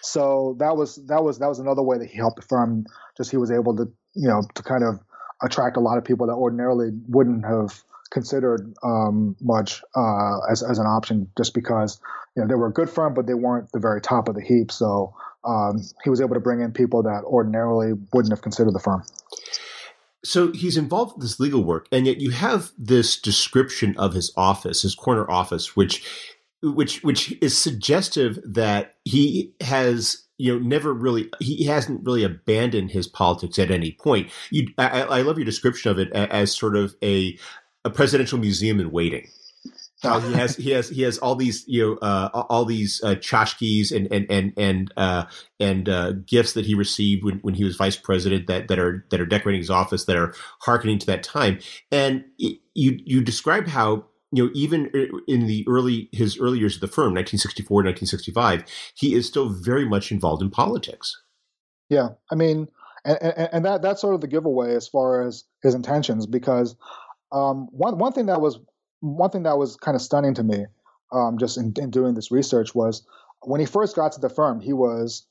So 0.00 0.56
that 0.60 0.76
was 0.76 0.96
that 1.06 1.24
was 1.24 1.38
that 1.38 1.48
was 1.48 1.58
another 1.58 1.82
way 1.82 1.98
that 1.98 2.08
he 2.08 2.16
helped 2.16 2.36
the 2.36 2.46
firm. 2.46 2.86
Just 3.16 3.30
he 3.30 3.36
was 3.36 3.50
able 3.50 3.76
to 3.76 3.90
you 4.14 4.28
know 4.28 4.42
to 4.54 4.62
kind 4.62 4.84
of 4.84 5.00
attract 5.42 5.76
a 5.76 5.80
lot 5.80 5.98
of 5.98 6.04
people 6.04 6.26
that 6.26 6.34
ordinarily 6.34 6.90
wouldn't 7.08 7.44
have 7.44 7.82
considered 8.10 8.72
um, 8.82 9.36
much 9.40 9.82
uh, 9.94 10.38
as 10.50 10.62
as 10.62 10.78
an 10.78 10.86
option, 10.86 11.30
just 11.36 11.54
because 11.54 12.00
you 12.36 12.42
know 12.42 12.48
they 12.48 12.54
were 12.54 12.68
a 12.68 12.72
good 12.72 12.88
firm, 12.88 13.14
but 13.14 13.26
they 13.26 13.34
weren't 13.34 13.70
the 13.72 13.80
very 13.80 14.00
top 14.00 14.28
of 14.28 14.34
the 14.34 14.42
heap. 14.42 14.70
So 14.70 15.14
um, 15.46 15.82
he 16.04 16.10
was 16.10 16.20
able 16.20 16.34
to 16.34 16.40
bring 16.40 16.60
in 16.60 16.72
people 16.72 17.02
that 17.02 17.24
ordinarily 17.24 17.92
wouldn't 18.12 18.32
have 18.32 18.42
considered 18.42 18.72
the 18.72 18.80
firm. 18.80 19.02
So 20.24 20.52
he's 20.52 20.76
involved 20.76 21.14
in 21.14 21.20
this 21.20 21.38
legal 21.38 21.62
work, 21.62 21.86
and 21.92 22.06
yet 22.06 22.20
you 22.20 22.30
have 22.30 22.72
this 22.76 23.18
description 23.20 23.96
of 23.96 24.12
his 24.12 24.32
office, 24.36 24.82
his 24.82 24.94
corner 24.94 25.30
office, 25.30 25.76
which 25.76 26.04
which 26.62 27.02
which 27.04 27.32
is 27.40 27.56
suggestive 27.56 28.38
that 28.44 28.96
he 29.04 29.54
has 29.60 30.24
you 30.38 30.52
know 30.52 30.58
never 30.58 30.92
really 30.92 31.30
he 31.38 31.64
hasn't 31.64 32.04
really 32.04 32.24
abandoned 32.24 32.90
his 32.90 33.06
politics 33.06 33.58
at 33.58 33.70
any 33.70 33.92
point. 33.92 34.30
You, 34.50 34.66
I, 34.78 35.02
I 35.02 35.22
love 35.22 35.38
your 35.38 35.44
description 35.44 35.92
of 35.92 35.98
it 35.98 36.10
as 36.12 36.54
sort 36.54 36.76
of 36.76 36.96
a 37.04 37.38
a 37.84 37.90
presidential 37.90 38.38
museum 38.38 38.80
in 38.80 38.90
waiting 38.90 39.28
how 40.02 40.20
he 40.20 40.32
has 40.34 40.56
he 40.56 40.70
has 40.70 40.88
he 40.88 41.02
has 41.02 41.18
all 41.18 41.34
these 41.34 41.64
you 41.66 41.82
know 41.82 41.96
uh, 42.06 42.28
all 42.50 42.64
these 42.64 43.00
uh, 43.02 43.14
tchotchkes 43.14 43.94
and 43.94 44.12
and 44.12 44.30
and 44.30 44.52
and 44.56 44.92
uh, 44.96 45.24
and 45.58 45.88
uh, 45.88 46.12
gifts 46.26 46.52
that 46.52 46.66
he 46.66 46.74
received 46.74 47.24
when, 47.24 47.38
when 47.38 47.54
he 47.54 47.64
was 47.64 47.76
vice 47.76 47.96
president 47.96 48.46
that 48.46 48.68
that 48.68 48.78
are 48.78 49.06
that 49.10 49.20
are 49.20 49.26
decorating 49.26 49.60
his 49.60 49.70
office 49.70 50.04
that 50.04 50.16
are 50.16 50.34
harkening 50.60 50.98
to 50.98 51.06
that 51.06 51.22
time. 51.22 51.58
And 51.90 52.24
it, 52.38 52.60
you 52.74 52.98
you 53.04 53.22
described 53.22 53.68
how 53.68 54.04
you 54.32 54.44
know 54.44 54.50
even 54.54 54.90
in 55.26 55.46
the 55.46 55.64
early 55.68 56.08
his 56.12 56.38
early 56.38 56.58
years 56.58 56.74
of 56.74 56.80
the 56.80 56.88
firm 56.88 57.14
1964 57.14 57.76
1965 57.76 58.64
he 58.94 59.14
is 59.14 59.26
still 59.26 59.48
very 59.48 59.88
much 59.88 60.10
involved 60.10 60.42
in 60.42 60.50
politics 60.50 61.22
yeah 61.88 62.08
i 62.32 62.34
mean 62.34 62.68
and, 63.04 63.18
and, 63.22 63.48
and 63.52 63.64
that 63.64 63.82
that's 63.82 64.00
sort 64.00 64.16
of 64.16 64.20
the 64.20 64.26
giveaway 64.26 64.74
as 64.74 64.88
far 64.88 65.26
as 65.26 65.44
his 65.62 65.74
intentions 65.74 66.26
because 66.26 66.74
um, 67.32 67.68
one 67.70 67.98
one 67.98 68.12
thing 68.12 68.26
that 68.26 68.40
was 68.40 68.58
one 69.14 69.30
thing 69.30 69.44
that 69.44 69.58
was 69.58 69.76
kind 69.76 69.94
of 69.94 70.02
stunning 70.02 70.34
to 70.34 70.42
me, 70.42 70.66
um, 71.12 71.38
just 71.38 71.56
in, 71.56 71.72
in 71.76 71.90
doing 71.90 72.14
this 72.14 72.30
research, 72.30 72.74
was 72.74 73.06
when 73.42 73.60
he 73.60 73.66
first 73.66 73.96
got 73.96 74.12
to 74.12 74.20
the 74.20 74.28
firm, 74.28 74.60
he 74.60 74.72
was 74.72 75.26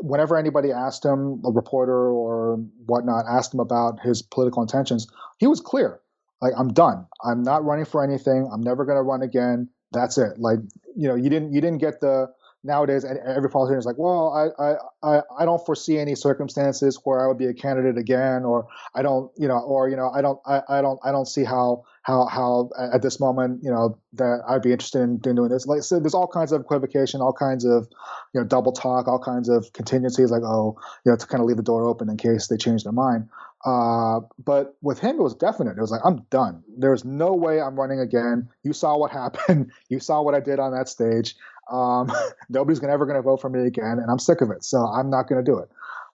whenever 0.00 0.36
anybody 0.36 0.72
asked 0.72 1.04
him, 1.04 1.42
a 1.44 1.50
reporter 1.50 2.08
or 2.08 2.56
whatnot, 2.86 3.26
asked 3.28 3.52
him 3.54 3.60
about 3.60 4.00
his 4.00 4.22
political 4.22 4.62
intentions, 4.62 5.06
he 5.38 5.46
was 5.46 5.60
clear. 5.60 6.00
Like, 6.40 6.52
I'm 6.58 6.72
done. 6.72 7.06
I'm 7.24 7.42
not 7.42 7.64
running 7.64 7.84
for 7.84 8.02
anything. 8.02 8.48
I'm 8.52 8.62
never 8.62 8.84
going 8.84 8.96
to 8.96 9.02
run 9.02 9.22
again. 9.22 9.68
That's 9.92 10.18
it. 10.18 10.38
Like, 10.38 10.58
you 10.96 11.08
know, 11.08 11.14
you 11.14 11.30
didn't 11.30 11.52
you 11.52 11.60
didn't 11.60 11.78
get 11.78 12.00
the 12.00 12.28
nowadays 12.64 13.04
every 13.04 13.48
politician 13.50 13.78
is 13.78 13.86
like, 13.86 13.98
well, 13.98 14.52
I, 14.58 14.74
I, 15.06 15.20
I 15.38 15.44
don't 15.44 15.64
foresee 15.64 15.98
any 15.98 16.14
circumstances 16.14 16.98
where 17.04 17.22
I 17.22 17.28
would 17.28 17.38
be 17.38 17.46
a 17.46 17.54
candidate 17.54 17.98
again, 17.98 18.44
or 18.44 18.66
I 18.94 19.02
don't, 19.02 19.30
you 19.36 19.46
know, 19.46 19.58
or 19.58 19.88
you 19.88 19.96
know, 19.96 20.10
I 20.10 20.22
don't, 20.22 20.40
I, 20.46 20.62
I 20.68 20.82
don't, 20.82 20.98
I 21.04 21.12
don't 21.12 21.26
see 21.26 21.44
how 21.44 21.84
how 22.04 22.26
how 22.26 22.70
at 22.92 23.02
this 23.02 23.18
moment, 23.18 23.60
you 23.62 23.70
know, 23.70 23.98
that 24.12 24.40
I'd 24.46 24.62
be 24.62 24.72
interested 24.72 25.00
in 25.00 25.18
doing 25.18 25.48
this. 25.48 25.66
Like, 25.66 25.82
so 25.82 25.98
there's 25.98 26.14
all 26.14 26.26
kinds 26.26 26.52
of 26.52 26.60
equivocation, 26.60 27.22
all 27.22 27.32
kinds 27.32 27.64
of, 27.64 27.88
you 28.34 28.40
know, 28.40 28.46
double 28.46 28.72
talk, 28.72 29.08
all 29.08 29.18
kinds 29.18 29.48
of 29.48 29.72
contingencies, 29.72 30.30
like, 30.30 30.42
oh, 30.42 30.78
you 31.04 31.10
know, 31.12 31.16
to 31.16 31.26
kind 31.26 31.40
of 31.40 31.46
leave 31.46 31.56
the 31.56 31.62
door 31.62 31.84
open 31.84 32.10
in 32.10 32.18
case 32.18 32.48
they 32.48 32.58
change 32.58 32.84
their 32.84 32.92
mind. 32.92 33.28
Uh, 33.64 34.20
but 34.44 34.76
with 34.82 34.98
him, 34.98 35.16
it 35.16 35.22
was 35.22 35.34
definite. 35.34 35.78
It 35.78 35.80
was 35.80 35.90
like, 35.90 36.02
I'm 36.04 36.26
done. 36.28 36.62
There's 36.76 37.06
no 37.06 37.32
way 37.32 37.62
I'm 37.62 37.80
running 37.80 38.00
again. 38.00 38.50
You 38.62 38.74
saw 38.74 38.98
what 38.98 39.10
happened. 39.10 39.72
You 39.88 39.98
saw 39.98 40.20
what 40.20 40.34
I 40.34 40.40
did 40.40 40.58
on 40.58 40.72
that 40.72 40.90
stage. 40.90 41.34
Um, 41.72 42.12
nobody's 42.50 42.80
gonna, 42.80 42.92
ever 42.92 43.06
going 43.06 43.16
to 43.16 43.22
vote 43.22 43.40
for 43.40 43.48
me 43.48 43.66
again, 43.66 43.98
and 43.98 44.10
I'm 44.10 44.18
sick 44.18 44.42
of 44.42 44.50
it. 44.50 44.62
So 44.62 44.78
I'm 44.78 45.08
not 45.08 45.26
going 45.26 45.42
to 45.42 45.50
do 45.50 45.58
it. 45.58 45.70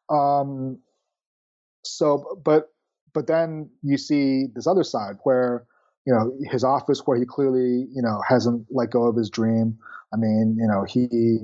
Um, 0.08 0.78
so, 1.84 2.40
but 2.44 2.68
but 3.12 3.26
then 3.26 3.70
you 3.82 3.98
see 3.98 4.46
this 4.54 4.68
other 4.68 4.84
side 4.84 5.16
where 5.24 5.66
you 6.10 6.16
know 6.16 6.32
his 6.50 6.64
office, 6.64 7.02
where 7.06 7.16
he 7.16 7.24
clearly 7.24 7.86
you 7.94 8.02
know 8.02 8.20
hasn't 8.28 8.66
let 8.70 8.90
go 8.90 9.04
of 9.04 9.16
his 9.16 9.30
dream. 9.30 9.78
I 10.12 10.16
mean, 10.16 10.56
you 10.58 10.66
know 10.66 10.84
he. 10.84 11.38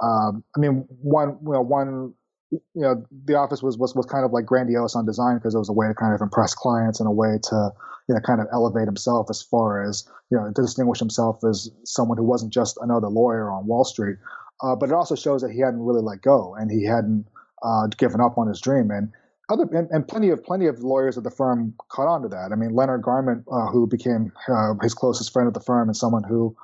Um, 0.00 0.44
I 0.56 0.60
mean, 0.60 0.84
one 1.02 1.38
you 1.44 1.52
know 1.52 1.60
one 1.60 2.14
you 2.52 2.60
know 2.76 3.04
the 3.24 3.34
office 3.34 3.62
was 3.62 3.76
was 3.76 3.96
was 3.96 4.06
kind 4.06 4.24
of 4.24 4.32
like 4.32 4.46
grandiose 4.46 4.94
on 4.94 5.04
design 5.04 5.38
because 5.38 5.56
it 5.56 5.58
was 5.58 5.68
a 5.68 5.72
way 5.72 5.88
to 5.88 5.94
kind 5.94 6.14
of 6.14 6.20
impress 6.20 6.54
clients 6.54 7.00
and 7.00 7.08
a 7.08 7.12
way 7.12 7.38
to 7.42 7.70
you 8.08 8.14
know 8.14 8.20
kind 8.20 8.40
of 8.40 8.46
elevate 8.52 8.86
himself 8.86 9.26
as 9.28 9.42
far 9.42 9.82
as 9.82 10.08
you 10.30 10.38
know 10.38 10.52
to 10.54 10.62
distinguish 10.62 11.00
himself 11.00 11.42
as 11.42 11.68
someone 11.84 12.16
who 12.16 12.24
wasn't 12.24 12.52
just 12.52 12.78
another 12.80 13.08
lawyer 13.08 13.50
on 13.50 13.66
Wall 13.66 13.84
Street. 13.84 14.18
Uh, 14.62 14.76
but 14.76 14.88
it 14.88 14.92
also 14.92 15.16
shows 15.16 15.42
that 15.42 15.50
he 15.50 15.58
hadn't 15.58 15.82
really 15.82 16.02
let 16.02 16.22
go 16.22 16.54
and 16.54 16.70
he 16.70 16.84
hadn't 16.84 17.26
uh, 17.64 17.88
given 17.98 18.20
up 18.20 18.38
on 18.38 18.46
his 18.46 18.60
dream. 18.60 18.92
And 18.92 19.10
other 19.52 19.64
and, 19.76 19.88
and, 19.90 20.08
plenty 20.08 20.30
of 20.30 20.42
plenty 20.42 20.66
of 20.66 20.80
lawyers 20.80 21.16
at 21.18 21.24
the 21.24 21.30
firm 21.30 21.74
caught 21.88 22.08
on 22.08 22.22
to 22.22 22.28
that. 22.28 22.50
I 22.52 22.56
mean, 22.56 22.74
Leonard 22.74 23.02
Garment, 23.02 23.44
uh, 23.50 23.66
who 23.66 23.86
became 23.86 24.32
uh, 24.48 24.74
his 24.82 24.94
closest 24.94 25.32
friend 25.32 25.46
at 25.46 25.54
the 25.54 25.60
firm 25.60 25.88
and 25.88 25.96
someone 25.96 26.24
who 26.24 26.56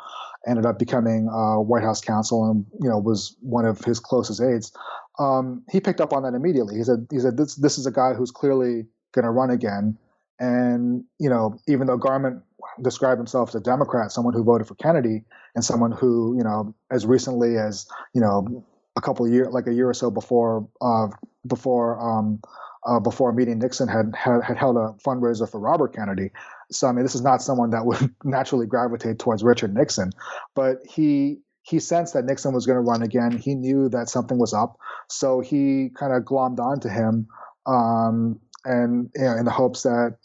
ended 0.47 0.65
up 0.65 0.79
becoming 0.79 1.29
uh, 1.29 1.61
White 1.61 1.83
House 1.83 2.01
counsel 2.01 2.51
and 2.51 2.65
you 2.83 2.89
know 2.89 2.99
was 2.99 3.37
one 3.41 3.65
of 3.65 3.85
his 3.85 4.01
closest 4.01 4.41
aides. 4.41 4.73
Um, 5.19 5.63
he 5.71 5.81
picked 5.81 6.01
up 6.01 6.13
on 6.13 6.23
that 6.23 6.35
immediately. 6.35 6.77
He 6.77 6.85
said, 6.85 7.07
"He 7.11 7.21
said 7.21 7.37
this 7.37 7.57
this 7.57 7.79
is 7.79 7.87
a 7.87 7.93
guy 7.93 8.15
who's 8.15 8.31
clearly 8.31 8.87
going 9.13 9.25
to 9.25 9.31
run 9.31 9.51
again." 9.51 9.99
And 10.41 11.05
you 11.19 11.29
know, 11.29 11.59
even 11.67 11.87
though 11.87 11.97
Garment 11.97 12.43
described 12.83 13.19
himself 13.19 13.51
as 13.51 13.55
a 13.57 13.61
Democrat, 13.61 14.13
someone 14.13 14.35
who 14.35 14.45
voted 14.45 14.67
for 14.67 14.75
Kennedy, 14.77 15.25
and 15.55 15.65
someone 15.65 15.93
who 15.93 16.37
you 16.37 16.45
know, 16.45 16.75
as 16.91 17.05
recently 17.07 17.59
as 17.59 17.87
you 18.15 18.21
know, 18.21 18.65
a 18.97 19.01
couple 19.01 19.29
years, 19.29 19.49
like 19.51 19.67
a 19.67 19.73
year 19.73 19.89
or 19.89 19.95
so 19.95 20.11
before, 20.11 20.69
uh, 20.81 21.09
before 21.47 21.99
um, 22.01 22.41
uh, 22.89 22.99
before 22.99 23.33
meeting 23.33 23.59
Nixon, 23.59 23.87
had, 23.87 24.15
had 24.17 24.43
had 24.43 24.57
held 24.57 24.77
a 24.77 24.95
fundraiser 25.07 25.49
for 25.49 25.61
Robert 25.61 25.95
Kennedy. 25.95 26.31
So 26.71 26.89
I 26.89 26.93
mean, 26.93 27.05
this 27.05 27.15
is 27.15 27.23
not 27.23 27.43
someone 27.43 27.71
that 27.71 27.85
would 27.85 28.15
naturally 28.25 28.67
gravitate 28.67 29.19
towards 29.19 29.45
Richard 29.45 29.75
Nixon, 29.75 30.11
but 30.55 30.79
he 30.89 31.39
he 31.63 31.79
sensed 31.79 32.15
that 32.15 32.25
Nixon 32.25 32.55
was 32.55 32.65
going 32.65 32.77
to 32.77 32.81
run 32.81 33.03
again. 33.03 33.37
He 33.37 33.55
knew 33.55 33.91
that 33.91 34.09
something 34.09 34.39
was 34.39 34.55
up, 34.55 34.79
so 35.09 35.41
he 35.41 35.91
kind 35.99 36.15
of 36.15 36.23
glommed 36.23 36.59
onto 36.59 36.89
him, 36.89 37.29
um, 37.67 38.41
and 38.65 39.11
you 39.15 39.23
know, 39.23 39.37
in 39.37 39.45
the 39.45 39.51
hopes 39.51 39.83
that 39.83 40.17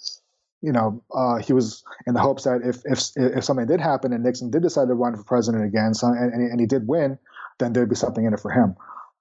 you 0.62 0.72
know 0.72 1.04
uh, 1.14 1.38
he 1.40 1.52
was 1.52 1.84
in 2.08 2.14
the 2.14 2.22
hopes 2.22 2.44
that 2.44 2.62
if 2.64 2.78
if 2.86 3.12
if 3.18 3.44
something 3.44 3.68
did 3.68 3.82
happen 3.82 4.14
and 4.14 4.24
Nixon 4.24 4.50
did 4.50 4.62
decide 4.64 4.88
to 4.88 4.94
run 4.94 5.18
for 5.18 5.24
president 5.24 5.66
again, 5.66 5.94
so, 5.94 6.08
and, 6.08 6.34
and 6.34 6.60
he 6.62 6.66
did 6.66 6.88
win, 6.88 7.20
then 7.60 7.74
there'd 7.74 7.90
be 7.90 7.96
something 7.96 8.24
in 8.24 8.34
it 8.34 8.40
for 8.40 8.52
him. 8.52 8.76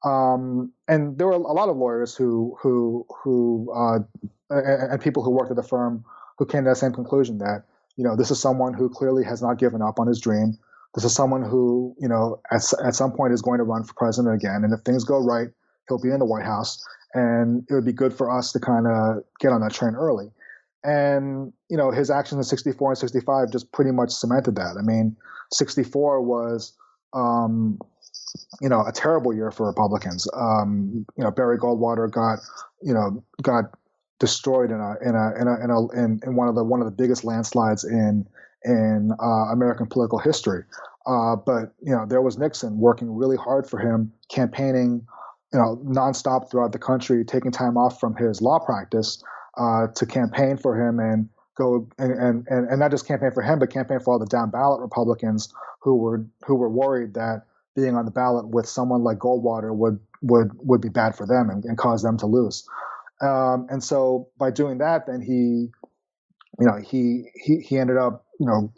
Um, 0.05 0.73
and 0.89 1.17
there 1.17 1.27
were 1.27 1.33
a 1.33 1.39
lot 1.39 1.69
of 1.69 1.77
lawyers 1.77 2.15
who 2.15 2.57
who 2.61 3.07
who 3.23 3.73
uh, 3.75 3.99
and, 4.51 5.01
people 5.01 5.23
who 5.23 5.31
worked 5.31 5.51
at 5.51 5.57
the 5.57 5.63
firm 5.63 6.05
who 6.39 6.47
came 6.47 6.65
to 6.65 6.71
that 6.71 6.77
same 6.77 6.93
conclusion 6.93 7.39
that 7.39 7.65
you 7.97 8.05
know 8.05 8.17
this 8.17 8.31
is 8.31 8.41
someone 8.41 8.75
who 8.75 8.89
clearly 8.89 9.25
has 9.25 9.41
not 9.41 9.59
given 9.59 9.81
up 9.81 10.01
on 10.01 10.07
his 10.07 10.21
dream. 10.21 10.59
This 10.95 11.05
is 11.05 11.15
someone 11.15 11.43
who 11.43 11.95
you 12.01 12.09
know 12.09 12.41
at 12.51 12.63
at 12.85 12.95
some 12.95 13.13
point 13.13 13.33
is 13.33 13.43
going 13.43 13.59
to 13.59 13.65
run 13.65 13.85
for 13.85 13.95
president 13.95 14.35
again, 14.35 14.65
and 14.65 14.75
if 14.75 14.81
things 14.81 15.05
go 15.05 15.19
right, 15.19 15.49
he'll 15.89 16.01
be 16.03 16.11
in 16.11 16.19
the 16.19 16.27
White 16.27 16.45
House. 16.45 16.85
and 17.15 17.65
it 17.69 17.75
would 17.75 17.85
be 17.85 17.93
good 17.93 18.13
for 18.13 18.31
us 18.31 18.53
to 18.53 18.59
kind 18.59 18.87
of 18.87 19.23
get 19.39 19.53
on 19.53 19.61
that 19.61 19.73
train 19.73 19.95
early. 19.95 20.31
And 20.83 21.53
you 21.69 21.77
know, 21.77 21.93
his 21.93 22.11
actions 22.11 22.39
in 22.39 22.45
'64 22.45 22.91
and 22.91 22.99
'65 22.99 23.53
just 23.53 23.71
pretty 23.71 23.93
much 23.93 24.11
cemented 24.11 24.57
that. 24.57 24.77
I 24.77 24.83
mean, 24.83 25.17
'64 25.53 26.23
was 26.23 26.73
um, 27.13 27.79
you 28.61 28.69
know, 28.69 28.85
a 28.87 28.93
terrible 28.93 29.35
year 29.35 29.51
for 29.51 29.67
Republicans. 29.67 30.29
Um, 30.35 31.07
you 31.17 31.25
know, 31.25 31.31
Barry 31.31 31.59
Goldwater 31.59 32.11
got, 32.11 32.39
you 32.83 32.95
know, 32.95 33.23
got 33.43 33.65
destroyed 34.19 34.71
in 34.71 34.81
a 34.81 34.95
in 35.03 35.15
a 35.15 35.35
in 35.41 35.49
a 35.49 35.65
in, 35.65 35.71
a, 35.71 35.89
in, 35.93 36.21
in 36.25 36.37
one 36.37 36.49
of 36.49 36.55
the 36.55 36.65
one 36.65 36.81
of 36.81 36.87
the 36.87 36.93
biggest 36.93 37.25
landslides 37.25 37.85
in 37.85 38.27
in 38.65 39.13
uh, 39.21 39.53
American 39.53 39.87
political 39.87 40.19
history. 40.19 40.63
Uh, 41.07 41.35
but 41.35 41.73
you 41.83 41.93
know, 41.95 42.07
there 42.07 42.23
was 42.23 42.39
Nixon 42.39 42.79
working 42.79 43.13
really 43.15 43.37
hard 43.37 43.69
for 43.69 43.79
him, 43.79 44.13
campaigning, 44.29 45.05
you 45.53 45.59
know, 45.59 45.81
nonstop 45.85 46.51
throughout 46.51 46.73
the 46.73 46.79
country, 46.79 47.25
taking 47.25 47.51
time 47.51 47.77
off 47.77 47.99
from 47.99 48.15
his 48.15 48.41
law 48.41 48.59
practice 48.61 49.23
uh, 49.59 49.89
to 49.97 50.07
campaign 50.07 50.57
for 50.57 50.81
him 50.81 51.01
and 51.01 51.29
go 51.57 51.89
and, 51.99 52.47
and 52.49 52.69
and 52.69 52.79
not 52.79 52.91
just 52.91 53.07
campaign 53.07 53.33
for 53.33 53.43
him, 53.43 53.59
but 53.59 53.71
campaign 53.71 53.99
for 53.99 54.13
all 54.13 54.19
the 54.19 54.27
down 54.27 54.51
ballot 54.51 54.81
Republicans 54.81 55.53
who 55.81 55.97
were 55.97 56.25
who 56.47 56.55
were 56.55 56.71
worried 56.71 57.15
that 57.15 57.43
being 57.75 57.97
on 57.97 58.05
the 58.05 58.11
ballot 58.11 58.49
with 58.49 58.67
someone 58.67 59.03
like 59.03 59.19
Goldwater 59.19 59.75
would 59.75 59.99
would 60.23 60.51
would 60.59 60.81
be 60.81 60.89
bad 60.89 61.17
for 61.17 61.27
them 61.27 61.51
and, 61.51 61.65
and 61.65 61.77
cause 61.77 62.03
them 62.03 62.17
to 62.19 62.27
lose. 62.27 62.69
Um, 63.21 63.67
and 63.71 63.83
so 63.83 64.29
by 64.39 64.51
doing 64.51 64.79
that, 64.79 65.07
then 65.07 65.21
he, 65.21 65.71
you 66.59 66.67
know, 66.67 66.79
he 66.85 67.31
he 67.35 67.59
he 67.59 67.79
ended 67.79 67.97
up 67.97 68.25
you 68.39 68.47
know 68.47 68.73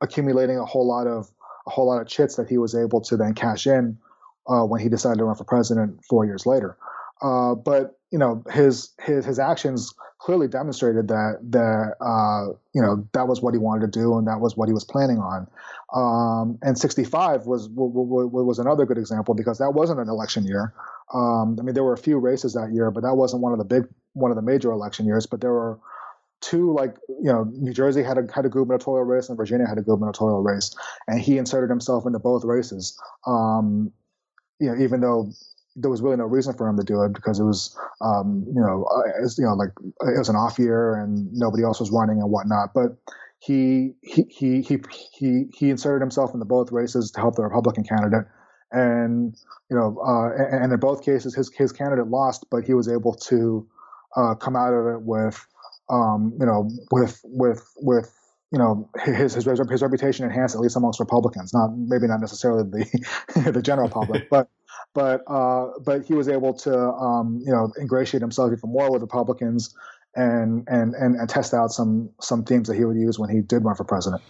accumulating 0.00 0.58
a 0.58 0.64
whole 0.64 0.86
lot 0.86 1.06
of 1.06 1.30
a 1.66 1.70
whole 1.70 1.86
lot 1.86 2.00
of 2.00 2.08
chits 2.08 2.36
that 2.36 2.48
he 2.48 2.58
was 2.58 2.74
able 2.74 3.00
to 3.02 3.16
then 3.16 3.34
cash 3.34 3.66
in 3.66 3.98
uh, 4.48 4.62
when 4.62 4.80
he 4.80 4.88
decided 4.88 5.18
to 5.18 5.24
run 5.24 5.36
for 5.36 5.44
president 5.44 6.04
four 6.04 6.24
years 6.24 6.46
later. 6.46 6.76
Uh, 7.22 7.54
but 7.54 7.99
you 8.10 8.18
know 8.18 8.42
his 8.50 8.90
his 9.00 9.24
his 9.24 9.38
actions 9.38 9.94
clearly 10.18 10.48
demonstrated 10.48 11.08
that 11.08 11.38
that 11.42 11.94
uh, 12.00 12.52
you 12.74 12.82
know 12.82 13.06
that 13.12 13.26
was 13.26 13.40
what 13.40 13.54
he 13.54 13.58
wanted 13.58 13.92
to 13.92 13.98
do 13.98 14.18
and 14.18 14.26
that 14.26 14.40
was 14.40 14.56
what 14.56 14.68
he 14.68 14.72
was 14.72 14.84
planning 14.84 15.18
on. 15.18 15.46
Um, 15.92 16.58
and 16.62 16.78
65 16.78 17.46
was 17.46 17.68
was 17.70 18.58
another 18.58 18.86
good 18.86 18.98
example 18.98 19.34
because 19.34 19.58
that 19.58 19.72
wasn't 19.72 20.00
an 20.00 20.08
election 20.08 20.44
year. 20.44 20.72
Um, 21.12 21.56
I 21.58 21.62
mean, 21.62 21.74
there 21.74 21.82
were 21.82 21.94
a 21.94 21.98
few 21.98 22.18
races 22.18 22.52
that 22.54 22.72
year, 22.72 22.90
but 22.90 23.02
that 23.02 23.16
wasn't 23.16 23.42
one 23.42 23.52
of 23.52 23.58
the 23.58 23.64
big 23.64 23.88
one 24.12 24.30
of 24.30 24.36
the 24.36 24.42
major 24.42 24.70
election 24.70 25.06
years. 25.06 25.26
But 25.26 25.40
there 25.40 25.52
were 25.52 25.78
two 26.40 26.72
like 26.72 26.96
you 27.08 27.32
know 27.32 27.44
New 27.52 27.72
Jersey 27.72 28.02
had 28.02 28.18
a 28.18 28.26
had 28.32 28.44
a 28.44 28.48
gubernatorial 28.48 29.04
race 29.04 29.28
and 29.28 29.36
Virginia 29.36 29.66
had 29.66 29.78
a 29.78 29.82
gubernatorial 29.82 30.42
race, 30.42 30.74
and 31.08 31.20
he 31.20 31.38
inserted 31.38 31.70
himself 31.70 32.06
into 32.06 32.18
both 32.18 32.44
races. 32.44 32.98
Um, 33.26 33.92
you 34.58 34.68
know, 34.68 34.82
even 34.82 35.00
though 35.00 35.32
there 35.80 35.90
was 35.90 36.02
really 36.02 36.16
no 36.16 36.24
reason 36.24 36.54
for 36.54 36.68
him 36.68 36.76
to 36.76 36.84
do 36.84 37.02
it 37.02 37.12
because 37.12 37.40
it 37.40 37.44
was, 37.44 37.76
um, 38.00 38.44
you 38.46 38.60
know, 38.60 38.84
uh, 38.84 39.26
you 39.38 39.44
know, 39.44 39.54
like 39.54 39.70
it 39.80 40.18
was 40.18 40.28
an 40.28 40.36
off 40.36 40.58
year 40.58 40.94
and 40.94 41.32
nobody 41.32 41.62
else 41.62 41.80
was 41.80 41.90
running 41.90 42.20
and 42.20 42.30
whatnot. 42.30 42.74
But 42.74 42.96
he 43.40 43.94
he 44.02 44.24
he 44.28 44.62
he 44.62 44.78
he, 45.12 45.44
he 45.54 45.70
inserted 45.70 46.02
himself 46.02 46.34
into 46.34 46.44
both 46.44 46.70
races 46.70 47.10
to 47.12 47.20
help 47.20 47.36
the 47.36 47.42
Republican 47.42 47.84
candidate, 47.84 48.26
and 48.70 49.34
you 49.70 49.76
know, 49.76 49.98
uh, 50.06 50.30
and, 50.36 50.64
and, 50.64 50.72
in 50.72 50.80
both 50.80 51.04
cases, 51.04 51.34
his 51.34 51.50
his 51.56 51.72
candidate 51.72 52.08
lost, 52.08 52.46
but 52.50 52.64
he 52.64 52.74
was 52.74 52.88
able 52.88 53.14
to 53.14 53.66
uh, 54.16 54.34
come 54.34 54.56
out 54.56 54.74
of 54.74 54.86
it 54.94 55.02
with, 55.02 55.46
um, 55.88 56.34
you 56.38 56.46
know, 56.46 56.70
with 56.90 57.20
with 57.24 57.66
with 57.76 58.12
you 58.52 58.58
know 58.58 58.90
his 59.04 59.34
his 59.34 59.44
his 59.44 59.82
reputation 59.82 60.26
enhanced 60.26 60.54
at 60.54 60.60
least 60.60 60.76
amongst 60.76 61.00
Republicans, 61.00 61.54
not 61.54 61.70
maybe 61.76 62.06
not 62.06 62.20
necessarily 62.20 62.62
the 62.62 63.50
the 63.52 63.62
general 63.62 63.88
public, 63.88 64.28
but 64.28 64.50
but 64.94 65.22
uh, 65.26 65.68
but 65.84 66.04
he 66.04 66.14
was 66.14 66.28
able 66.28 66.54
to 66.54 66.76
um, 66.76 67.40
you 67.44 67.52
know 67.52 67.72
ingratiate 67.78 68.20
himself 68.20 68.52
even 68.52 68.70
more 68.70 68.90
with 68.90 69.02
Republicans 69.02 69.74
and, 70.14 70.66
and 70.68 70.94
and 70.94 71.16
and 71.16 71.28
test 71.28 71.54
out 71.54 71.70
some 71.70 72.10
some 72.20 72.44
themes 72.44 72.68
that 72.68 72.76
he 72.76 72.84
would 72.84 72.96
use 72.96 73.18
when 73.18 73.30
he 73.30 73.40
did 73.40 73.64
run 73.64 73.76
for 73.76 73.84
president. 73.84 74.22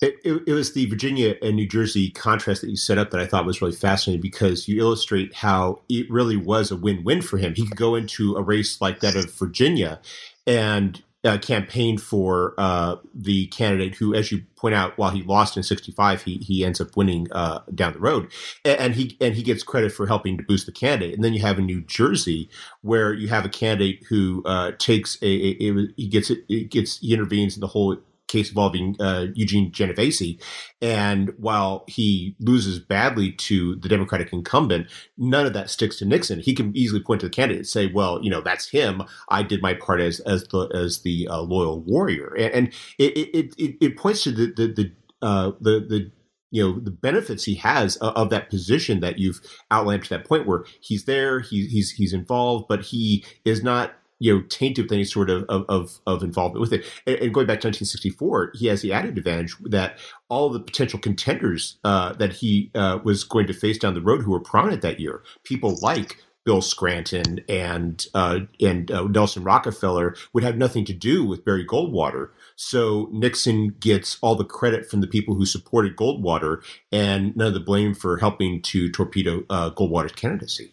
It, 0.00 0.14
it, 0.24 0.42
it, 0.46 0.52
was 0.52 0.74
the 0.74 0.86
Virginia 0.86 1.34
and 1.42 1.56
New 1.56 1.66
Jersey 1.66 2.10
contrast 2.10 2.60
that 2.60 2.70
you 2.70 2.76
set 2.76 2.98
up 2.98 3.10
that 3.10 3.20
I 3.20 3.26
thought 3.26 3.44
was 3.44 3.60
really 3.60 3.74
fascinating 3.74 4.20
because 4.20 4.68
you 4.68 4.80
illustrate 4.80 5.34
how 5.34 5.80
it 5.88 6.08
really 6.08 6.36
was 6.36 6.70
a 6.70 6.76
win-win 6.76 7.20
for 7.20 7.36
him. 7.36 7.52
He 7.56 7.66
could 7.66 7.76
go 7.76 7.96
into 7.96 8.36
a 8.36 8.42
race 8.42 8.80
like 8.80 9.00
that 9.00 9.16
of 9.16 9.32
Virginia 9.32 10.00
and 10.46 11.02
uh, 11.24 11.38
campaign 11.38 11.98
for 11.98 12.54
uh, 12.58 12.96
the 13.14 13.46
candidate 13.48 13.96
who, 13.96 14.14
as 14.14 14.30
you 14.30 14.42
point 14.56 14.74
out, 14.74 14.96
while 14.98 15.10
he 15.10 15.22
lost 15.22 15.56
in 15.56 15.62
'65, 15.62 16.22
he 16.22 16.36
he 16.38 16.64
ends 16.64 16.80
up 16.80 16.96
winning 16.96 17.26
uh, 17.32 17.60
down 17.74 17.92
the 17.92 17.98
road, 17.98 18.30
and, 18.64 18.78
and, 18.78 18.94
he 18.94 19.16
and 19.20 19.34
he 19.34 19.42
gets 19.42 19.62
credit 19.62 19.90
for 19.90 20.06
helping 20.06 20.36
to 20.36 20.44
boost 20.44 20.66
the 20.66 20.72
candidate. 20.72 21.14
And 21.14 21.24
then 21.24 21.34
you 21.34 21.40
have 21.40 21.58
in 21.58 21.66
New 21.66 21.80
Jersey 21.82 22.48
where 22.82 23.12
you 23.12 23.28
have 23.28 23.44
a 23.44 23.48
candidate 23.48 24.04
who 24.08 24.42
uh, 24.44 24.72
takes 24.78 25.20
a, 25.22 25.26
a, 25.26 25.70
a, 25.70 25.88
he 25.96 26.08
gets 26.08 26.30
it, 26.30 26.44
it 26.48 26.70
gets 26.70 26.98
he 26.98 27.12
intervenes 27.12 27.56
in 27.56 27.60
the 27.60 27.66
whole 27.66 27.96
case 28.28 28.50
involving 28.50 28.94
uh, 29.00 29.26
Eugene 29.34 29.72
Genovese. 29.72 30.38
And 30.80 31.32
while 31.38 31.84
he 31.88 32.36
loses 32.38 32.78
badly 32.78 33.32
to 33.32 33.76
the 33.76 33.88
Democratic 33.88 34.32
incumbent, 34.32 34.88
none 35.16 35.46
of 35.46 35.54
that 35.54 35.70
sticks 35.70 35.98
to 35.98 36.04
Nixon. 36.04 36.38
He 36.40 36.54
can 36.54 36.76
easily 36.76 37.02
point 37.02 37.20
to 37.20 37.26
the 37.26 37.34
candidate 37.34 37.60
and 37.60 37.66
say, 37.66 37.86
"Well, 37.92 38.22
you 38.22 38.30
know, 38.30 38.40
that's 38.40 38.68
him. 38.70 39.02
I 39.28 39.42
did 39.42 39.62
my 39.62 39.74
part 39.74 40.00
as 40.00 40.20
as 40.20 40.44
the 40.44 40.70
as 40.74 41.00
the 41.00 41.26
uh, 41.28 41.40
loyal 41.40 41.80
warrior." 41.80 42.34
And, 42.38 42.54
and 42.54 42.74
it, 42.98 43.16
it, 43.16 43.54
it 43.58 43.76
it 43.80 43.96
points 43.96 44.22
to 44.24 44.30
the 44.30 44.52
the 44.54 44.66
the, 44.68 44.92
uh, 45.20 45.52
the 45.60 45.80
the 45.80 46.12
you 46.50 46.62
know 46.62 46.78
the 46.80 46.90
benefits 46.90 47.44
he 47.44 47.54
has 47.56 47.96
of, 47.96 48.30
that 48.30 48.50
position 48.50 49.00
that 49.00 49.18
you've 49.18 49.40
outlined 49.70 50.04
to 50.04 50.10
that 50.10 50.26
point 50.26 50.46
where 50.46 50.64
he's 50.80 51.04
there 51.04 51.40
he, 51.40 51.66
he's 51.66 51.90
he's 51.92 52.12
involved 52.12 52.66
but 52.68 52.82
he 52.82 53.24
is 53.44 53.62
not 53.62 53.97
you 54.18 54.34
know 54.34 54.42
tainted 54.48 54.84
with 54.84 54.92
any 54.92 55.04
sort 55.04 55.30
of 55.30 55.44
of, 55.48 56.00
of 56.06 56.22
involvement 56.22 56.60
with 56.60 56.72
it. 56.72 56.84
And, 57.06 57.16
and, 57.16 57.34
going 57.34 57.46
back 57.46 57.60
to 57.60 57.68
1964, 57.68 58.52
he 58.54 58.66
has 58.66 58.82
the 58.82 58.92
added 58.92 59.16
advantage 59.16 59.54
that 59.64 59.98
all 60.28 60.50
the 60.50 60.60
potential 60.60 60.98
contenders 60.98 61.78
uh, 61.84 62.12
that 62.14 62.34
he 62.34 62.70
uh, 62.74 62.98
was 63.04 63.24
going 63.24 63.46
to 63.46 63.52
face 63.52 63.78
down 63.78 63.94
the 63.94 64.00
road 64.00 64.22
who 64.22 64.32
were 64.32 64.40
prominent 64.40 64.82
that 64.82 65.00
year, 65.00 65.22
people 65.44 65.78
like 65.80 66.16
Bill 66.48 66.62
Scranton 66.62 67.40
and 67.46 68.06
uh, 68.14 68.40
and 68.58 68.90
uh, 68.90 69.02
Nelson 69.02 69.44
Rockefeller 69.44 70.16
would 70.32 70.44
have 70.44 70.56
nothing 70.56 70.86
to 70.86 70.94
do 70.94 71.22
with 71.22 71.44
Barry 71.44 71.66
Goldwater. 71.66 72.30
So 72.56 73.10
Nixon 73.12 73.76
gets 73.78 74.16
all 74.22 74.34
the 74.34 74.46
credit 74.46 74.88
from 74.88 75.02
the 75.02 75.06
people 75.06 75.34
who 75.34 75.44
supported 75.44 75.94
Goldwater, 75.94 76.62
and 76.90 77.36
none 77.36 77.48
of 77.48 77.52
the 77.52 77.60
blame 77.60 77.92
for 77.92 78.16
helping 78.16 78.62
to 78.62 78.90
torpedo 78.90 79.44
uh, 79.50 79.72
Goldwater's 79.72 80.12
candidacy. 80.12 80.72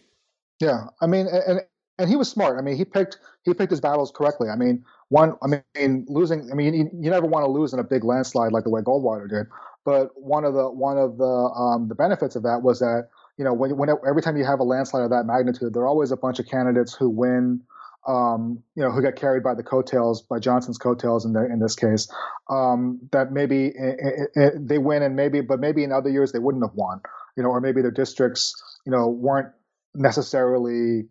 Yeah, 0.60 0.86
I 1.02 1.06
mean, 1.06 1.26
and 1.26 1.60
and 1.98 2.08
he 2.08 2.16
was 2.16 2.28
smart. 2.28 2.58
I 2.58 2.62
mean, 2.62 2.76
he 2.76 2.84
picked 2.84 3.18
he 3.44 3.54
picked 3.54 3.70
his 3.70 3.80
battles 3.80 4.12
correctly. 4.14 4.48
I 4.48 4.56
mean, 4.56 4.84
one, 5.08 5.34
I 5.42 5.46
mean, 5.46 6.04
losing. 6.08 6.50
I 6.50 6.54
mean, 6.54 6.74
you, 6.74 6.90
you 6.92 7.10
never 7.10 7.26
want 7.26 7.44
to 7.44 7.50
lose 7.50 7.72
in 7.72 7.78
a 7.78 7.84
big 7.84 8.04
landslide 8.04 8.52
like 8.52 8.64
the 8.64 8.70
way 8.70 8.80
Goldwater 8.80 9.28
did. 9.28 9.46
But 9.84 10.10
one 10.16 10.44
of 10.44 10.54
the 10.54 10.68
one 10.68 10.98
of 10.98 11.16
the 11.16 11.24
um, 11.24 11.88
the 11.88 11.94
benefits 11.94 12.36
of 12.36 12.42
that 12.42 12.62
was 12.62 12.80
that 12.80 13.08
you 13.38 13.44
know 13.44 13.54
when, 13.54 13.76
when 13.76 13.88
every 14.06 14.22
time 14.22 14.36
you 14.36 14.44
have 14.44 14.60
a 14.60 14.64
landslide 14.64 15.04
of 15.04 15.10
that 15.10 15.24
magnitude, 15.26 15.74
there 15.74 15.82
are 15.82 15.88
always 15.88 16.10
a 16.10 16.16
bunch 16.16 16.38
of 16.38 16.46
candidates 16.46 16.94
who 16.94 17.08
win. 17.08 17.62
Um, 18.08 18.62
you 18.76 18.84
know, 18.84 18.92
who 18.92 19.02
got 19.02 19.16
carried 19.16 19.42
by 19.42 19.54
the 19.54 19.64
coattails, 19.64 20.22
by 20.22 20.38
Johnson's 20.38 20.78
coattails 20.78 21.24
in 21.24 21.32
the, 21.32 21.44
in 21.46 21.58
this 21.58 21.74
case, 21.74 22.08
um, 22.48 23.00
that 23.10 23.32
maybe 23.32 23.66
it, 23.66 23.74
it, 23.98 24.30
it, 24.36 24.68
they 24.68 24.78
win 24.78 25.02
and 25.02 25.16
maybe, 25.16 25.40
but 25.40 25.58
maybe 25.58 25.82
in 25.82 25.90
other 25.90 26.08
years 26.08 26.30
they 26.30 26.38
wouldn't 26.38 26.62
have 26.62 26.76
won, 26.76 27.00
you 27.36 27.42
know, 27.42 27.48
or 27.48 27.60
maybe 27.60 27.82
their 27.82 27.90
districts, 27.90 28.54
you 28.84 28.92
know, 28.92 29.08
weren't 29.08 29.48
necessarily 29.96 31.08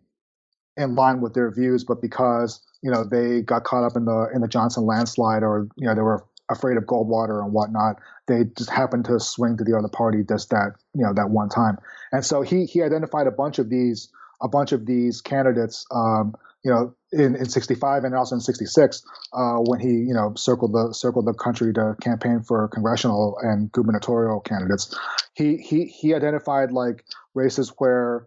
in 0.76 0.94
line 0.94 1.20
with 1.20 1.34
their 1.34 1.50
views, 1.50 1.84
but 1.84 2.00
because 2.00 2.60
you 2.82 2.90
know 2.90 3.04
they 3.04 3.42
got 3.42 3.64
caught 3.64 3.84
up 3.84 3.96
in 3.96 4.04
the 4.04 4.28
in 4.34 4.40
the 4.40 4.48
Johnson 4.48 4.84
landslide, 4.84 5.42
or 5.42 5.68
you 5.76 5.86
know 5.86 5.94
they 5.94 6.02
were 6.02 6.24
afraid 6.48 6.76
of 6.76 6.84
Goldwater 6.84 7.42
and 7.42 7.52
whatnot, 7.52 7.96
they 8.26 8.44
just 8.56 8.70
happened 8.70 9.04
to 9.06 9.18
swing 9.18 9.56
to 9.56 9.64
the 9.64 9.76
other 9.76 9.88
party 9.88 10.22
just 10.22 10.50
that 10.50 10.74
you 10.94 11.02
know 11.02 11.12
that 11.14 11.30
one 11.30 11.48
time. 11.48 11.78
And 12.12 12.24
so 12.24 12.42
he 12.42 12.66
he 12.66 12.82
identified 12.82 13.26
a 13.26 13.32
bunch 13.32 13.58
of 13.58 13.70
these 13.70 14.10
a 14.40 14.48
bunch 14.48 14.72
of 14.72 14.86
these 14.86 15.20
candidates. 15.20 15.86
Um, 15.90 16.34
you 16.64 16.72
know, 16.72 16.92
in, 17.12 17.36
in 17.36 17.48
65 17.48 18.02
and 18.02 18.12
also 18.16 18.34
in 18.34 18.40
66, 18.40 19.04
uh, 19.32 19.58
when 19.58 19.78
he, 19.78 19.86
you 19.86 20.12
know, 20.12 20.32
circled 20.36 20.72
the 20.72 20.92
circled 20.92 21.26
the 21.26 21.32
country 21.32 21.72
to 21.72 21.94
campaign 22.00 22.42
for 22.42 22.66
congressional 22.66 23.38
and 23.40 23.70
gubernatorial 23.70 24.40
candidates, 24.40 24.92
he 25.34 25.58
he 25.58 25.84
he 25.84 26.12
identified 26.12 26.72
like 26.72 27.04
races 27.34 27.72
where 27.78 28.26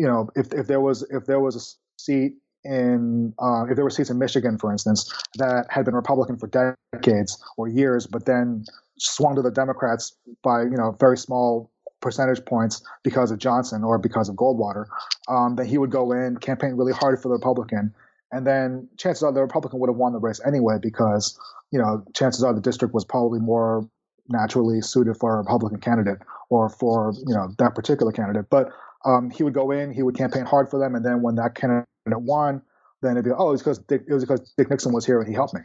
you 0.00 0.06
know, 0.06 0.30
if 0.34 0.50
if 0.54 0.66
there 0.66 0.80
was 0.80 1.02
if 1.10 1.26
there 1.26 1.40
was 1.40 1.54
a 1.56 1.60
seat 2.00 2.32
in 2.64 3.34
uh, 3.38 3.66
if 3.68 3.76
there 3.76 3.84
were 3.84 3.90
seats 3.90 4.08
in 4.08 4.18
Michigan, 4.18 4.56
for 4.56 4.72
instance, 4.72 5.12
that 5.36 5.66
had 5.68 5.84
been 5.84 5.94
Republican 5.94 6.38
for 6.38 6.46
decades 6.46 7.38
or 7.58 7.68
years, 7.68 8.06
but 8.06 8.24
then 8.24 8.64
swung 8.98 9.36
to 9.36 9.42
the 9.42 9.50
Democrats 9.50 10.16
by 10.42 10.62
you 10.62 10.78
know 10.78 10.96
very 10.98 11.18
small 11.18 11.70
percentage 12.00 12.42
points 12.46 12.82
because 13.02 13.30
of 13.30 13.38
Johnson 13.38 13.84
or 13.84 13.98
because 13.98 14.30
of 14.30 14.36
Goldwater, 14.36 14.86
um, 15.28 15.56
that 15.56 15.66
he 15.66 15.76
would 15.76 15.90
go 15.90 16.12
in, 16.12 16.38
campaign 16.38 16.76
really 16.76 16.94
hard 16.94 17.20
for 17.20 17.28
the 17.28 17.34
Republican, 17.34 17.92
and 18.32 18.46
then 18.46 18.88
chances 18.96 19.22
are 19.22 19.32
the 19.32 19.42
Republican 19.42 19.80
would 19.80 19.90
have 19.90 19.98
won 19.98 20.14
the 20.14 20.18
race 20.18 20.40
anyway 20.46 20.78
because 20.80 21.38
you 21.72 21.78
know 21.78 22.02
chances 22.14 22.42
are 22.42 22.54
the 22.54 22.62
district 22.62 22.94
was 22.94 23.04
probably 23.04 23.38
more 23.38 23.86
naturally 24.30 24.80
suited 24.80 25.18
for 25.18 25.34
a 25.34 25.38
Republican 25.38 25.78
candidate 25.78 26.18
or 26.48 26.70
for 26.70 27.12
you 27.26 27.34
know 27.34 27.54
that 27.58 27.74
particular 27.74 28.12
candidate. 28.12 28.46
But 28.48 28.72
um, 29.04 29.30
he 29.30 29.42
would 29.42 29.54
go 29.54 29.70
in, 29.70 29.92
he 29.92 30.02
would 30.02 30.16
campaign 30.16 30.44
hard 30.44 30.70
for 30.70 30.78
them, 30.78 30.94
and 30.94 31.04
then 31.04 31.22
when 31.22 31.36
that 31.36 31.54
candidate 31.54 31.86
won, 32.06 32.62
then 33.02 33.12
it'd 33.12 33.24
be 33.24 33.30
oh, 33.30 33.52
it's 33.52 33.62
because 33.62 33.78
Dick, 33.78 34.02
it 34.08 34.12
was 34.12 34.24
because 34.24 34.52
Dick 34.56 34.70
Nixon 34.70 34.92
was 34.92 35.06
here 35.06 35.20
and 35.20 35.28
he 35.28 35.34
helped 35.34 35.54
me. 35.54 35.60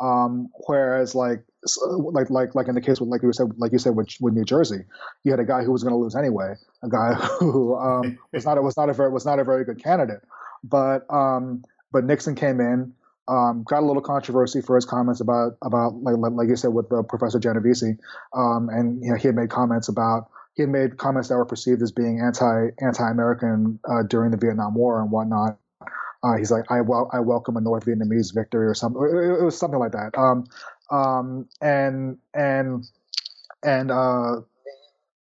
Um, 0.00 0.48
whereas 0.66 1.14
like 1.14 1.42
like 1.88 2.30
like 2.30 2.54
like 2.54 2.68
in 2.68 2.74
the 2.74 2.80
case 2.80 3.00
with 3.00 3.08
like 3.08 3.22
you 3.22 3.32
said 3.32 3.48
like 3.56 3.72
you 3.72 3.78
said 3.78 3.96
with, 3.96 4.08
with 4.20 4.34
New 4.34 4.44
Jersey, 4.44 4.84
you 5.24 5.32
had 5.32 5.40
a 5.40 5.44
guy 5.44 5.64
who 5.64 5.72
was 5.72 5.82
going 5.82 5.92
to 5.92 5.98
lose 5.98 6.14
anyway, 6.14 6.54
a 6.82 6.88
guy 6.88 7.14
who 7.40 7.76
um, 7.76 8.18
was 8.32 8.44
not 8.44 8.62
was 8.62 8.76
not 8.76 8.88
a 8.88 8.92
very 8.92 9.10
was 9.10 9.26
not 9.26 9.38
a 9.38 9.44
very 9.44 9.64
good 9.64 9.82
candidate, 9.82 10.20
but 10.62 11.10
um, 11.12 11.64
but 11.90 12.04
Nixon 12.04 12.34
came 12.34 12.60
in, 12.60 12.92
um, 13.28 13.64
got 13.66 13.82
a 13.82 13.86
little 13.86 14.02
controversy 14.02 14.60
for 14.60 14.76
his 14.76 14.84
comments 14.84 15.20
about 15.20 15.56
about 15.62 15.94
like 16.02 16.16
like 16.18 16.48
you 16.48 16.56
said 16.56 16.72
with 16.72 16.88
the 16.90 17.02
Professor 17.02 17.38
Genovese, 17.38 17.96
um, 18.34 18.68
and 18.70 19.02
you 19.02 19.10
know, 19.10 19.16
he 19.16 19.26
had 19.26 19.34
made 19.34 19.50
comments 19.50 19.88
about 19.88 20.30
he 20.58 20.62
had 20.62 20.70
made 20.70 20.96
comments 20.98 21.28
that 21.28 21.36
were 21.36 21.44
perceived 21.44 21.80
as 21.82 21.92
being 21.92 22.20
anti 22.20 22.70
anti 22.80 23.08
American 23.08 23.78
uh, 23.88 24.02
during 24.02 24.32
the 24.32 24.36
Vietnam 24.36 24.74
War 24.74 25.00
and 25.00 25.12
whatnot. 25.12 25.56
Uh, 26.24 26.36
he's 26.36 26.50
like, 26.50 26.64
I 26.68 26.80
wel- 26.80 27.08
I 27.12 27.20
welcome 27.20 27.56
a 27.56 27.60
North 27.60 27.86
Vietnamese 27.86 28.34
victory 28.34 28.66
or 28.66 28.74
something. 28.74 29.00
It, 29.00 29.40
it 29.40 29.44
was 29.44 29.56
something 29.56 29.78
like 29.78 29.92
that. 29.92 30.18
Um, 30.18 30.46
um, 30.90 31.48
and 31.60 32.18
and 32.34 32.84
and 33.62 33.92
uh, 33.92 34.40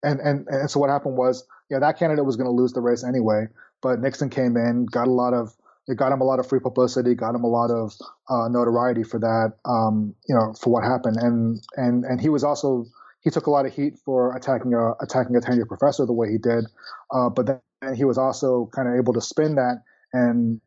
and 0.03 0.21
and 0.21 0.47
and 0.47 0.71
so 0.71 0.79
what 0.79 0.89
happened 0.89 1.17
was, 1.17 1.45
yeah, 1.69 1.79
that 1.79 1.99
candidate 1.99 2.23
was 2.23 2.38
going 2.38 2.47
to 2.47 2.55
lose 2.55 2.71
the 2.71 2.79
race 2.79 3.03
anyway. 3.03 3.47
But 3.81 3.99
Nixon 3.99 4.29
came 4.29 4.55
in, 4.55 4.86
got 4.86 5.09
a 5.09 5.11
lot 5.11 5.33
of 5.33 5.53
it 5.89 5.97
got 5.97 6.13
him 6.13 6.21
a 6.21 6.23
lot 6.23 6.39
of 6.39 6.47
free 6.47 6.61
publicity, 6.61 7.13
got 7.13 7.36
him 7.36 7.43
a 7.43 7.49
lot 7.49 7.71
of 7.71 7.93
uh, 8.29 8.47
notoriety 8.47 9.03
for 9.03 9.19
that, 9.19 9.55
um, 9.65 10.15
you 10.29 10.33
know, 10.33 10.53
for 10.53 10.71
what 10.71 10.86
happened, 10.86 11.17
and 11.17 11.61
and 11.75 12.05
and 12.05 12.21
he 12.21 12.29
was 12.29 12.45
also 12.45 12.86
he 13.26 13.32
took 13.32 13.47
a 13.47 13.49
lot 13.49 13.65
of 13.65 13.73
heat 13.73 13.97
for 14.05 14.34
attacking 14.38 14.73
a 14.73 14.93
attacking 15.01 15.36
a 15.36 15.39
tenured 15.39 15.67
professor 15.67 16.05
the 16.05 16.13
way 16.13 16.32
he 16.32 16.38
did, 16.38 16.63
uh, 17.11 17.28
but 17.30 17.47
then 17.47 17.95
he 17.95 18.05
was 18.05 18.17
also 18.17 18.69
kind 18.73 18.88
of 18.88 18.95
able 18.95 19.13
to 19.13 19.19
spin 19.19 19.55
that 19.55 19.84
and 20.13 20.61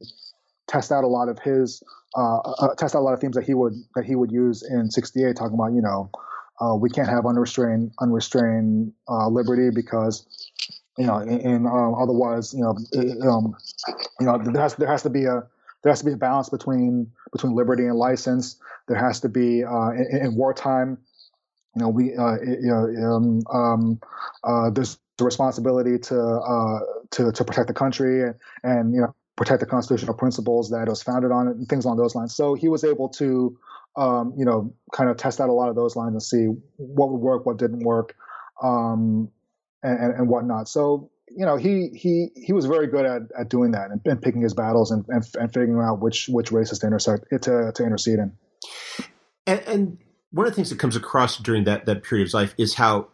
test 0.67 0.93
out 0.93 1.05
a 1.05 1.07
lot 1.07 1.29
of 1.29 1.39
his 1.39 1.83
uh, 2.17 2.39
uh, 2.39 2.75
test 2.75 2.95
out 2.95 2.99
a 2.99 3.07
lot 3.07 3.15
of 3.15 3.21
themes 3.21 3.37
that 3.37 3.45
he 3.45 3.55
would 3.55 3.75
that 3.95 4.05
he 4.05 4.17
would 4.17 4.33
use 4.33 4.63
in 4.69 4.91
'68, 4.91 5.37
talking 5.37 5.55
about 5.55 5.73
you 5.73 5.81
know 5.81 6.11
uh, 6.61 6.75
we 6.75 6.91
can't 6.91 7.09
have 7.09 7.25
unrestrained 7.25 7.93
unrestrained 8.01 8.93
uh, 9.09 9.29
liberty 9.29 9.71
because 9.73 10.27
you 10.99 11.07
know 11.07 11.19
and 11.19 11.67
um, 11.67 11.95
otherwise 11.95 12.53
you 12.53 12.61
know 12.61 12.77
um, 13.31 13.57
you 14.19 14.27
know 14.27 14.37
there 14.37 14.61
has 14.61 14.75
there 14.75 14.89
has 14.89 15.03
to 15.05 15.11
be 15.11 15.25
a 15.25 15.43
there 15.83 15.93
has 15.93 16.01
to 16.01 16.07
be 16.07 16.13
a 16.13 16.17
balance 16.17 16.49
between 16.49 17.11
between 17.33 17.55
liberty 17.55 17.85
and 17.85 17.97
license. 17.97 18.57
There 18.89 18.99
has 18.99 19.21
to 19.21 19.29
be 19.29 19.65
uh, 19.65 19.91
in, 19.91 20.21
in, 20.23 20.35
wartime. 20.35 20.99
You 21.75 21.83
know, 21.83 21.89
we 21.89 22.15
uh, 22.17 22.37
you 22.43 22.71
know 22.71 23.15
um, 23.15 23.43
um, 23.53 24.01
uh, 24.45 24.71
there's 24.71 24.99
the 25.19 25.25
responsibility 25.25 25.99
to 25.99 26.21
uh, 26.21 26.79
to 27.11 27.33
to 27.33 27.45
protect 27.45 27.69
the 27.69 27.75
country 27.75 28.23
and, 28.23 28.35
and 28.63 28.95
you 28.95 29.01
know 29.01 29.15
protect 29.37 29.61
the 29.61 29.67
constitutional 29.67 30.15
principles 30.15 30.71
that 30.71 30.89
it 30.89 30.91
was 30.91 31.03
founded 31.03 31.31
on 31.31 31.47
and 31.49 31.69
things 31.69 31.85
along 31.85 31.97
those 31.97 32.15
lines. 32.15 32.35
So 32.35 32.55
he 32.55 32.69
was 32.69 32.85
able 32.85 33.09
to 33.11 33.57
um, 33.97 34.33
you 34.37 34.45
know 34.45 34.73
kind 34.93 35.11
of 35.11 35.17
test 35.17 35.41
out 35.41 35.49
a 35.49 35.53
lot 35.53 35.69
of 35.69 35.77
those 35.77 35.97
lines 35.97 36.13
and 36.13 36.23
see 36.23 36.47
what 36.77 37.11
would 37.11 37.21
work, 37.21 37.47
what 37.47 37.59
didn't 37.59 37.81
work, 37.81 38.15
um, 38.63 39.31
and, 39.83 40.15
and 40.15 40.29
whatnot. 40.29 40.69
So 40.69 41.11
you 41.29 41.45
know 41.45 41.57
he 41.57 41.89
he 41.95 42.31
he 42.35 42.53
was 42.53 42.67
very 42.67 42.87
good 42.87 43.05
at, 43.05 43.23
at 43.39 43.49
doing 43.49 43.73
that 43.73 43.91
and, 43.91 44.01
and 44.05 44.21
picking 44.21 44.41
his 44.41 44.55
battles 44.55 44.91
and, 44.91 45.05
and, 45.09 45.25
and 45.39 45.53
figuring 45.53 45.81
out 45.85 46.01
which 46.01 46.29
which 46.29 46.51
races 46.51 46.79
to 46.81 46.87
intersect 46.87 47.25
to 47.31 47.73
to 47.73 47.85
intercede 47.85 48.19
in. 48.19 48.33
And, 49.47 49.61
and 49.61 49.99
one 50.31 50.47
of 50.47 50.53
the 50.53 50.57
things 50.57 50.71
that 50.71 50.79
comes 50.79 50.97
across 50.97 51.39
during 51.39 51.65
that 51.65 51.87
that 51.87 52.03
period 52.03 52.29
of 52.29 52.35
life 52.35 52.55
is 52.59 52.75
how 52.75 53.09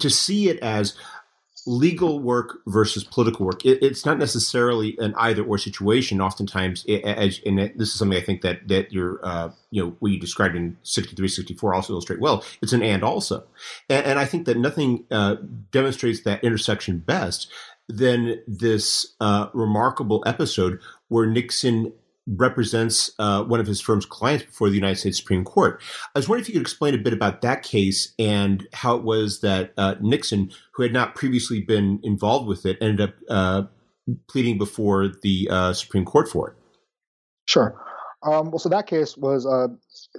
to 0.00 0.10
see 0.10 0.48
it 0.48 0.58
as 0.60 0.94
legal 1.66 2.20
work 2.20 2.58
versus 2.66 3.04
political 3.04 3.46
work. 3.46 3.64
It, 3.64 3.82
it's 3.82 4.04
not 4.04 4.18
necessarily 4.18 4.96
an 4.98 5.14
either 5.16 5.42
or 5.42 5.56
situation. 5.58 6.20
Oftentimes, 6.20 6.84
it, 6.86 7.02
as, 7.04 7.40
and 7.46 7.58
this 7.58 7.88
is 7.88 7.94
something 7.94 8.18
I 8.18 8.22
think 8.22 8.42
that 8.42 8.68
that 8.68 8.92
your 8.92 9.20
uh, 9.22 9.50
you 9.70 9.82
know 9.82 9.96
what 9.98 10.12
you 10.12 10.18
described 10.18 10.56
in 10.56 10.76
63, 10.82 11.28
64 11.28 11.74
also 11.74 11.92
illustrate 11.92 12.20
well. 12.20 12.44
It's 12.62 12.72
an 12.72 12.82
and 12.82 13.02
also, 13.02 13.44
and, 13.88 14.04
and 14.04 14.18
I 14.18 14.24
think 14.24 14.46
that 14.46 14.58
nothing 14.58 15.04
uh, 15.10 15.36
demonstrates 15.70 16.22
that 16.22 16.44
intersection 16.44 16.98
best 16.98 17.50
than 17.88 18.40
this 18.46 19.14
uh, 19.20 19.48
remarkable 19.52 20.22
episode 20.26 20.80
where 21.08 21.26
Nixon 21.26 21.92
represents 22.26 23.10
uh, 23.18 23.42
one 23.44 23.60
of 23.60 23.66
his 23.66 23.80
firm's 23.80 24.06
clients 24.06 24.44
before 24.44 24.68
the 24.68 24.74
United 24.74 24.96
States 24.96 25.18
Supreme 25.18 25.44
Court. 25.44 25.80
I 26.14 26.18
was 26.18 26.28
wondering 26.28 26.42
if 26.42 26.48
you 26.48 26.54
could 26.54 26.62
explain 26.62 26.94
a 26.94 26.98
bit 26.98 27.12
about 27.12 27.42
that 27.42 27.62
case 27.62 28.14
and 28.18 28.66
how 28.72 28.96
it 28.96 29.04
was 29.04 29.40
that 29.40 29.72
uh, 29.76 29.96
Nixon, 30.00 30.50
who 30.72 30.82
had 30.82 30.92
not 30.92 31.14
previously 31.14 31.60
been 31.60 32.00
involved 32.02 32.48
with 32.48 32.64
it, 32.64 32.78
ended 32.80 33.08
up 33.08 33.14
uh, 33.28 33.62
pleading 34.28 34.58
before 34.58 35.08
the 35.22 35.48
uh, 35.50 35.72
Supreme 35.72 36.04
Court 36.04 36.28
for 36.28 36.50
it. 36.50 36.56
Sure. 37.46 37.78
Um, 38.22 38.50
well, 38.50 38.58
so 38.58 38.70
that 38.70 38.86
case 38.86 39.16
was 39.16 39.46
uh, 39.46 39.68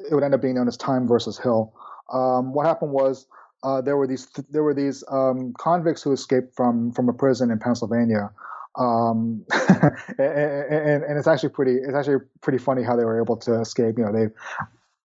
it 0.09 0.13
would 0.13 0.23
end 0.23 0.35
up 0.35 0.41
being 0.41 0.55
known 0.55 0.67
as 0.67 0.77
Time 0.77 1.07
versus 1.07 1.39
Hill. 1.39 1.73
Um, 2.13 2.53
what 2.53 2.67
happened 2.67 2.91
was 2.91 3.25
uh, 3.63 3.81
there 3.81 3.97
were 3.97 4.05
these 4.05 4.27
there 4.51 4.61
were 4.61 4.75
these 4.75 5.03
um, 5.09 5.53
convicts 5.57 6.03
who 6.03 6.11
escaped 6.11 6.55
from 6.55 6.91
from 6.91 7.09
a 7.09 7.13
prison 7.13 7.49
in 7.49 7.57
Pennsylvania 7.57 8.29
um, 8.77 9.45
and, 10.17 10.19
and, 10.19 11.03
and, 11.03 11.17
it's 11.17 11.27
actually 11.27 11.49
pretty 11.49 11.75
it's 11.75 11.95
actually 11.95 12.25
pretty 12.41 12.57
funny 12.57 12.83
how 12.83 12.95
they 12.95 13.05
were 13.05 13.21
able 13.21 13.37
to 13.37 13.61
escape. 13.61 13.97
You 13.97 14.05
know, 14.05 14.11
they 14.11 14.27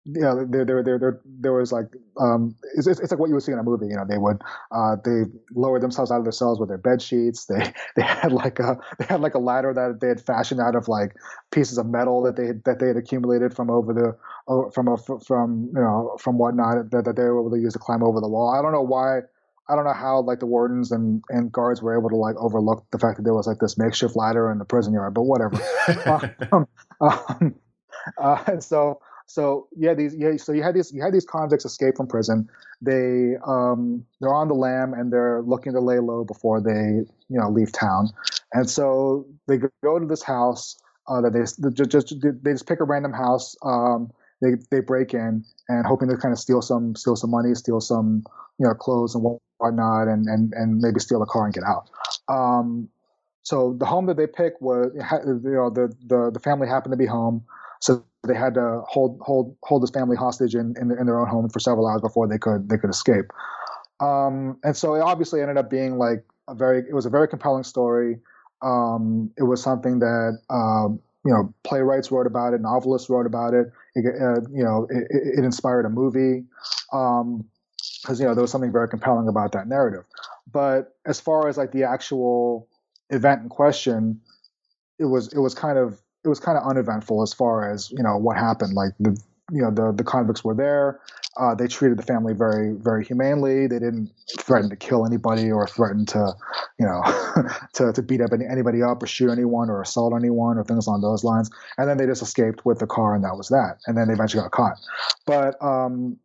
you 0.04 0.22
know, 0.22 0.46
there, 0.46 0.64
there, 0.64 0.82
there, 0.82 1.20
there, 1.24 1.52
was 1.52 1.72
like, 1.72 1.86
um, 2.18 2.54
it's, 2.74 2.86
it's, 2.86 3.10
like 3.10 3.20
what 3.20 3.28
you 3.28 3.34
would 3.34 3.42
see 3.42 3.52
in 3.52 3.58
a 3.58 3.62
movie. 3.62 3.86
You 3.86 3.96
know, 3.96 4.06
they 4.08 4.16
would, 4.16 4.40
uh, 4.72 4.96
they 5.04 5.24
lowered 5.54 5.82
themselves 5.82 6.10
out 6.10 6.18
of 6.18 6.24
their 6.24 6.32
cells 6.32 6.58
with 6.58 6.70
their 6.70 6.78
bed 6.78 7.02
sheets. 7.02 7.44
They, 7.44 7.72
they 7.96 8.02
had 8.02 8.32
like 8.32 8.58
a, 8.58 8.78
they 8.98 9.04
had 9.04 9.20
like 9.20 9.34
a 9.34 9.38
ladder 9.38 9.74
that 9.74 10.00
they 10.00 10.08
had 10.08 10.24
fashioned 10.24 10.60
out 10.60 10.74
of 10.74 10.88
like 10.88 11.14
pieces 11.52 11.76
of 11.76 11.86
metal 11.86 12.22
that 12.22 12.36
they 12.36 12.52
that 12.64 12.78
they 12.78 12.88
had 12.88 12.96
accumulated 12.96 13.54
from 13.54 13.68
over 13.70 13.92
the, 13.92 14.70
from 14.72 14.88
a, 14.88 14.96
from 14.96 15.70
you 15.74 15.80
know, 15.80 16.16
from 16.18 16.38
whatnot 16.38 16.90
that, 16.90 17.04
that 17.04 17.16
they 17.16 17.22
were 17.24 17.40
able 17.40 17.50
to 17.50 17.60
use 17.60 17.74
to 17.74 17.78
climb 17.78 18.02
over 18.02 18.20
the 18.20 18.28
wall. 18.28 18.54
I 18.58 18.62
don't 18.62 18.72
know 18.72 18.82
why 18.82 19.20
I 19.70 19.76
don't 19.76 19.84
know 19.84 19.92
how 19.92 20.20
like 20.20 20.40
the 20.40 20.46
wardens 20.46 20.90
and, 20.90 21.22
and 21.28 21.52
guards 21.52 21.80
were 21.80 21.96
able 21.98 22.10
to 22.10 22.16
like 22.16 22.36
overlook 22.36 22.84
the 22.90 22.98
fact 22.98 23.18
that 23.18 23.22
there 23.24 23.34
was 23.34 23.46
like 23.46 23.58
this 23.58 23.78
makeshift 23.78 24.16
ladder 24.16 24.50
in 24.50 24.58
the 24.58 24.64
prison 24.64 24.92
yard, 24.92 25.14
but 25.14 25.22
whatever. 25.22 25.56
um, 26.52 26.66
um, 27.00 27.54
uh, 28.20 28.44
and 28.46 28.62
so 28.62 29.00
so 29.26 29.68
yeah 29.76 29.94
these 29.94 30.12
yeah 30.16 30.36
so 30.36 30.50
you 30.50 30.60
had 30.60 30.74
these 30.74 30.92
you 30.92 31.00
had 31.00 31.14
these 31.14 31.24
convicts 31.24 31.64
escape 31.64 31.96
from 31.96 32.08
prison. 32.08 32.48
They 32.82 33.36
um 33.46 34.04
they're 34.20 34.34
on 34.34 34.48
the 34.48 34.54
lam 34.54 34.92
and 34.92 35.12
they're 35.12 35.42
looking 35.42 35.72
to 35.74 35.80
lay 35.80 36.00
low 36.00 36.24
before 36.24 36.60
they 36.60 37.04
you 37.28 37.38
know 37.40 37.48
leave 37.48 37.70
town, 37.70 38.08
and 38.52 38.68
so 38.68 39.26
they 39.46 39.58
go 39.58 39.98
to 39.98 40.06
this 40.06 40.22
house 40.22 40.76
uh, 41.06 41.20
that 41.20 41.32
they 41.32 41.40
just, 41.40 41.90
just 41.90 42.14
they 42.42 42.52
just 42.52 42.66
pick 42.66 42.80
a 42.80 42.84
random 42.84 43.12
house. 43.12 43.56
Um, 43.64 44.10
they 44.40 44.50
they 44.70 44.80
break 44.80 45.14
in 45.14 45.44
and 45.68 45.86
hoping 45.86 46.08
to 46.08 46.16
kind 46.16 46.32
of 46.32 46.38
steal 46.38 46.62
some 46.62 46.94
steal 46.96 47.16
some 47.16 47.30
money, 47.30 47.54
steal 47.54 47.80
some 47.80 48.24
you 48.58 48.66
know 48.66 48.74
clothes 48.74 49.14
and 49.14 49.38
whatnot, 49.58 50.08
and 50.08 50.26
and 50.28 50.52
and 50.54 50.78
maybe 50.78 51.00
steal 51.00 51.22
a 51.22 51.26
car 51.26 51.44
and 51.44 51.54
get 51.54 51.64
out. 51.64 51.90
Um, 52.28 52.88
so 53.42 53.74
the 53.78 53.86
home 53.86 54.06
that 54.06 54.16
they 54.16 54.26
picked 54.26 54.60
was 54.62 54.90
you 54.94 55.40
know 55.50 55.70
the 55.70 55.92
the 56.06 56.30
the 56.32 56.40
family 56.40 56.68
happened 56.68 56.92
to 56.92 56.96
be 56.96 57.06
home, 57.06 57.44
so 57.80 58.04
they 58.26 58.34
had 58.34 58.54
to 58.54 58.82
hold 58.86 59.18
hold 59.22 59.56
hold 59.62 59.82
this 59.82 59.90
family 59.90 60.16
hostage 60.16 60.54
in 60.54 60.74
in, 60.80 60.90
in 60.90 61.06
their 61.06 61.18
own 61.18 61.28
home 61.28 61.48
for 61.48 61.60
several 61.60 61.86
hours 61.86 62.00
before 62.00 62.28
they 62.28 62.38
could 62.38 62.68
they 62.68 62.76
could 62.76 62.90
escape. 62.90 63.26
Um, 64.00 64.58
and 64.64 64.76
so 64.76 64.94
it 64.94 65.00
obviously 65.00 65.42
ended 65.42 65.58
up 65.58 65.70
being 65.70 65.98
like 65.98 66.24
a 66.48 66.54
very 66.54 66.80
it 66.80 66.94
was 66.94 67.06
a 67.06 67.10
very 67.10 67.28
compelling 67.28 67.64
story. 67.64 68.18
Um, 68.62 69.30
it 69.38 69.44
was 69.44 69.62
something 69.62 70.00
that 70.00 70.38
um, 70.50 71.00
you 71.24 71.32
know 71.32 71.52
playwrights 71.64 72.10
wrote 72.10 72.26
about 72.26 72.54
it, 72.54 72.60
novelists 72.60 73.10
wrote 73.10 73.26
about 73.26 73.54
it. 73.54 73.70
it 73.94 74.06
uh, 74.06 74.40
you 74.50 74.64
know, 74.64 74.86
it, 74.90 75.06
it, 75.10 75.44
inspired 75.44 75.86
a 75.86 75.90
movie. 75.90 76.44
Um, 76.92 77.44
because 78.02 78.20
you 78.20 78.26
know 78.26 78.34
there 78.34 78.42
was 78.42 78.50
something 78.50 78.72
very 78.72 78.88
compelling 78.88 79.28
about 79.28 79.52
that 79.52 79.68
narrative. 79.68 80.04
But 80.50 80.96
as 81.06 81.20
far 81.20 81.48
as 81.48 81.56
like 81.56 81.72
the 81.72 81.84
actual 81.84 82.68
event 83.10 83.42
in 83.42 83.48
question, 83.48 84.20
it 84.98 85.04
was 85.04 85.32
it 85.32 85.38
was 85.38 85.54
kind 85.54 85.78
of 85.78 86.00
it 86.24 86.28
was 86.28 86.40
kind 86.40 86.58
of 86.58 86.64
uneventful 86.68 87.22
as 87.22 87.32
far 87.32 87.70
as 87.70 87.90
you 87.90 88.02
know 88.02 88.16
what 88.16 88.36
happened. 88.36 88.74
Like 88.74 88.92
the 88.98 89.20
you 89.52 89.62
know 89.62 89.70
the 89.70 89.92
the 89.92 90.04
convicts 90.04 90.44
were 90.44 90.54
there. 90.54 91.00
Uh, 91.36 91.54
they 91.54 91.68
treated 91.68 91.98
the 91.98 92.02
family 92.02 92.34
very 92.34 92.72
very 92.72 93.04
humanely. 93.04 93.66
They 93.66 93.78
didn't 93.78 94.10
threaten 94.38 94.70
to 94.70 94.76
kill 94.76 95.06
anybody 95.06 95.50
or 95.50 95.66
threaten 95.66 96.06
to 96.06 96.32
you 96.78 96.86
know 96.86 97.02
to 97.74 97.92
to 97.92 98.02
beat 98.02 98.20
up 98.20 98.32
any, 98.32 98.46
anybody 98.46 98.82
up 98.82 99.02
or 99.02 99.06
shoot 99.06 99.30
anyone 99.30 99.70
or 99.70 99.80
assault 99.82 100.14
anyone 100.16 100.58
or 100.58 100.64
things 100.64 100.86
along 100.86 101.02
those 101.02 101.24
lines. 101.24 101.50
And 101.78 101.88
then 101.88 101.98
they 101.98 102.06
just 102.06 102.22
escaped 102.22 102.64
with 102.64 102.78
the 102.78 102.86
car 102.86 103.14
and 103.14 103.24
that 103.24 103.36
was 103.36 103.48
that. 103.48 103.78
And 103.86 103.96
then 103.96 104.08
they 104.08 104.14
eventually 104.14 104.42
got 104.42 104.52
caught. 104.52 104.78
But 105.26 105.62
um, 105.62 106.18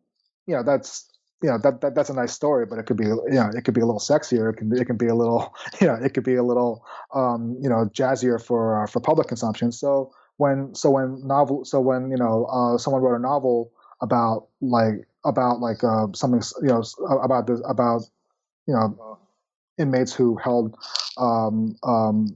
you 0.46 0.54
know 0.54 0.62
that's 0.62 1.08
you 1.42 1.50
know 1.50 1.58
that, 1.58 1.80
that 1.82 1.94
that's 1.94 2.10
a 2.10 2.14
nice 2.14 2.32
story, 2.32 2.66
but 2.66 2.78
it 2.78 2.86
could 2.86 2.96
be 2.96 3.04
you 3.04 3.24
know 3.30 3.50
it 3.54 3.64
could 3.64 3.74
be 3.74 3.80
a 3.80 3.86
little 3.86 4.00
sexier. 4.00 4.52
It 4.52 4.56
can 4.56 4.72
it 4.76 4.86
can 4.86 4.96
be 4.96 5.06
a 5.06 5.14
little 5.14 5.54
you 5.80 5.86
know 5.86 5.94
it 5.94 6.14
could 6.14 6.24
be 6.24 6.34
a 6.34 6.42
little 6.42 6.84
um, 7.14 7.56
you 7.60 7.68
know 7.68 7.88
jazzier 7.92 8.42
for 8.42 8.82
uh, 8.82 8.86
for 8.86 9.00
public 9.00 9.28
consumption. 9.28 9.72
So 9.72 10.12
when 10.38 10.74
so 10.74 10.90
when 10.90 11.26
novel 11.26 11.64
so 11.64 11.80
when 11.80 12.10
you 12.10 12.16
know 12.16 12.46
uh, 12.46 12.78
someone 12.78 13.02
wrote 13.02 13.16
a 13.16 13.20
novel 13.20 13.72
about 14.02 14.48
like 14.60 15.06
about 15.24 15.60
like 15.60 15.82
uh, 15.84 16.06
something 16.14 16.42
you 16.62 16.68
know 16.68 16.82
about 17.22 17.46
this 17.46 17.60
about 17.68 18.02
you 18.66 18.74
know 18.74 19.18
inmates 19.78 20.12
who 20.14 20.36
held 20.36 20.76
um, 21.18 21.76
um, 21.84 22.26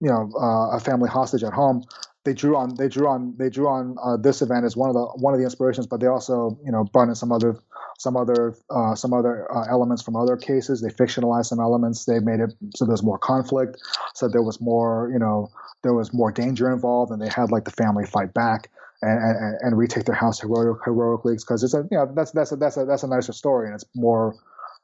you 0.00 0.08
know 0.08 0.30
uh, 0.40 0.76
a 0.76 0.80
family 0.80 1.08
hostage 1.08 1.44
at 1.44 1.52
home. 1.52 1.82
They 2.26 2.34
drew 2.34 2.56
on 2.56 2.74
they 2.74 2.88
drew 2.88 3.06
on 3.06 3.36
they 3.38 3.48
drew 3.48 3.68
on 3.68 3.96
uh, 4.02 4.16
this 4.16 4.42
event 4.42 4.64
as 4.64 4.76
one 4.76 4.90
of 4.90 4.94
the 4.94 5.06
one 5.14 5.32
of 5.32 5.38
the 5.38 5.44
inspirations, 5.44 5.86
but 5.86 6.00
they 6.00 6.08
also 6.08 6.58
you 6.64 6.72
know 6.72 6.82
brought 6.82 7.06
in 7.08 7.14
some 7.14 7.30
other 7.30 7.56
some 8.00 8.16
other 8.16 8.56
uh, 8.68 8.96
some 8.96 9.14
other 9.14 9.46
uh, 9.56 9.66
elements 9.70 10.02
from 10.02 10.16
other 10.16 10.36
cases. 10.36 10.82
They 10.82 10.88
fictionalized 10.88 11.46
some 11.46 11.60
elements. 11.60 12.04
They 12.04 12.18
made 12.18 12.40
it 12.40 12.52
so 12.74 12.84
there's 12.84 13.04
more 13.04 13.16
conflict, 13.16 13.78
so 14.14 14.28
there 14.28 14.42
was 14.42 14.60
more 14.60 15.08
you 15.12 15.20
know 15.20 15.50
there 15.84 15.94
was 15.94 16.12
more 16.12 16.32
danger 16.32 16.72
involved, 16.72 17.12
and 17.12 17.22
they 17.22 17.28
had 17.28 17.52
like 17.52 17.64
the 17.64 17.70
family 17.70 18.04
fight 18.04 18.34
back. 18.34 18.70
And, 19.02 19.22
and, 19.22 19.58
and 19.60 19.76
retake 19.76 20.06
their 20.06 20.14
house 20.14 20.40
heroic, 20.40 20.78
heroically 20.82 21.34
because 21.34 21.62
it's 21.62 21.74
a 21.74 21.86
you 21.90 21.98
know 21.98 22.10
that's 22.16 22.30
that's 22.30 22.50
a, 22.52 22.56
that's 22.56 22.78
a 22.78 22.86
that's 22.86 23.02
a 23.02 23.06
nicer 23.06 23.34
story 23.34 23.66
and 23.66 23.74
it's 23.74 23.84
more 23.94 24.34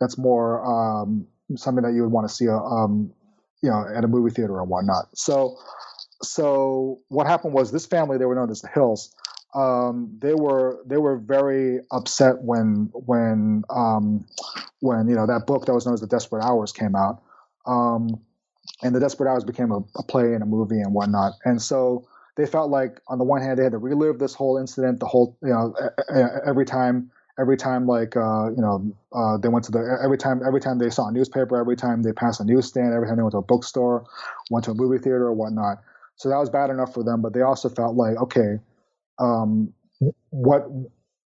that's 0.01 0.19
more 0.19 0.61
um, 0.69 1.27
something 1.57 1.83
that 1.83 1.95
you 1.95 2.03
would 2.03 2.13
want 2.13 2.29
to 2.29 2.35
see 2.35 2.45
a, 2.45 2.55
um, 2.55 3.11
you 3.63 3.71
know 3.71 3.87
at 3.97 4.05
a 4.05 4.09
movie 4.09 4.31
theater 4.31 4.61
and 4.61 4.69
whatnot. 4.69 5.07
So 5.15 5.57
so 6.23 7.01
what 7.09 7.27
happened 7.27 7.55
was 7.55 7.73
this 7.73 7.87
family 7.87 8.19
they 8.19 8.25
were 8.25 8.35
known 8.35 8.51
as 8.51 8.61
the 8.61 8.69
Hills. 8.69 9.15
Um, 9.55 10.17
they 10.21 10.35
were 10.35 10.81
they 10.87 10.97
were 10.97 11.17
very 11.17 11.81
upset 11.91 12.43
when 12.43 12.91
when 12.93 13.65
um, 13.69 14.25
when 14.81 15.09
you 15.09 15.15
know 15.15 15.27
that 15.27 15.47
book 15.47 15.67
that 15.67 15.75
was 15.75 15.85
known 15.85 15.95
as 15.95 16.01
the 16.01 16.07
Desperate 16.07 16.43
Hours 16.43 16.73
came 16.73 16.97
out, 16.97 17.23
um, 17.67 18.19
and 18.83 18.95
the 18.95 19.01
Desperate 19.01 19.31
Hours 19.31 19.45
became 19.45 19.71
a, 19.71 19.81
a, 19.97 20.03
play 20.03 20.33
and 20.33 20.43
a 20.43 20.47
movie 20.47 20.81
and 20.81 20.95
whatnot. 20.95 21.35
And 21.45 21.61
so 21.61 22.09
they 22.37 22.47
felt 22.47 22.71
like 22.71 23.01
on 23.09 23.19
the 23.19 23.25
one 23.25 23.43
hand 23.43 23.59
they 23.59 23.65
had 23.65 23.73
to 23.73 23.79
relive 23.79 24.19
this 24.19 24.35
whole 24.35 24.57
incident, 24.57 25.01
the 25.01 25.07
whole 25.07 25.37
you 25.43 25.51
know 25.51 25.75
every 26.47 26.65
time 26.65 27.11
every 27.39 27.57
time 27.57 27.87
like 27.87 28.17
uh, 28.17 28.51
you 28.51 28.63
know 28.63 28.91
uh, 29.13 29.37
they 29.37 29.49
went 29.49 29.65
to 29.67 29.73
the 29.73 29.99
every 30.03 30.17
time 30.17 30.41
every 30.47 30.61
time 30.61 30.79
they 30.79 30.89
saw 30.89 31.09
a 31.09 31.13
newspaper, 31.13 31.59
every 31.59 31.77
time 31.77 32.03
they 32.03 32.13
passed 32.13 32.41
a 32.41 32.45
newsstand, 32.45 32.95
every 32.95 33.07
time 33.07 33.17
they 33.17 33.23
went 33.23 33.33
to 33.33 33.39
a 33.39 33.43
bookstore, 33.43 34.07
went 34.51 34.65
to 34.65 34.71
a 34.71 34.75
movie 34.75 34.99
theater 34.99 35.27
or 35.27 35.33
whatnot. 35.35 35.83
So 36.17 36.29
that 36.29 36.37
was 36.39 36.51
bad 36.51 36.71
enough 36.71 36.95
for 36.95 37.03
them, 37.03 37.23
but 37.23 37.33
they 37.33 37.43
also 37.43 37.69
felt 37.69 37.97
like 37.97 38.17
okay, 38.17 38.59
um, 39.19 39.73
what 40.31 40.69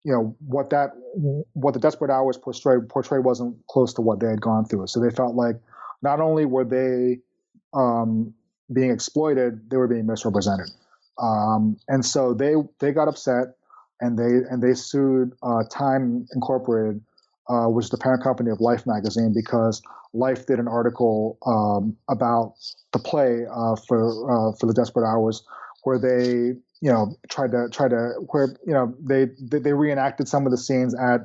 you 0.05 0.13
know 0.13 0.37
what 0.47 0.71
that 0.71 0.91
what 1.55 1.75
the 1.75 1.81
desperate 1.81 2.11
hours 2.11 2.37
portrayed 2.37 2.89
portrayed 2.89 3.25
wasn't 3.25 3.57
close 3.69 3.95
to 3.95 4.03
what 4.03 4.21
they 4.21 4.29
had 4.29 4.41
gone 4.41 4.65
through. 4.65 4.87
So 4.87 5.01
they 5.01 5.11
felt 5.11 5.35
like 5.35 5.57
not 6.03 6.21
only 6.21 6.45
were 6.45 6.65
they 6.65 7.21
um, 7.73 8.35
being 8.73 8.91
exploited, 8.91 9.71
they 9.71 9.77
were 9.77 9.89
being 9.89 10.07
misrepresented. 10.07 10.71
Um, 11.21 11.77
and 11.89 12.05
so 12.05 12.35
they 12.35 12.55
they 12.81 12.93
got 12.93 13.09
upset 13.09 13.55
and 14.01 14.19
they 14.19 14.49
and 14.51 14.63
they 14.63 14.75
sued 14.75 15.33
uh, 15.43 15.63
Time 15.71 16.27
Incorporated, 16.35 17.01
uh, 17.51 17.79
is 17.79 17.91
the 17.91 17.99
parent 17.99 18.23
company 18.23 18.51
of 18.51 18.61
Life 18.61 18.87
magazine, 18.87 19.33
because 19.35 19.83
Life 20.13 20.47
did 20.47 20.59
an 20.59 20.69
article 20.69 21.39
um, 21.47 21.97
about 22.09 22.55
the 22.93 22.99
play 22.99 23.45
uh, 23.51 23.77
for 23.87 24.09
uh, 24.31 24.53
for 24.59 24.67
the 24.67 24.75
Desperate 24.75 25.07
Hours, 25.07 25.43
where 25.83 25.99
they 25.99 26.55
you 26.81 26.91
know 26.91 27.17
tried 27.29 27.51
to 27.53 27.69
try 27.71 27.89
to 27.89 28.13
where 28.31 28.49
you 28.67 28.73
know 28.73 28.95
they 29.01 29.27
they 29.41 29.73
reenacted 29.73 30.29
some 30.29 30.47
of 30.47 30.53
the 30.53 30.59
scenes 30.59 30.95
at, 30.95 31.21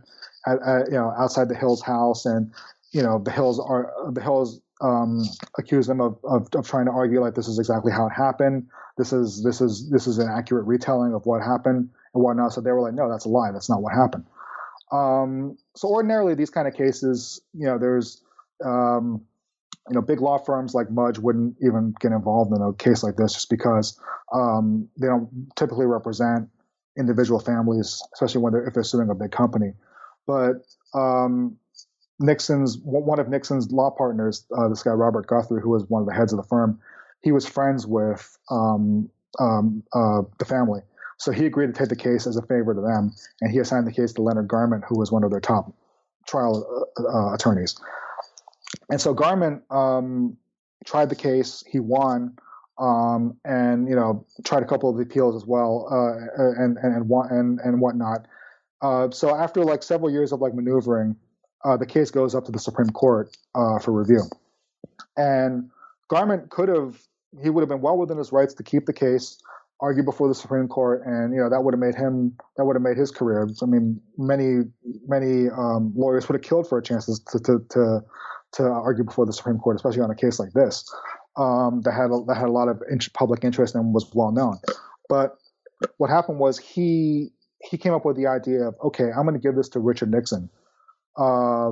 at, 0.45 0.61
at 0.65 0.87
you 0.87 0.97
know 0.97 1.13
outside 1.17 1.49
the 1.49 1.55
Hills 1.55 1.81
house, 1.81 2.25
and 2.25 2.51
you 2.91 3.03
know 3.03 3.19
the 3.19 3.31
Hills 3.31 3.59
are 3.59 3.93
the 4.11 4.21
Hills 4.21 4.61
um, 4.81 5.23
accuse 5.57 5.87
them 5.87 6.01
of, 6.01 6.17
of, 6.23 6.47
of 6.55 6.67
trying 6.67 6.85
to 6.85 6.91
argue 6.91 7.21
like 7.21 7.35
this 7.35 7.47
is 7.47 7.59
exactly 7.59 7.91
how 7.91 8.07
it 8.07 8.13
happened. 8.13 8.67
This 8.97 9.13
is 9.13 9.43
this 9.43 9.61
is 9.61 9.89
this 9.89 10.07
is 10.07 10.17
an 10.17 10.29
accurate 10.29 10.65
retelling 10.65 11.13
of 11.13 11.25
what 11.25 11.41
happened 11.41 11.89
and 12.13 12.23
whatnot. 12.23 12.53
So 12.53 12.61
they 12.61 12.71
were 12.71 12.81
like, 12.81 12.93
no, 12.93 13.09
that's 13.09 13.25
a 13.25 13.29
lie. 13.29 13.51
That's 13.51 13.69
not 13.69 13.81
what 13.81 13.93
happened. 13.93 14.25
Um, 14.91 15.57
so 15.75 15.87
ordinarily, 15.87 16.35
these 16.35 16.49
kind 16.49 16.67
of 16.67 16.73
cases, 16.73 17.41
you 17.53 17.65
know, 17.65 17.77
there's, 17.77 18.21
um, 18.63 19.21
you 19.87 19.95
know, 19.95 20.01
big 20.01 20.21
law 20.21 20.37
firms 20.37 20.73
like 20.73 20.91
Mudge 20.91 21.17
wouldn't 21.17 21.55
even 21.61 21.93
get 21.99 22.11
involved 22.11 22.55
in 22.55 22.61
a 22.61 22.73
case 22.73 23.03
like 23.03 23.15
this 23.15 23.33
just 23.33 23.49
because 23.49 23.99
um, 24.33 24.87
they 24.99 25.07
don't 25.07 25.29
typically 25.55 25.85
represent 25.85 26.49
individual 26.97 27.39
families, 27.39 28.03
especially 28.13 28.41
when 28.41 28.53
they're, 28.53 28.67
if 28.67 28.73
they're 28.73 28.83
suing 28.83 29.09
a 29.09 29.15
big 29.15 29.31
company. 29.31 29.73
But 30.27 30.65
um, 30.93 31.57
Nixon's 32.19 32.77
one 32.83 33.19
of 33.19 33.29
Nixon's 33.29 33.71
law 33.71 33.89
partners, 33.89 34.45
uh, 34.57 34.67
this 34.67 34.83
guy 34.83 34.91
Robert 34.91 35.27
Guthrie, 35.27 35.61
who 35.61 35.69
was 35.69 35.85
one 35.89 36.01
of 36.01 36.07
the 36.07 36.13
heads 36.13 36.33
of 36.33 36.37
the 36.37 36.47
firm, 36.47 36.79
he 37.21 37.31
was 37.31 37.45
friends 37.45 37.87
with 37.87 38.37
um, 38.51 39.09
um, 39.39 39.83
uh, 39.93 40.21
the 40.37 40.45
family, 40.45 40.81
so 41.19 41.31
he 41.31 41.45
agreed 41.45 41.67
to 41.67 41.73
take 41.73 41.89
the 41.89 41.95
case 41.95 42.25
as 42.25 42.37
a 42.37 42.41
favor 42.41 42.73
to 42.73 42.81
them, 42.81 43.13
and 43.41 43.51
he 43.51 43.59
assigned 43.59 43.85
the 43.85 43.91
case 43.91 44.13
to 44.13 44.21
Leonard 44.21 44.47
Garment, 44.47 44.85
who 44.87 44.97
was 44.97 45.11
one 45.11 45.23
of 45.23 45.31
their 45.31 45.41
top 45.41 45.71
trial 46.25 46.87
uh, 46.97 47.03
uh, 47.03 47.33
attorneys. 47.33 47.75
And 48.89 48.99
so 48.99 49.13
Garment 49.13 49.63
um, 49.69 50.37
tried 50.85 51.09
the 51.09 51.15
case. 51.15 51.63
He 51.67 51.79
won, 51.79 52.37
um, 52.77 53.37
and 53.43 53.89
you 53.89 53.95
know 53.95 54.25
tried 54.45 54.63
a 54.63 54.65
couple 54.65 54.89
of 54.89 54.95
the 54.95 55.03
appeals 55.03 55.35
as 55.35 55.45
well, 55.45 55.87
uh, 55.91 56.41
and 56.63 56.77
and 56.77 57.11
and 57.11 57.59
and, 57.59 57.81
whatnot. 57.81 58.25
Uh, 58.81 59.11
so 59.11 59.35
after 59.35 59.63
like 59.65 59.83
several 59.83 60.09
years 60.09 60.31
of 60.31 60.39
like 60.39 60.53
maneuvering, 60.53 61.17
uh, 61.65 61.75
the 61.75 61.85
case 61.85 62.11
goes 62.11 62.33
up 62.33 62.45
to 62.45 62.51
the 62.51 62.59
Supreme 62.59 62.89
Court 62.91 63.35
uh, 63.55 63.77
for 63.79 63.91
review. 63.91 64.23
And 65.17 65.69
Garment 66.07 66.49
could 66.49 66.69
have, 66.69 66.97
he 67.41 67.49
would 67.49 67.61
have 67.61 67.67
been 67.67 67.81
well 67.81 67.97
within 67.97 68.17
his 68.17 68.31
rights 68.31 68.53
to 68.55 68.63
keep 68.63 68.85
the 68.85 68.93
case 68.93 69.41
argue 69.81 70.03
before 70.03 70.27
the 70.27 70.35
Supreme 70.35 70.67
Court, 70.67 71.03
and 71.05 71.33
you 71.33 71.39
know 71.39 71.49
that 71.49 71.63
would 71.63 71.73
have 71.73 71.79
made 71.79 71.95
him 71.95 72.35
that 72.57 72.65
would 72.65 72.75
have 72.75 72.83
made 72.83 72.97
his 72.97 73.11
career. 73.11 73.47
I 73.61 73.65
mean, 73.65 74.01
many 74.17 74.63
many 75.07 75.49
um, 75.49 75.93
lawyers 75.95 76.27
would 76.27 76.35
have 76.35 76.43
killed 76.43 76.67
for 76.67 76.77
a 76.77 76.83
chance 76.83 77.05
to 77.05 77.39
to 77.39 77.59
to, 77.69 78.01
to 78.53 78.63
argue 78.63 79.03
before 79.03 79.25
the 79.25 79.33
Supreme 79.33 79.57
Court, 79.57 79.75
especially 79.75 80.01
on 80.01 80.11
a 80.11 80.15
case 80.15 80.39
like 80.39 80.51
this 80.53 80.89
um, 81.37 81.81
that 81.83 81.93
had 81.93 82.11
a, 82.11 82.23
that 82.27 82.35
had 82.35 82.49
a 82.49 82.51
lot 82.51 82.67
of 82.67 82.81
public 83.13 83.43
interest 83.43 83.75
and 83.75 83.93
was 83.93 84.09
well 84.13 84.31
known. 84.31 84.59
But 85.07 85.37
what 85.97 86.09
happened 86.09 86.39
was 86.39 86.57
he 86.57 87.29
he 87.61 87.77
came 87.77 87.93
up 87.93 88.05
with 88.05 88.17
the 88.17 88.27
idea 88.27 88.67
of 88.67 88.75
okay, 88.83 89.09
I'm 89.15 89.23
going 89.23 89.33
to 89.33 89.39
give 89.39 89.55
this 89.55 89.69
to 89.69 89.79
Richard 89.79 90.11
Nixon. 90.11 90.49
Uh, 91.17 91.71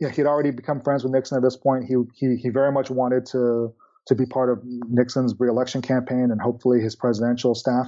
know, 0.00 0.08
he'd 0.08 0.26
already 0.26 0.50
become 0.50 0.80
friends 0.80 1.02
with 1.02 1.12
Nixon 1.12 1.36
at 1.36 1.42
this 1.42 1.56
point. 1.56 1.84
He 1.84 1.94
he 2.14 2.36
he 2.36 2.48
very 2.50 2.72
much 2.72 2.90
wanted 2.90 3.26
to 3.26 3.72
to 4.08 4.14
be 4.14 4.26
part 4.26 4.50
of 4.50 4.60
Nixon's 4.64 5.38
reelection 5.38 5.82
campaign 5.82 6.30
and 6.30 6.40
hopefully 6.40 6.80
his 6.80 6.96
presidential 6.96 7.54
staff. 7.54 7.86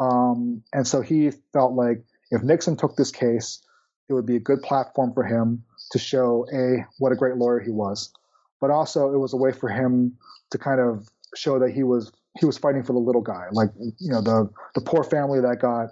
Um, 0.00 0.62
and 0.72 0.86
so 0.86 1.02
he 1.02 1.30
felt 1.52 1.74
like 1.74 2.02
if 2.30 2.42
Nixon 2.42 2.76
took 2.76 2.96
this 2.96 3.10
case, 3.10 3.60
it 4.08 4.14
would 4.14 4.26
be 4.26 4.36
a 4.36 4.40
good 4.40 4.62
platform 4.62 5.12
for 5.12 5.22
him 5.22 5.62
to 5.90 5.98
show 5.98 6.46
a 6.52 6.86
what 6.98 7.12
a 7.12 7.16
great 7.16 7.36
lawyer 7.36 7.60
he 7.60 7.70
was, 7.70 8.12
but 8.60 8.70
also 8.70 9.12
it 9.12 9.18
was 9.18 9.34
a 9.34 9.36
way 9.36 9.52
for 9.52 9.68
him 9.68 10.16
to 10.50 10.58
kind 10.58 10.80
of 10.80 11.08
show 11.36 11.58
that 11.58 11.70
he 11.70 11.82
was 11.82 12.10
he 12.40 12.46
was 12.46 12.56
fighting 12.56 12.82
for 12.82 12.94
the 12.94 12.98
little 12.98 13.20
guy, 13.20 13.46
like 13.52 13.68
you 13.98 14.10
know 14.10 14.22
the 14.22 14.48
the 14.74 14.80
poor 14.80 15.04
family 15.04 15.40
that 15.40 15.60
got 15.60 15.90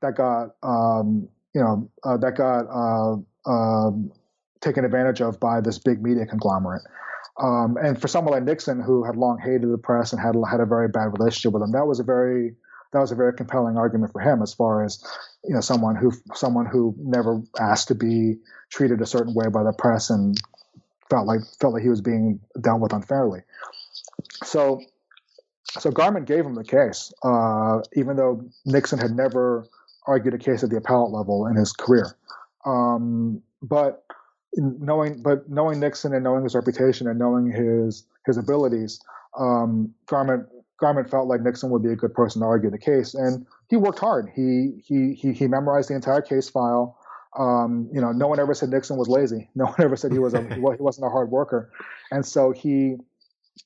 that 0.00 0.16
got 0.16 0.56
um, 0.62 1.28
you 1.54 1.60
know 1.60 1.90
uh, 2.04 2.16
that 2.16 2.36
got 2.36 2.64
uh, 2.70 3.16
uh, 3.46 3.90
taken 4.62 4.84
advantage 4.86 5.20
of 5.20 5.38
by 5.38 5.60
this 5.60 5.78
big 5.78 6.02
media 6.02 6.24
conglomerate. 6.24 6.82
Um, 7.40 7.76
and 7.82 8.00
for 8.00 8.08
someone 8.08 8.32
like 8.32 8.44
Nixon, 8.44 8.80
who 8.80 9.04
had 9.04 9.16
long 9.16 9.38
hated 9.38 9.70
the 9.70 9.78
press 9.78 10.12
and 10.12 10.20
had 10.20 10.34
had 10.48 10.60
a 10.60 10.66
very 10.66 10.88
bad 10.88 11.18
relationship 11.18 11.52
with 11.52 11.62
them, 11.62 11.72
that 11.72 11.86
was 11.86 12.00
a 12.00 12.04
very 12.04 12.54
that 12.92 13.00
was 13.00 13.10
a 13.10 13.16
very 13.16 13.32
compelling 13.32 13.76
argument 13.76 14.12
for 14.12 14.20
him, 14.20 14.40
as 14.40 14.54
far 14.54 14.84
as 14.84 15.04
you 15.42 15.52
know, 15.52 15.60
someone 15.60 15.96
who 15.96 16.12
someone 16.34 16.64
who 16.64 16.94
never 16.98 17.42
asked 17.60 17.88
to 17.88 17.94
be 17.94 18.36
treated 18.70 19.00
a 19.00 19.06
certain 19.06 19.34
way 19.34 19.48
by 19.48 19.64
the 19.64 19.72
press 19.72 20.10
and 20.10 20.40
felt 21.10 21.26
like 21.26 21.40
felt 21.60 21.74
like 21.74 21.82
he 21.82 21.88
was 21.88 22.00
being 22.00 22.38
dealt 22.60 22.80
with 22.80 22.92
unfairly. 22.92 23.40
So, 24.44 24.80
so 25.64 25.90
Garment 25.90 26.26
gave 26.26 26.46
him 26.46 26.54
the 26.54 26.64
case, 26.64 27.12
uh, 27.24 27.80
even 27.94 28.16
though 28.16 28.44
Nixon 28.64 29.00
had 29.00 29.10
never 29.10 29.66
argued 30.06 30.34
a 30.34 30.38
case 30.38 30.62
at 30.62 30.70
the 30.70 30.76
appellate 30.76 31.10
level 31.10 31.46
in 31.46 31.56
his 31.56 31.72
career. 31.72 32.16
Um, 32.64 33.42
but 33.60 34.04
knowing, 34.56 35.22
but 35.22 35.48
knowing 35.48 35.80
Nixon 35.80 36.14
and 36.14 36.24
knowing 36.24 36.44
his 36.44 36.54
reputation 36.54 37.08
and 37.08 37.18
knowing 37.18 37.50
his 37.50 38.04
his 38.26 38.36
abilities, 38.36 39.00
um, 39.38 39.92
Garment 40.06 40.46
Garment 40.80 41.10
felt 41.10 41.28
like 41.28 41.40
Nixon 41.40 41.70
would 41.70 41.82
be 41.82 41.90
a 41.90 41.96
good 41.96 42.14
person 42.14 42.40
to 42.40 42.46
argue 42.46 42.70
the 42.70 42.78
case, 42.78 43.14
and 43.14 43.46
he 43.68 43.76
worked 43.76 43.98
hard. 43.98 44.30
He 44.34 44.72
he 44.84 45.14
he, 45.14 45.32
he 45.32 45.46
memorized 45.46 45.90
the 45.90 45.94
entire 45.94 46.22
case 46.22 46.48
file. 46.48 46.98
Um, 47.38 47.88
you 47.92 48.00
know, 48.00 48.12
no 48.12 48.28
one 48.28 48.38
ever 48.38 48.54
said 48.54 48.68
Nixon 48.70 48.96
was 48.96 49.08
lazy. 49.08 49.48
No 49.56 49.66
one 49.66 49.80
ever 49.80 49.96
said 49.96 50.12
he 50.12 50.18
was 50.18 50.34
a, 50.34 50.42
he 50.54 50.60
wasn't 50.60 51.06
a 51.06 51.10
hard 51.10 51.30
worker, 51.30 51.70
and 52.10 52.24
so 52.24 52.52
he 52.52 52.96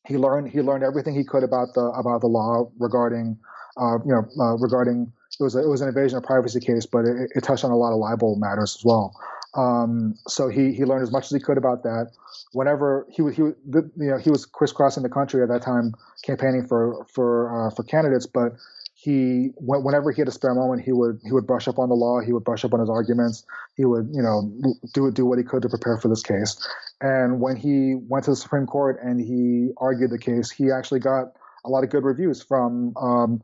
he 0.07 0.17
learned 0.17 0.49
he 0.49 0.61
learned 0.61 0.85
everything 0.85 1.15
he 1.15 1.25
could 1.25 1.43
about 1.43 1.75
the 1.75 1.83
about 1.83 2.21
the 2.21 2.27
law 2.27 2.71
regarding 2.79 3.39
uh, 3.77 3.99
you 4.05 4.13
know 4.13 4.27
uh, 4.41 4.57
regarding 4.57 5.13
it 5.39 5.43
was 5.43 5.55
a, 5.55 5.63
it 5.63 5.69
was 5.69 5.81
an 5.81 5.89
invasion 5.89 6.19
of 6.19 6.25
privacy 6.25 6.61
case, 6.61 6.87
but 6.87 7.05
it, 7.05 7.31
it 7.35 7.43
touched 7.43 7.65
on 7.65 7.71
a 7.71 7.77
lot 7.77 7.93
of 7.93 7.99
libel 7.99 8.37
matters 8.37 8.77
as 8.79 8.85
well. 8.85 9.15
Um, 9.55 10.15
so 10.27 10.49
he 10.49 10.73
he 10.73 10.85
learned 10.85 11.03
as 11.03 11.11
much 11.11 11.25
as 11.25 11.31
he 11.31 11.41
could 11.41 11.59
about 11.59 11.83
that. 11.83 12.13
Whenever 12.53 13.07
he 13.11 13.23
was 13.23 13.35
he 13.35 13.43
you 13.43 13.55
know 13.97 14.19
he 14.19 14.31
was 14.31 14.45
crisscrossing 14.45 15.03
the 15.03 15.09
country 15.09 15.43
at 15.43 15.49
that 15.49 15.63
time 15.63 15.95
campaigning 16.23 16.67
for 16.67 17.07
for 17.13 17.69
uh, 17.69 17.71
for 17.75 17.83
candidates, 17.83 18.27
but 18.27 18.53
he 18.95 19.51
whenever 19.57 20.11
he 20.11 20.21
had 20.21 20.29
a 20.29 20.33
spare 20.33 20.55
moment, 20.55 20.83
he 20.83 20.93
would 20.93 21.21
he 21.25 21.33
would 21.33 21.47
brush 21.47 21.69
up 21.69 21.79
on 21.79 21.89
the 21.89 21.95
law. 21.95 22.21
He 22.21 22.33
would 22.33 22.45
brush 22.45 22.65
up 22.65 22.75
on 22.75 22.81
his 22.81 22.91
arguments. 22.91 23.45
He 23.77 23.85
would 23.85 24.09
you 24.13 24.23
know 24.23 24.53
do 24.93 25.11
do 25.13 25.25
what 25.25 25.39
he 25.39 25.45
could 25.45 25.63
to 25.63 25.69
prepare 25.69 25.99
for 25.99 26.09
this 26.09 26.23
case. 26.23 26.59
And 27.01 27.41
when 27.41 27.55
he 27.57 27.95
went 27.95 28.25
to 28.25 28.33
the 28.33 28.37
Supreme 28.37 28.67
Court 28.67 28.99
and 29.03 29.21
he 29.21 29.71
argued 29.77 30.11
the 30.11 30.19
case, 30.19 30.51
he 30.51 30.73
actually 30.73 30.99
got 31.01 31.33
a 31.65 31.69
lot 31.69 31.85
of 31.85 31.91
good 31.91 32.03
reviews 32.03 32.43
from 32.43 32.97
um, 32.97 33.43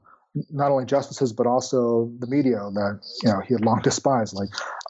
not 0.50 0.70
only 0.70 0.84
justices 0.84 1.32
but 1.32 1.46
also 1.46 2.10
the 2.18 2.26
media 2.26 2.56
that 2.74 3.00
you 3.22 3.30
know 3.30 3.40
he 3.40 3.54
had 3.54 3.64
long 3.64 3.80
despised. 3.82 4.34
Like, 4.34 4.48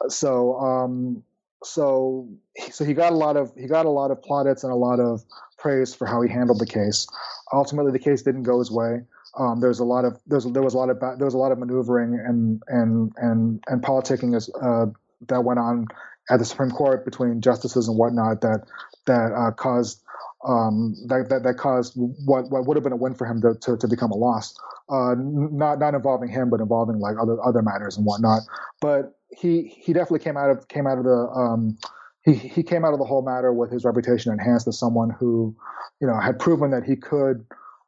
so 0.09 0.55
um, 0.59 1.23
so 1.63 2.27
so 2.71 2.85
he 2.85 2.93
got 2.93 3.13
a 3.13 3.15
lot 3.15 3.37
of 3.37 3.51
he 3.55 3.67
got 3.67 3.85
a 3.85 3.89
lot 3.89 4.11
of 4.11 4.21
plaudits 4.21 4.63
and 4.63 4.71
a 4.71 4.75
lot 4.75 4.99
of 4.99 5.23
praise 5.57 5.93
for 5.93 6.05
how 6.05 6.21
he 6.21 6.29
handled 6.29 6.59
the 6.59 6.65
case. 6.65 7.07
Ultimately, 7.53 7.91
the 7.91 7.99
case 7.99 8.21
didn't 8.21 8.43
go 8.43 8.59
his 8.59 8.71
way. 8.71 9.01
Um, 9.37 9.59
there's 9.59 9.79
a 9.79 9.83
lot 9.83 10.05
of 10.05 10.17
there's 10.27 10.45
there 10.45 10.63
was 10.63 10.73
a 10.73 10.77
lot 10.77 10.89
of 10.89 10.99
there 10.99 11.25
was 11.25 11.33
a 11.33 11.37
lot 11.37 11.51
of 11.51 11.59
maneuvering 11.59 12.19
and 12.25 12.61
and 12.67 13.11
and 13.17 13.63
and 13.67 13.81
politicking 13.81 14.35
as, 14.35 14.49
uh, 14.61 14.85
that 15.27 15.43
went 15.43 15.59
on 15.59 15.87
at 16.29 16.39
the 16.39 16.45
Supreme 16.45 16.71
Court 16.71 17.05
between 17.05 17.41
justices 17.41 17.87
and 17.87 17.97
whatnot 17.97 18.41
that 18.41 18.65
that 19.05 19.31
uh, 19.33 19.51
caused 19.51 20.01
um, 20.45 20.95
that, 21.07 21.29
that 21.29 21.43
that 21.43 21.57
caused 21.57 21.93
what 21.95 22.49
what 22.51 22.67
would 22.67 22.77
have 22.77 22.83
been 22.83 22.93
a 22.93 22.97
win 22.97 23.13
for 23.15 23.25
him 23.25 23.41
to 23.41 23.55
to, 23.61 23.77
to 23.77 23.87
become 23.87 24.11
a 24.11 24.15
loss. 24.15 24.55
Uh, 24.89 25.15
not 25.17 25.79
not 25.79 25.95
involving 25.95 26.29
him, 26.29 26.49
but 26.49 26.59
involving 26.59 26.99
like 26.99 27.15
other 27.19 27.43
other 27.43 27.61
matters 27.61 27.97
and 27.97 28.05
whatnot. 28.05 28.41
But 28.81 29.15
he 29.35 29.63
he 29.83 29.93
definitely 29.93 30.19
came 30.19 30.37
out 30.37 30.49
of 30.49 30.67
came 30.67 30.87
out 30.87 30.97
of 30.97 31.03
the 31.03 31.27
um, 31.35 31.77
he 32.23 32.33
he 32.33 32.63
came 32.63 32.85
out 32.85 32.93
of 32.93 32.99
the 32.99 33.05
whole 33.05 33.23
matter 33.23 33.53
with 33.53 33.71
his 33.71 33.83
reputation 33.83 34.31
enhanced 34.31 34.67
as 34.67 34.77
someone 34.77 35.09
who 35.09 35.55
you 35.99 36.07
know 36.07 36.19
had 36.19 36.39
proven 36.39 36.71
that 36.71 36.83
he 36.83 36.95
could 36.95 37.45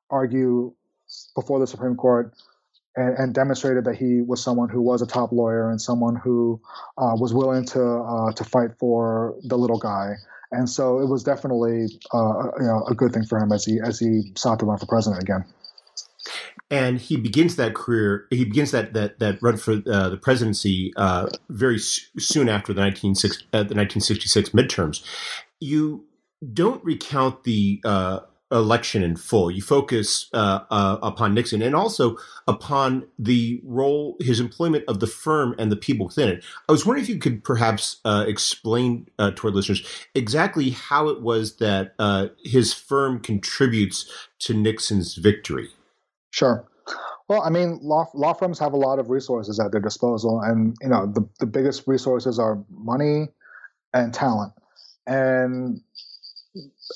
argue 0.10 0.74
before 1.36 1.60
the 1.60 1.68
Supreme 1.68 1.96
Court 1.96 2.34
and, 2.96 3.18
and, 3.18 3.34
demonstrated 3.34 3.86
that 3.86 3.96
he 3.96 4.22
was 4.22 4.44
someone 4.44 4.68
who 4.68 4.82
was 4.82 5.02
a 5.02 5.08
top 5.08 5.32
lawyer 5.32 5.70
and 5.70 5.80
someone 5.80 6.16
who 6.16 6.60
uh, 6.98 7.16
was 7.16 7.34
willing 7.34 7.66
to 7.66 7.82
uh, 7.82 8.32
to 8.34 8.44
fight 8.44 8.72
for 8.80 9.36
the 9.44 9.58
little 9.58 9.78
guy. 9.78 10.16
And 10.52 10.70
so 10.70 11.00
it 11.00 11.10
was 11.10 11.24
definitely 11.24 11.88
uh, 12.14 12.52
you 12.60 12.66
know 12.66 12.84
a 12.88 12.96
good 12.96 13.14
thing 13.14 13.26
for 13.26 13.38
him 13.38 13.52
as 13.52 13.66
he 13.66 13.80
as 13.84 14.00
he 14.00 14.32
sought 14.36 14.60
to 14.60 14.66
run 14.66 14.78
for 14.78 14.86
president 14.86 15.22
again. 15.22 15.46
And 16.70 17.00
he 17.00 17.16
begins 17.16 17.56
that 17.56 17.76
career. 17.76 18.28
He 18.30 18.46
begins 18.46 18.72
that 18.72 18.94
that 18.94 19.20
that 19.20 19.42
run 19.42 19.58
for 19.58 19.74
uh, 19.74 20.10
the 20.10 20.20
presidency 20.22 20.94
uh, 20.98 21.28
very 21.50 21.80
soon 21.80 22.50
after 22.50 22.74
the 22.74 22.82
1960, 22.82 23.46
uh, 23.54 23.64
the 23.64 23.76
1966 23.76 24.50
midterms. 24.50 25.04
You 25.60 26.06
don't 26.54 26.84
recount 26.84 27.44
the 27.44 27.82
election 28.52 29.04
in 29.04 29.16
full. 29.16 29.52
You 29.52 29.62
focus 29.62 30.30
uh, 30.34 30.62
uh, 30.70 30.98
upon 31.02 31.34
Nixon 31.34 31.62
and 31.62 31.76
also 31.76 32.18
upon 32.48 33.08
the 33.20 33.62
role, 33.64 34.16
his 34.20 34.40
employment 34.40 34.86
of 34.88 35.00
the 35.00 35.08
firm 35.08 35.56
and 35.60 35.72
the 35.72 35.76
people 35.76 36.08
within 36.08 36.30
it. 36.30 36.46
I 36.68 36.72
was 36.72 36.86
wondering 36.86 37.04
if 37.04 37.10
you 37.10 37.20
could 37.20 37.44
perhaps 37.44 37.98
uh, 38.06 38.26
explain 38.28 39.08
uh, 39.20 39.32
to 39.32 39.48
our 39.48 39.54
listeners 39.54 39.86
exactly 40.16 40.70
how 40.70 41.10
it 41.10 41.22
was 41.22 41.58
that 41.58 41.94
uh, 42.00 42.28
his 42.44 42.74
firm 42.74 43.20
contributes 43.20 44.10
to 44.40 44.54
Nixon's 44.54 45.16
victory. 45.16 45.70
Sure. 46.32 46.66
Well, 47.28 47.42
I 47.42 47.50
mean, 47.50 47.80
law, 47.82 48.06
law 48.14 48.34
firms 48.34 48.58
have 48.60 48.72
a 48.72 48.78
lot 48.78 49.00
of 49.00 49.10
resources 49.10 49.60
at 49.60 49.72
their 49.72 49.82
disposal, 49.82 50.40
and 50.40 50.78
you 50.82 50.88
know 50.88 51.06
the, 51.06 51.28
the 51.40 51.46
biggest 51.46 51.84
resources 51.86 52.40
are 52.40 52.64
money 52.70 53.28
and 53.94 54.14
talent. 54.14 54.54
And 55.06 55.82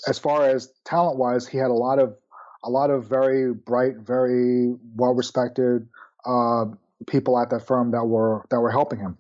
as 0.07 0.19
far 0.19 0.47
as 0.47 0.71
talent 0.83 1.17
wise, 1.17 1.47
he 1.47 1.57
had 1.57 1.69
a 1.69 1.73
lot 1.73 1.99
of 1.99 2.15
a 2.63 2.69
lot 2.69 2.89
of 2.89 3.05
very 3.07 3.53
bright, 3.53 3.97
very 3.97 4.75
well 4.95 5.13
respected 5.13 5.87
uh, 6.25 6.65
people 7.07 7.39
at 7.39 7.49
that 7.49 7.65
firm 7.65 7.91
that 7.91 8.05
were 8.05 8.45
that 8.49 8.59
were 8.59 8.71
helping 8.71 8.99
him. 8.99 9.17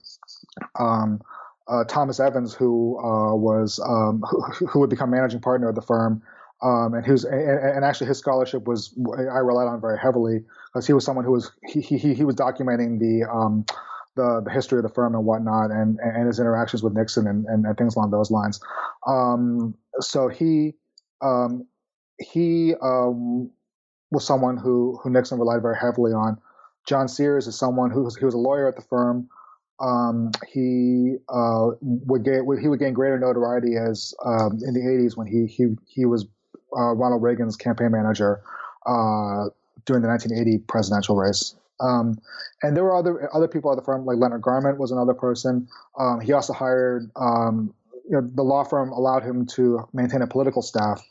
Um, 0.79 1.21
uh, 1.67 1.83
Thomas 1.85 2.19
Evans, 2.19 2.53
who 2.53 2.97
uh, 2.99 3.35
was 3.35 3.79
um, 3.85 4.23
who, 4.29 4.67
who, 4.67 4.79
would 4.79 4.89
become 4.89 5.09
managing 5.09 5.39
partner 5.39 5.69
of 5.69 5.75
the 5.75 5.81
firm, 5.81 6.21
um, 6.61 6.93
and 6.93 7.05
who's 7.05 7.23
and, 7.23 7.49
and, 7.49 7.85
actually 7.85 8.07
his 8.07 8.17
scholarship 8.17 8.67
was 8.67 8.93
I 9.15 9.39
relied 9.39 9.67
on 9.67 9.79
very 9.79 9.97
heavily 9.97 10.43
because 10.67 10.85
he 10.85 10.93
was 10.93 11.05
someone 11.05 11.25
who 11.25 11.31
was 11.31 11.51
he 11.65 11.81
he, 11.81 12.13
he 12.13 12.23
was 12.23 12.35
documenting 12.35 12.99
the 12.99 13.27
um, 13.29 13.65
the, 14.15 14.41
the 14.43 14.51
history 14.51 14.77
of 14.77 14.83
the 14.83 14.89
firm 14.89 15.15
and 15.15 15.25
whatnot, 15.25 15.71
and, 15.71 15.99
and 15.99 16.27
his 16.27 16.39
interactions 16.39 16.83
with 16.83 16.93
Nixon 16.93 17.27
and, 17.27 17.45
and, 17.45 17.65
and 17.65 17.77
things 17.77 17.95
along 17.95 18.11
those 18.11 18.31
lines. 18.31 18.59
Um, 19.07 19.75
so 19.99 20.27
he 20.27 20.73
um, 21.21 21.67
he 22.19 22.73
um, 22.81 23.49
was 24.11 24.25
someone 24.25 24.57
who 24.57 24.99
who 25.01 25.09
Nixon 25.09 25.39
relied 25.39 25.61
very 25.61 25.77
heavily 25.77 26.11
on. 26.11 26.37
John 26.87 27.07
Sears 27.07 27.47
is 27.47 27.57
someone 27.57 27.91
who 27.91 28.03
was, 28.03 28.17
he 28.17 28.25
was 28.25 28.33
a 28.33 28.39
lawyer 28.39 28.67
at 28.67 28.75
the 28.75 28.81
firm. 28.81 29.29
Um, 29.79 30.31
he 30.51 31.15
uh, 31.29 31.69
would 31.81 32.23
get 32.23 32.41
he 32.61 32.67
would 32.67 32.79
gain 32.79 32.93
greater 32.93 33.19
notoriety 33.19 33.75
as 33.77 34.13
um, 34.25 34.59
in 34.65 34.73
the 34.73 34.81
80s 34.81 35.17
when 35.17 35.27
he 35.27 35.47
he 35.47 35.75
he 35.87 36.05
was 36.05 36.25
uh, 36.77 36.93
Ronald 36.93 37.23
Reagan's 37.23 37.55
campaign 37.55 37.91
manager 37.91 38.41
uh, 38.85 39.49
during 39.85 40.01
the 40.01 40.07
1980 40.07 40.59
presidential 40.67 41.15
race. 41.15 41.55
Um, 41.81 42.19
and 42.63 42.77
there 42.77 42.83
were 42.83 42.95
other 42.95 43.29
other 43.35 43.47
people 43.47 43.71
at 43.71 43.75
the 43.75 43.83
firm, 43.83 44.05
like 44.05 44.17
Leonard 44.17 44.41
Garment 44.41 44.77
was 44.77 44.91
another 44.91 45.13
person. 45.13 45.67
Um, 45.97 46.19
he 46.21 46.31
also 46.33 46.53
hired, 46.53 47.09
um, 47.15 47.73
you 48.05 48.11
know, 48.11 48.21
the 48.21 48.43
law 48.43 48.63
firm 48.63 48.91
allowed 48.91 49.23
him 49.23 49.45
to 49.47 49.87
maintain 49.93 50.21
a 50.21 50.27
political 50.27 50.61
staff. 50.61 51.01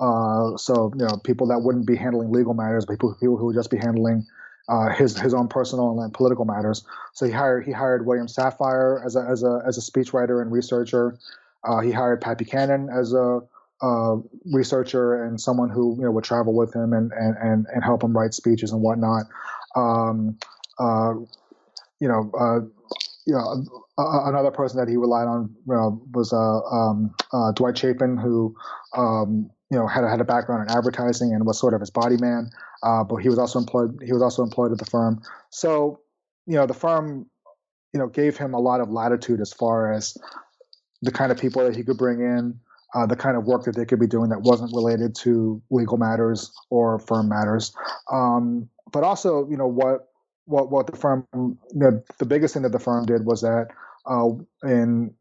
Uh, 0.00 0.56
so 0.56 0.92
you 0.96 1.04
know, 1.04 1.16
people 1.24 1.46
that 1.48 1.60
wouldn't 1.60 1.86
be 1.86 1.96
handling 1.96 2.30
legal 2.30 2.54
matters, 2.54 2.86
but 2.86 2.94
people, 2.94 3.14
people 3.14 3.36
who 3.36 3.46
would 3.46 3.56
just 3.56 3.70
be 3.70 3.76
handling 3.76 4.24
uh, 4.68 4.88
his 4.90 5.18
his 5.18 5.34
own 5.34 5.48
personal 5.48 6.00
and 6.00 6.14
political 6.14 6.44
matters. 6.44 6.84
So 7.12 7.26
he 7.26 7.32
hired 7.32 7.66
he 7.66 7.72
hired 7.72 8.06
William 8.06 8.26
Safire 8.26 9.04
as 9.04 9.16
a 9.16 9.20
as 9.20 9.42
a 9.42 9.62
as 9.66 9.76
a 9.76 9.80
speechwriter 9.80 10.40
and 10.40 10.52
researcher. 10.52 11.18
Uh, 11.64 11.80
he 11.80 11.90
hired 11.90 12.20
Pat 12.20 12.38
Buchanan 12.38 12.88
as 12.88 13.12
a 13.12 13.40
uh, 13.82 14.16
researcher 14.52 15.24
and 15.24 15.40
someone 15.40 15.68
who 15.68 15.96
you 15.96 16.04
know 16.04 16.10
would 16.12 16.24
travel 16.24 16.54
with 16.54 16.74
him 16.74 16.92
and 16.92 17.12
and 17.12 17.36
and, 17.38 17.66
and 17.74 17.84
help 17.84 18.02
him 18.02 18.16
write 18.16 18.34
speeches 18.34 18.72
and 18.72 18.80
whatnot. 18.80 19.24
Um, 19.76 20.38
uh, 20.78 21.14
you 22.00 22.08
know, 22.08 22.30
uh, 22.38 22.60
you 23.26 23.34
know, 23.34 23.64
another 23.98 24.50
person 24.50 24.78
that 24.78 24.88
he 24.88 24.96
relied 24.96 25.28
on 25.28 25.54
you 25.66 25.74
know, 25.74 26.02
was 26.12 26.32
uh, 26.32 26.60
um, 26.64 27.14
uh, 27.32 27.52
Dwight 27.52 27.78
Chapin, 27.78 28.16
who 28.16 28.54
um, 28.96 29.50
you 29.70 29.78
know 29.78 29.86
had 29.86 30.04
had 30.04 30.20
a 30.20 30.24
background 30.24 30.68
in 30.68 30.76
advertising 30.76 31.32
and 31.32 31.46
was 31.46 31.58
sort 31.58 31.74
of 31.74 31.80
his 31.80 31.90
body 31.90 32.16
man. 32.16 32.50
Uh, 32.82 33.04
but 33.04 33.16
he 33.16 33.28
was 33.28 33.38
also 33.38 33.58
employed. 33.58 33.98
He 34.04 34.12
was 34.12 34.22
also 34.22 34.42
employed 34.42 34.72
at 34.72 34.78
the 34.78 34.84
firm. 34.84 35.22
So 35.50 36.00
you 36.46 36.56
know, 36.56 36.66
the 36.66 36.74
firm 36.74 37.26
you 37.92 38.00
know 38.00 38.08
gave 38.08 38.36
him 38.36 38.54
a 38.54 38.60
lot 38.60 38.80
of 38.80 38.90
latitude 38.90 39.40
as 39.40 39.52
far 39.52 39.92
as 39.92 40.16
the 41.02 41.12
kind 41.12 41.30
of 41.30 41.38
people 41.38 41.64
that 41.64 41.76
he 41.76 41.82
could 41.84 41.98
bring 41.98 42.20
in. 42.20 42.58
Uh, 42.94 43.06
the 43.06 43.16
kind 43.16 43.38
of 43.38 43.46
work 43.46 43.64
that 43.64 43.74
they 43.74 43.86
could 43.86 43.98
be 43.98 44.06
doing 44.06 44.28
that 44.28 44.42
wasn't 44.42 44.70
related 44.74 45.14
to 45.14 45.62
legal 45.70 45.96
matters 45.96 46.52
or 46.68 46.98
firm 46.98 47.26
matters. 47.26 47.74
Um, 48.12 48.68
but 48.92 49.04
also, 49.04 49.48
you 49.48 49.56
know, 49.56 49.66
what 49.66 50.08
what 50.44 50.70
what 50.70 50.86
the 50.86 50.96
firm 50.96 51.26
the, 51.32 52.02
the 52.18 52.26
biggest 52.26 52.54
thing 52.54 52.62
that 52.62 52.72
the 52.72 52.78
firm 52.78 53.06
did 53.06 53.24
was 53.24 53.40
that 53.42 53.68
uh, 54.06 54.28
in 54.64 55.14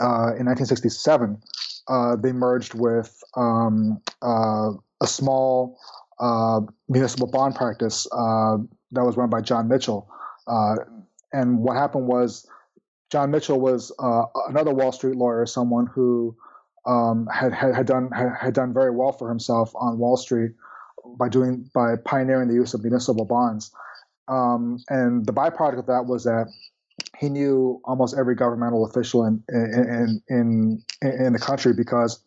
uh, 0.00 0.36
in 0.38 0.46
1967 0.46 1.42
uh, 1.88 2.16
they 2.16 2.32
merged 2.32 2.74
with 2.74 3.22
um, 3.36 4.00
uh, 4.22 4.70
a 5.00 5.06
small 5.06 5.78
uh, 6.20 6.60
municipal 6.88 7.26
bond 7.26 7.54
practice 7.54 8.06
uh, 8.12 8.56
that 8.92 9.04
was 9.04 9.16
run 9.16 9.30
by 9.30 9.40
John 9.40 9.68
Mitchell. 9.68 10.08
and 11.32 11.58
what 11.58 11.76
happened 11.76 12.06
was 12.06 12.46
John 13.10 13.30
Mitchell 13.30 13.60
was 13.60 13.92
another 14.48 14.72
Wall 14.72 14.92
Street 14.92 15.16
lawyer, 15.16 15.46
someone 15.46 15.86
who 15.86 16.36
um, 16.86 17.26
had, 17.32 17.52
had 17.52 17.74
had 17.74 17.86
done 17.86 18.10
had, 18.10 18.32
had 18.40 18.54
done 18.54 18.72
very 18.74 18.90
well 18.90 19.12
for 19.12 19.28
himself 19.28 19.72
on 19.74 19.98
Wall 19.98 20.16
Street 20.16 20.52
by 21.18 21.28
doing 21.28 21.68
by 21.74 21.96
pioneering 22.04 22.48
the 22.48 22.54
use 22.54 22.74
of 22.74 22.82
municipal 22.82 23.24
bonds. 23.24 23.72
Um, 24.28 24.78
and 24.88 25.26
the 25.26 25.32
byproduct 25.32 25.78
of 25.78 25.86
that 25.86 26.06
was 26.06 26.24
that 26.24 26.46
he 27.18 27.28
knew 27.28 27.80
almost 27.84 28.16
every 28.16 28.34
governmental 28.34 28.84
official 28.86 29.24
in 29.24 29.42
in 29.48 30.22
in 30.28 30.82
in 31.02 31.32
the 31.32 31.38
country 31.38 31.72
because 31.72 32.22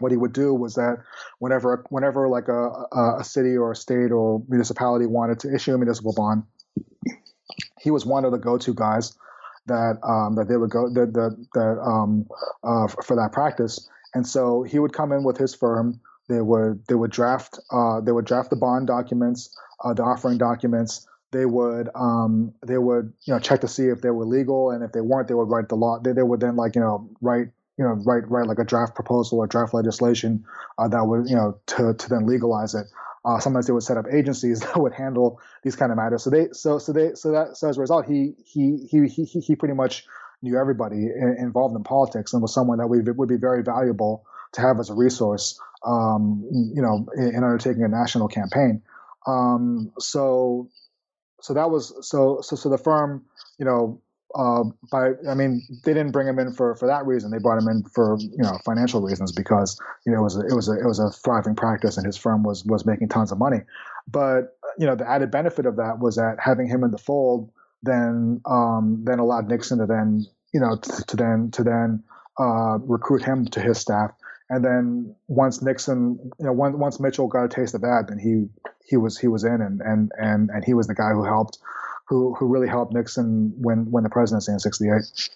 what 0.00 0.10
he 0.10 0.16
would 0.16 0.32
do 0.32 0.52
was 0.54 0.74
that 0.74 0.98
whenever 1.38 1.84
whenever 1.90 2.28
like 2.28 2.48
a, 2.48 2.70
a 3.18 3.24
city 3.24 3.56
or 3.56 3.72
a 3.72 3.76
state 3.76 4.10
or 4.10 4.42
municipality 4.48 5.06
wanted 5.06 5.38
to 5.40 5.54
issue 5.54 5.74
a 5.74 5.78
municipal 5.78 6.12
bond, 6.14 6.42
he 7.80 7.90
was 7.90 8.04
one 8.04 8.24
of 8.24 8.32
the 8.32 8.38
go-to 8.38 8.74
guys 8.74 9.16
that 9.66 9.98
um, 10.02 10.34
that 10.36 10.48
they 10.48 10.56
would 10.56 10.70
go 10.70 10.88
that 10.88 11.12
that, 11.12 11.46
that 11.54 11.80
um, 11.80 12.26
uh, 12.64 12.88
for 12.88 13.16
that 13.16 13.30
practice. 13.32 13.88
And 14.14 14.26
so 14.26 14.64
he 14.64 14.78
would 14.78 14.92
come 14.92 15.12
in 15.12 15.22
with 15.22 15.36
his 15.38 15.54
firm 15.54 16.00
they 16.30 16.40
would 16.40 16.86
they 16.86 16.94
would 16.94 17.10
draft 17.10 17.58
uh, 17.72 18.00
they 18.00 18.12
would 18.12 18.24
draft 18.24 18.50
the 18.50 18.56
bond 18.56 18.86
documents, 18.86 19.54
uh, 19.84 19.92
the 19.92 20.04
offering 20.04 20.38
documents. 20.38 21.06
They 21.32 21.44
would 21.44 21.88
um, 21.94 22.54
they 22.64 22.78
would 22.78 23.12
you 23.24 23.34
know 23.34 23.40
check 23.40 23.60
to 23.62 23.68
see 23.68 23.86
if 23.86 24.00
they 24.00 24.10
were 24.10 24.24
legal, 24.24 24.70
and 24.70 24.84
if 24.84 24.92
they 24.92 25.00
weren't, 25.00 25.26
they 25.26 25.34
would 25.34 25.50
write 25.50 25.68
the 25.68 25.74
law. 25.74 25.98
They, 25.98 26.12
they 26.12 26.22
would 26.22 26.40
then 26.40 26.54
like 26.54 26.76
you 26.76 26.80
know 26.80 27.10
write 27.20 27.48
you 27.76 27.84
know 27.84 28.00
write 28.06 28.30
write 28.30 28.46
like 28.46 28.60
a 28.60 28.64
draft 28.64 28.94
proposal 28.94 29.38
or 29.38 29.48
draft 29.48 29.74
legislation 29.74 30.44
uh, 30.78 30.86
that 30.86 31.04
would 31.04 31.28
you 31.28 31.34
know 31.34 31.58
to 31.66 31.94
to 31.94 32.08
then 32.08 32.26
legalize 32.26 32.74
it. 32.74 32.86
Uh, 33.24 33.38
sometimes 33.38 33.66
they 33.66 33.72
would 33.72 33.82
set 33.82 33.96
up 33.96 34.06
agencies 34.10 34.60
that 34.64 34.80
would 34.80 34.94
handle 34.94 35.40
these 35.64 35.74
kind 35.74 35.90
of 35.90 35.98
matters. 35.98 36.22
So 36.22 36.30
they 36.30 36.48
so 36.52 36.78
so 36.78 36.92
they 36.92 37.14
so 37.14 37.32
that 37.32 37.56
so 37.56 37.68
as 37.68 37.76
a 37.76 37.80
result, 37.80 38.06
he 38.06 38.34
he 38.44 38.86
he 38.88 39.08
he 39.08 39.24
he 39.24 39.56
pretty 39.56 39.74
much 39.74 40.06
knew 40.42 40.56
everybody 40.56 41.08
involved 41.38 41.76
in 41.76 41.82
politics 41.82 42.32
and 42.32 42.40
was 42.40 42.54
someone 42.54 42.78
that 42.78 42.86
we 42.86 43.00
would 43.00 43.28
be 43.28 43.36
very 43.36 43.62
valuable 43.62 44.24
to 44.52 44.60
have 44.60 44.78
as 44.78 44.90
a 44.90 44.94
resource, 44.94 45.58
um, 45.86 46.46
you 46.52 46.82
know, 46.82 47.06
in, 47.16 47.34
in, 47.34 47.44
undertaking 47.44 47.82
a 47.82 47.88
national 47.88 48.28
campaign. 48.28 48.82
Um, 49.26 49.92
so, 49.98 50.68
so 51.40 51.54
that 51.54 51.70
was 51.70 51.94
so 52.06 52.40
so 52.42 52.56
so 52.56 52.68
the 52.68 52.78
firm, 52.78 53.24
you 53.58 53.64
know, 53.64 54.00
uh, 54.34 54.64
by 54.90 55.12
I 55.28 55.34
mean 55.34 55.62
they 55.84 55.94
didn't 55.94 56.12
bring 56.12 56.26
him 56.26 56.38
in 56.38 56.52
for 56.52 56.74
for 56.76 56.86
that 56.86 57.06
reason. 57.06 57.30
They 57.30 57.38
brought 57.38 57.58
him 57.58 57.68
in 57.68 57.82
for 57.94 58.18
you 58.18 58.42
know 58.42 58.58
financial 58.64 59.00
reasons 59.00 59.32
because 59.32 59.78
you 60.06 60.12
know 60.12 60.20
it 60.20 60.24
was 60.24 60.36
a, 60.36 60.40
it 60.40 60.54
was 60.54 60.68
a, 60.68 60.78
it 60.78 60.86
was 60.86 60.98
a 60.98 61.10
thriving 61.10 61.54
practice 61.54 61.96
and 61.96 62.06
his 62.06 62.16
firm 62.16 62.42
was 62.42 62.64
was 62.64 62.84
making 62.84 63.08
tons 63.08 63.32
of 63.32 63.38
money. 63.38 63.60
But 64.06 64.56
you 64.78 64.86
know 64.86 64.94
the 64.94 65.08
added 65.08 65.30
benefit 65.30 65.66
of 65.66 65.76
that 65.76 65.98
was 65.98 66.16
that 66.16 66.36
having 66.38 66.68
him 66.68 66.84
in 66.84 66.90
the 66.90 66.98
fold 66.98 67.50
then 67.82 68.40
um, 68.46 69.02
then 69.04 69.18
allowed 69.18 69.48
Nixon 69.48 69.78
to 69.78 69.86
then 69.86 70.26
you 70.52 70.60
know 70.60 70.76
to, 70.76 71.04
to 71.06 71.16
then 71.16 71.50
to 71.52 71.64
then 71.64 72.02
uh, 72.38 72.78
recruit 72.80 73.24
him 73.24 73.46
to 73.46 73.60
his 73.60 73.78
staff. 73.78 74.10
And 74.50 74.64
then 74.64 75.14
once 75.28 75.62
Nixon, 75.62 76.18
you 76.40 76.46
know, 76.46 76.52
once, 76.52 76.76
once 76.76 77.00
Mitchell 77.00 77.28
got 77.28 77.44
a 77.44 77.48
taste 77.48 77.74
of 77.74 77.82
that, 77.82 78.06
then 78.08 78.18
he 78.18 78.48
he 78.84 78.96
was 78.96 79.16
he 79.16 79.28
was 79.28 79.44
in, 79.44 79.60
and 79.62 79.80
and 79.80 80.10
and 80.18 80.50
and 80.50 80.64
he 80.64 80.74
was 80.74 80.88
the 80.88 80.94
guy 80.94 81.10
who 81.10 81.22
helped 81.24 81.58
who 82.08 82.34
who 82.34 82.48
really 82.48 82.66
helped 82.66 82.92
Nixon 82.92 83.54
win 83.56 83.90
win 83.92 84.02
the 84.02 84.10
presidency 84.10 84.50
in 84.50 84.58
'68. 84.58 85.30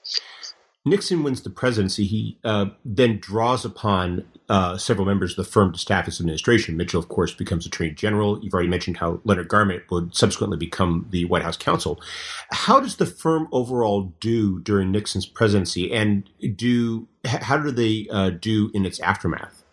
Nixon 0.87 1.23
wins 1.23 1.43
the 1.43 1.51
presidency. 1.51 2.05
He 2.05 2.39
uh, 2.45 2.67
then 2.85 3.19
draws 3.19 3.65
upon 3.65 4.25
uh, 4.51 4.77
several 4.77 5.07
members 5.07 5.33
of 5.33 5.37
the 5.45 5.51
firm 5.51 5.73
to 5.73 5.79
staff 5.79 6.05
his 6.05 6.21
administration. 6.21 6.77
Mitchell, 6.77 7.01
of 7.01 7.09
course, 7.09 7.33
becomes 7.33 7.65
Attorney 7.67 7.91
General. 7.91 8.39
You've 8.43 8.53
already 8.53 8.69
mentioned 8.69 8.99
how 8.99 9.21
Leonard 9.25 9.49
Garment 9.49 9.85
would 9.91 10.15
subsequently 10.15 10.59
become 10.59 11.07
the 11.11 11.25
White 11.25 11.43
House 11.43 11.57
counsel. 11.57 12.03
How 12.51 12.81
does 12.81 12.97
the 12.97 13.07
firm 13.07 13.49
overall 13.51 14.13
do 14.21 14.61
during 14.61 14.93
Nixon's 14.93 15.25
presidency, 15.25 15.91
and 15.91 16.29
do 16.55 17.09
how 17.25 17.57
do 17.57 17.71
they 17.71 18.07
uh, 18.11 18.31
do 18.31 18.71
in 18.75 18.85
its 18.85 19.01
aftermath? 19.01 19.65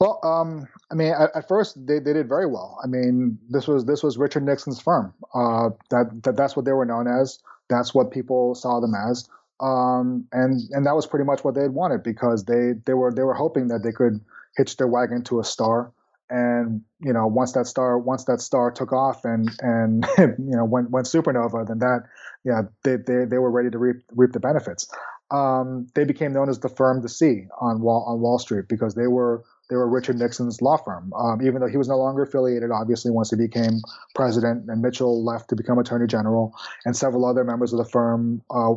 Well, 0.00 0.18
um, 0.24 0.66
I 0.90 0.94
mean, 0.94 1.12
at, 1.12 1.30
at, 1.36 1.46
first 1.46 1.86
they, 1.86 2.00
they 2.00 2.12
did 2.12 2.28
very 2.28 2.46
well. 2.46 2.76
I 2.82 2.86
mean, 2.86 3.38
this 3.48 3.68
was 3.68 3.84
this 3.84 4.02
was 4.02 4.16
Richard 4.16 4.44
Nixon's 4.44 4.80
firm. 4.80 5.12
Uh, 5.34 5.70
that, 5.90 6.22
that 6.24 6.36
that's 6.36 6.56
what 6.56 6.64
they 6.64 6.72
were 6.72 6.86
known 6.86 7.06
as. 7.06 7.38
That's 7.68 7.94
what 7.94 8.10
people 8.10 8.54
saw 8.54 8.80
them 8.80 8.94
as. 8.94 9.28
Um, 9.62 10.26
and 10.32 10.60
and 10.72 10.84
that 10.86 10.96
was 10.96 11.06
pretty 11.06 11.24
much 11.24 11.44
what 11.44 11.54
they 11.54 11.62
had 11.62 11.72
wanted 11.72 12.02
because 12.02 12.44
they 12.44 12.72
they 12.84 12.94
were 12.94 13.12
they 13.14 13.22
were 13.22 13.34
hoping 13.34 13.68
that 13.68 13.82
they 13.84 13.92
could 13.92 14.20
hitch 14.56 14.76
their 14.76 14.88
wagon 14.88 15.22
to 15.24 15.38
a 15.38 15.44
star. 15.44 15.92
And 16.28 16.82
you 17.00 17.12
know, 17.12 17.26
once 17.28 17.52
that 17.52 17.66
star 17.66 17.96
once 17.96 18.24
that 18.24 18.40
star 18.40 18.72
took 18.72 18.92
off 18.92 19.24
and 19.24 19.48
and 19.60 20.04
you 20.18 20.56
know 20.56 20.64
went 20.64 20.90
went 20.90 21.06
supernova, 21.06 21.66
then 21.66 21.78
that 21.78 22.02
yeah 22.44 22.62
they 22.82 22.96
they, 22.96 23.24
they 23.24 23.38
were 23.38 23.50
ready 23.50 23.70
to 23.70 23.78
reap 23.78 23.96
reap 24.10 24.32
the 24.32 24.40
benefits. 24.40 24.88
Um, 25.30 25.86
they 25.94 26.04
became 26.04 26.32
known 26.32 26.50
as 26.50 26.58
the 26.58 26.68
firm 26.68 27.00
to 27.02 27.08
see 27.08 27.46
on 27.60 27.80
Wall 27.80 28.04
on 28.08 28.20
Wall 28.20 28.38
Street 28.40 28.66
because 28.68 28.96
they 28.96 29.06
were 29.06 29.44
they 29.72 29.76
were 29.76 29.88
Richard 29.88 30.18
Nixon's 30.18 30.60
law 30.60 30.76
firm. 30.76 31.14
Um, 31.14 31.40
even 31.40 31.62
though 31.62 31.66
he 31.66 31.78
was 31.78 31.88
no 31.88 31.96
longer 31.96 32.24
affiliated, 32.24 32.70
obviously, 32.70 33.10
once 33.10 33.30
he 33.30 33.36
became 33.36 33.80
president, 34.14 34.68
and 34.68 34.82
Mitchell 34.82 35.24
left 35.24 35.48
to 35.48 35.56
become 35.56 35.78
attorney 35.78 36.06
general, 36.06 36.54
and 36.84 36.94
several 36.94 37.24
other 37.24 37.42
members 37.42 37.72
of 37.72 37.78
the 37.78 37.86
firm 37.86 38.42
uh, 38.50 38.74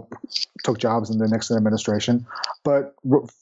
took 0.63 0.79
jobs 0.79 1.09
in 1.09 1.17
the 1.17 1.27
Nixon 1.27 1.57
administration. 1.57 2.25
But 2.63 2.95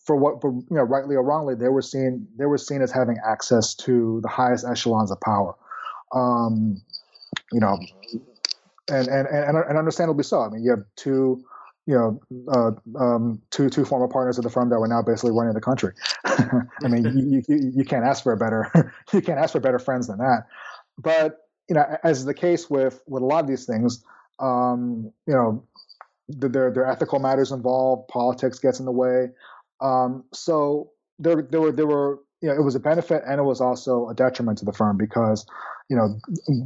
for 0.03 0.15
what, 0.15 0.41
for, 0.41 0.51
you 0.51 0.65
know, 0.71 0.81
rightly 0.81 1.15
or 1.15 1.21
wrongly, 1.21 1.53
they 1.53 1.69
were 1.69 1.83
seen 1.83 2.27
they 2.39 2.47
were 2.47 2.57
seen 2.57 2.81
as 2.81 2.91
having 2.91 3.17
access 3.23 3.75
to 3.75 4.19
the 4.23 4.29
highest 4.29 4.65
echelons 4.65 5.11
of 5.11 5.21
power. 5.21 5.53
Um, 6.11 6.81
you 7.51 7.59
know, 7.59 7.77
and, 8.89 9.07
and 9.07 9.27
and 9.27 9.57
and 9.57 9.77
understandably 9.77 10.23
so. 10.23 10.41
I 10.41 10.49
mean, 10.49 10.63
you 10.63 10.71
have 10.71 10.85
two 10.95 11.45
you 11.85 11.95
know, 11.95 12.19
uh, 12.51 12.71
um, 12.97 13.41
two 13.49 13.69
two 13.69 13.83
former 13.85 14.07
partners 14.07 14.37
of 14.37 14.43
the 14.43 14.49
firm 14.49 14.69
that 14.69 14.79
were 14.79 14.87
now 14.87 15.01
basically 15.01 15.31
running 15.31 15.53
the 15.53 15.61
country. 15.61 15.93
I 16.25 16.87
mean, 16.87 17.03
you, 17.05 17.43
you, 17.47 17.71
you 17.75 17.85
can't 17.85 18.05
ask 18.05 18.23
for 18.23 18.31
a 18.31 18.37
better 18.37 18.93
you 19.13 19.21
can't 19.21 19.39
ask 19.39 19.51
for 19.51 19.59
better 19.59 19.79
friends 19.79 20.07
than 20.07 20.19
that. 20.19 20.45
But 20.97 21.39
you 21.67 21.75
know, 21.75 21.85
as 22.03 22.19
is 22.19 22.25
the 22.25 22.33
case 22.33 22.69
with 22.69 23.01
with 23.07 23.21
a 23.21 23.25
lot 23.25 23.43
of 23.43 23.47
these 23.47 23.65
things, 23.65 24.03
um, 24.39 25.11
you 25.27 25.33
know, 25.33 25.63
there 26.29 26.71
there 26.71 26.85
are 26.85 26.91
ethical 26.91 27.19
matters 27.19 27.51
involved. 27.51 28.07
Politics 28.07 28.59
gets 28.59 28.79
in 28.79 28.85
the 28.85 28.91
way. 28.91 29.29
Um, 29.81 30.23
so 30.33 30.91
there 31.19 31.41
there 31.41 31.61
were 31.61 31.71
there 31.71 31.87
were 31.87 32.19
you 32.41 32.49
know 32.49 32.55
it 32.55 32.63
was 32.63 32.75
a 32.75 32.79
benefit 32.79 33.23
and 33.27 33.39
it 33.39 33.43
was 33.43 33.61
also 33.61 34.09
a 34.09 34.13
detriment 34.13 34.57
to 34.59 34.65
the 34.65 34.73
firm 34.73 34.97
because 34.97 35.45
you 35.89 35.97
know 35.97 36.17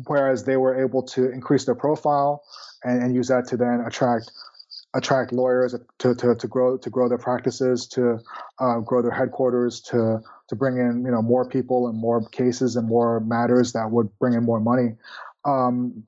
whereas 0.05 0.43
they 0.43 0.57
were 0.57 0.79
able 0.79 1.01
to 1.01 1.31
increase 1.31 1.65
their 1.65 1.75
profile 1.75 2.43
and, 2.83 3.01
and 3.01 3.15
use 3.15 3.27
that 3.27 3.47
to 3.47 3.57
then 3.57 3.83
attract 3.85 4.31
attract 4.97 5.31
lawyers 5.31 5.75
to, 5.99 6.15
to, 6.15 6.35
to 6.35 6.47
grow 6.47 6.75
to 6.77 6.89
grow 6.89 7.07
their 7.07 7.19
practices, 7.19 7.87
to 7.87 8.19
uh, 8.59 8.79
grow 8.79 9.01
their 9.01 9.11
headquarters, 9.11 9.79
to 9.79 10.19
to 10.49 10.55
bring 10.55 10.77
in 10.77 11.03
you 11.05 11.11
know 11.11 11.21
more 11.21 11.47
people 11.47 11.87
and 11.87 11.97
more 11.97 12.27
cases 12.29 12.75
and 12.75 12.87
more 12.87 13.19
matters 13.21 13.73
that 13.73 13.91
would 13.91 14.09
bring 14.19 14.33
in 14.33 14.43
more 14.43 14.59
money. 14.59 14.95
Um, 15.45 16.03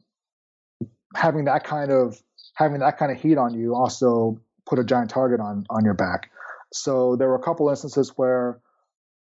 having 1.16 1.46
that 1.46 1.64
kind 1.64 1.92
of 1.92 2.22
having 2.56 2.80
that 2.80 2.98
kind 2.98 3.12
of 3.12 3.22
heat 3.22 3.38
on 3.38 3.54
you 3.54 3.76
also 3.76 4.42
put 4.68 4.80
a 4.80 4.84
giant 4.84 5.12
target 5.12 5.40
on 5.40 5.66
on 5.70 5.86
your 5.86 5.94
back. 5.94 6.32
So 6.74 7.16
there 7.16 7.30
were 7.30 7.36
a 7.36 7.44
couple 7.44 7.70
instances 7.70 8.14
where 8.16 8.60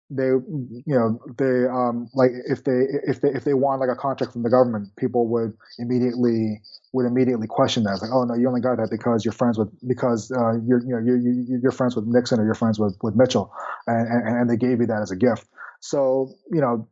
they 0.09 0.27
you 0.27 0.83
know 0.95 1.19
they 1.37 1.65
um 1.67 2.07
like 2.13 2.31
if 2.47 2.63
they 2.63 2.85
if 3.07 3.21
they 3.21 3.29
if 3.29 3.43
they 3.43 3.53
want 3.53 3.81
like 3.81 3.89
a 3.89 3.95
contract 3.95 4.33
from 4.33 4.43
the 4.43 4.49
government 4.49 4.87
people 4.97 5.27
would 5.27 5.53
immediately 5.79 6.61
would 6.95 7.05
immediately 7.05 7.45
question 7.45 7.83
that. 7.83 8.01
Like, 8.01 8.11
oh 8.11 8.23
no, 8.23 8.35
you 8.35 8.47
only 8.47 8.61
got 8.61 8.77
that 8.77 8.89
because 8.89 9.25
you're 9.25 9.33
friends 9.33 9.57
with 9.57 9.69
because 9.85 10.31
uh, 10.31 10.53
you're 10.65 10.81
you 10.81 10.95
know 10.95 10.99
you're, 11.03 11.17
you're 11.61 11.71
friends 11.71 11.95
with 11.95 12.05
Nixon 12.07 12.39
or 12.39 12.45
you're 12.45 12.55
friends 12.55 12.79
with 12.79 12.97
with 13.03 13.15
Mitchell, 13.15 13.51
and, 13.85 14.07
and, 14.07 14.37
and 14.39 14.49
they 14.49 14.55
gave 14.55 14.79
you 14.79 14.87
that 14.87 15.01
as 15.01 15.11
a 15.11 15.15
gift. 15.15 15.45
So 15.81 16.31
you 16.51 16.61
know, 16.61 16.87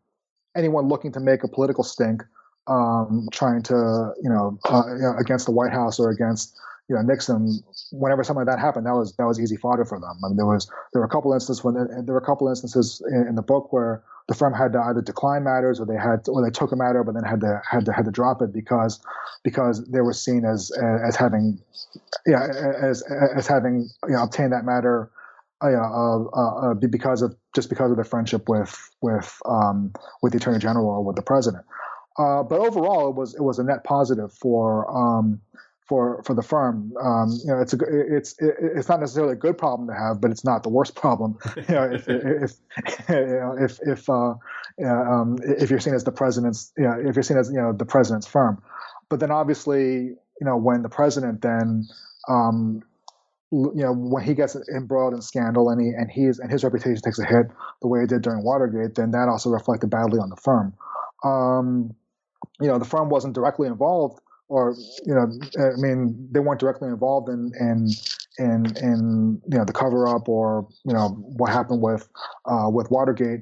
anyone 0.58 0.90
looking 0.90 1.14
to 1.14 1.22
make 1.22 1.44
a 1.44 1.48
political 1.48 1.86
stink, 1.86 2.22
um, 2.68 3.28
trying 3.32 3.64
to 3.64 4.12
you 4.22 4.30
know, 4.30 4.60
uh, 4.70 4.84
you 5.00 5.16
against 5.18 5.46
the 5.46 5.54
White 5.54 5.72
House 5.72 6.00
or 6.00 6.10
against 6.10 6.54
you 6.90 6.96
know 6.96 7.02
Nixon, 7.02 7.60
whenever 7.92 8.24
something 8.24 8.46
like 8.46 8.56
that 8.56 8.62
happened, 8.62 8.86
that 8.86 8.94
was 8.94 9.16
that 9.18 9.26
was 9.26 9.40
easy 9.40 9.58
fodder 9.58 9.86
for 9.86 10.00
them. 10.00 10.16
I 10.24 10.28
mean, 10.28 10.38
there 10.38 10.46
was 10.46 10.68
there 10.92 11.02
were 11.02 11.06
a 11.06 11.10
couple 11.10 11.34
instances 11.34 11.64
when 11.64 11.76
there 11.76 12.14
were 12.14 12.22
a 12.22 12.26
couple 12.26 12.48
instances 12.48 13.02
in, 13.12 13.28
in 13.30 13.36
the 13.36 13.42
book 13.42 13.72
where 13.72 14.04
the 14.28 14.36
firm 14.36 14.54
had 14.54 14.74
to 14.74 14.80
either 14.80 15.02
decline 15.02 15.44
matters 15.44 15.80
or 15.80 15.86
they 15.86 15.98
had 15.98 16.26
to, 16.26 16.32
or 16.32 16.44
they 16.44 16.52
took 16.52 16.72
a 16.72 16.76
matter 16.76 17.04
but 17.04 17.14
then 17.14 17.24
had 17.24 17.42
to 17.42 17.62
had 17.70 17.86
to 17.86 17.94
had 17.94 18.06
to 18.06 18.12
drop 18.12 18.42
it 18.42 18.54
because 18.54 19.02
because 19.44 19.86
they 19.90 20.02
were 20.02 20.14
seen 20.14 20.46
as 20.46 20.72
as 21.06 21.16
having 21.16 21.60
yeah 22.26 22.48
as 22.82 23.04
as 23.36 23.48
having 23.48 23.90
you 24.08 24.14
know 24.14 24.24
obtained 24.24 24.52
that 24.52 24.66
matter 24.66 25.10
uh, 25.64 25.68
uh, 25.68 26.24
uh, 26.36 26.72
uh 26.72 26.74
because 26.74 27.22
of 27.22 27.36
just 27.56 27.70
because 27.70 27.90
of 27.92 27.98
their 27.98 28.04
friendship 28.04 28.50
with 28.50 28.78
with 29.02 29.38
um, 29.46 29.94
with 30.22 30.34
the 30.34 30.38
attorney 30.38 30.60
general 30.60 30.88
or 30.88 31.04
with 31.04 31.16
the 31.16 31.22
president. 31.22 31.64
Uh, 32.18 32.44
but 32.44 32.60
overall, 32.60 33.10
it 33.10 33.16
was 33.16 33.34
it 33.34 33.42
was 33.42 33.60
a 33.60 33.64
net 33.64 33.84
positive 33.84 34.32
for 34.34 34.86
um, 34.92 35.40
for 35.94 36.24
for 36.24 36.34
the 36.34 36.42
firm. 36.42 36.92
Um, 37.00 37.40
you 37.46 37.52
know, 37.52 37.62
it's 37.62 37.74
a 37.74 37.78
it's 38.18 38.36
it's 38.40 38.90
not 38.90 39.00
necessarily 39.00 39.34
a 39.34 39.36
good 39.36 39.60
problem 39.60 39.88
to 39.90 39.94
have, 39.94 40.20
but 40.20 40.32
it's 40.32 40.44
not 40.44 40.64
the 40.64 40.70
worst 40.70 40.96
problem. 40.96 41.38
You 41.70 41.76
know, 41.76 41.84
if 41.84 42.10
if 42.10 42.52
you 43.10 43.40
know, 43.42 43.56
if 43.60 43.80
if 43.86 44.10
uh, 44.10 44.34
um, 44.84 45.38
if 45.44 45.70
you're 45.70 45.80
seen 45.80 45.94
as 45.94 46.04
the 46.04 46.12
president's, 46.12 46.74
you 46.80 46.86
know, 46.86 46.96
if 47.00 47.16
you're 47.16 47.22
seen 47.22 47.38
as 47.38 47.50
you 47.50 47.62
know 47.62 47.74
the 47.74 47.86
president's 47.86 48.26
firm, 48.26 48.60
but 49.08 49.20
then 49.20 49.30
obviously, 49.30 49.86
you 50.42 50.46
know, 50.48 50.58
when 50.58 50.82
the 50.82 50.90
president 50.90 51.44
then 51.44 51.86
um, 52.28 52.82
you 53.52 53.84
know 53.86 53.94
when 53.94 54.24
he 54.24 54.34
gets 54.34 54.58
embroiled 54.76 55.14
in 55.14 55.22
scandal 55.22 55.70
and 55.70 55.80
he 55.80 55.90
and 55.90 56.10
he's 56.10 56.40
and 56.40 56.50
his 56.52 56.64
reputation 56.64 57.02
takes 57.04 57.20
a 57.20 57.26
hit 57.26 57.46
the 57.84 57.88
way 57.88 58.00
it 58.00 58.10
did 58.10 58.24
during 58.24 58.44
Watergate, 58.44 58.96
then 58.96 59.12
that 59.12 59.30
also 59.30 59.52
reflected 59.52 59.92
badly 59.92 60.18
on 60.18 60.32
the 60.32 60.38
firm. 60.38 60.74
Um, 61.24 61.94
you 62.60 62.68
know, 62.68 62.80
the 62.80 62.86
firm 62.86 63.10
wasn't 63.10 63.36
directly 63.36 63.68
involved 63.68 64.23
or 64.54 64.76
you 65.04 65.16
know, 65.16 65.32
I 65.58 65.76
mean, 65.78 66.30
they 66.32 66.40
weren't 66.40 66.60
directly 66.60 66.88
involved 66.88 67.28
in 67.28 67.52
in 67.60 67.90
in, 68.38 68.78
in 68.78 69.42
you 69.52 69.58
know 69.58 69.66
the 69.66 69.74
cover 69.74 70.08
up 70.08 70.30
or 70.30 70.68
you 70.86 70.94
know 70.94 71.10
what 71.10 71.52
happened 71.52 71.82
with 71.82 72.08
uh, 72.46 72.70
with 72.70 72.92
Watergate. 72.92 73.42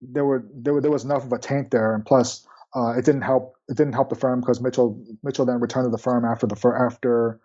There 0.00 0.24
were 0.24 0.46
there, 0.54 0.72
were, 0.72 0.80
there 0.80 0.92
was 0.92 1.04
enough 1.04 1.24
of 1.24 1.32
a 1.32 1.38
taint 1.38 1.72
there, 1.72 1.92
and 1.92 2.06
plus 2.06 2.46
uh, 2.76 2.94
it 2.96 3.04
didn't 3.04 3.22
help 3.22 3.56
it 3.68 3.76
didn't 3.76 3.94
help 3.94 4.08
the 4.08 4.14
firm 4.14 4.40
because 4.40 4.60
Mitchell 4.60 4.96
Mitchell 5.24 5.44
then 5.44 5.58
returned 5.58 5.86
to 5.86 5.90
the 5.90 5.98
firm 5.98 6.24
after 6.24 6.46
the 6.46 6.54
fir- 6.54 6.86
after 6.86 7.40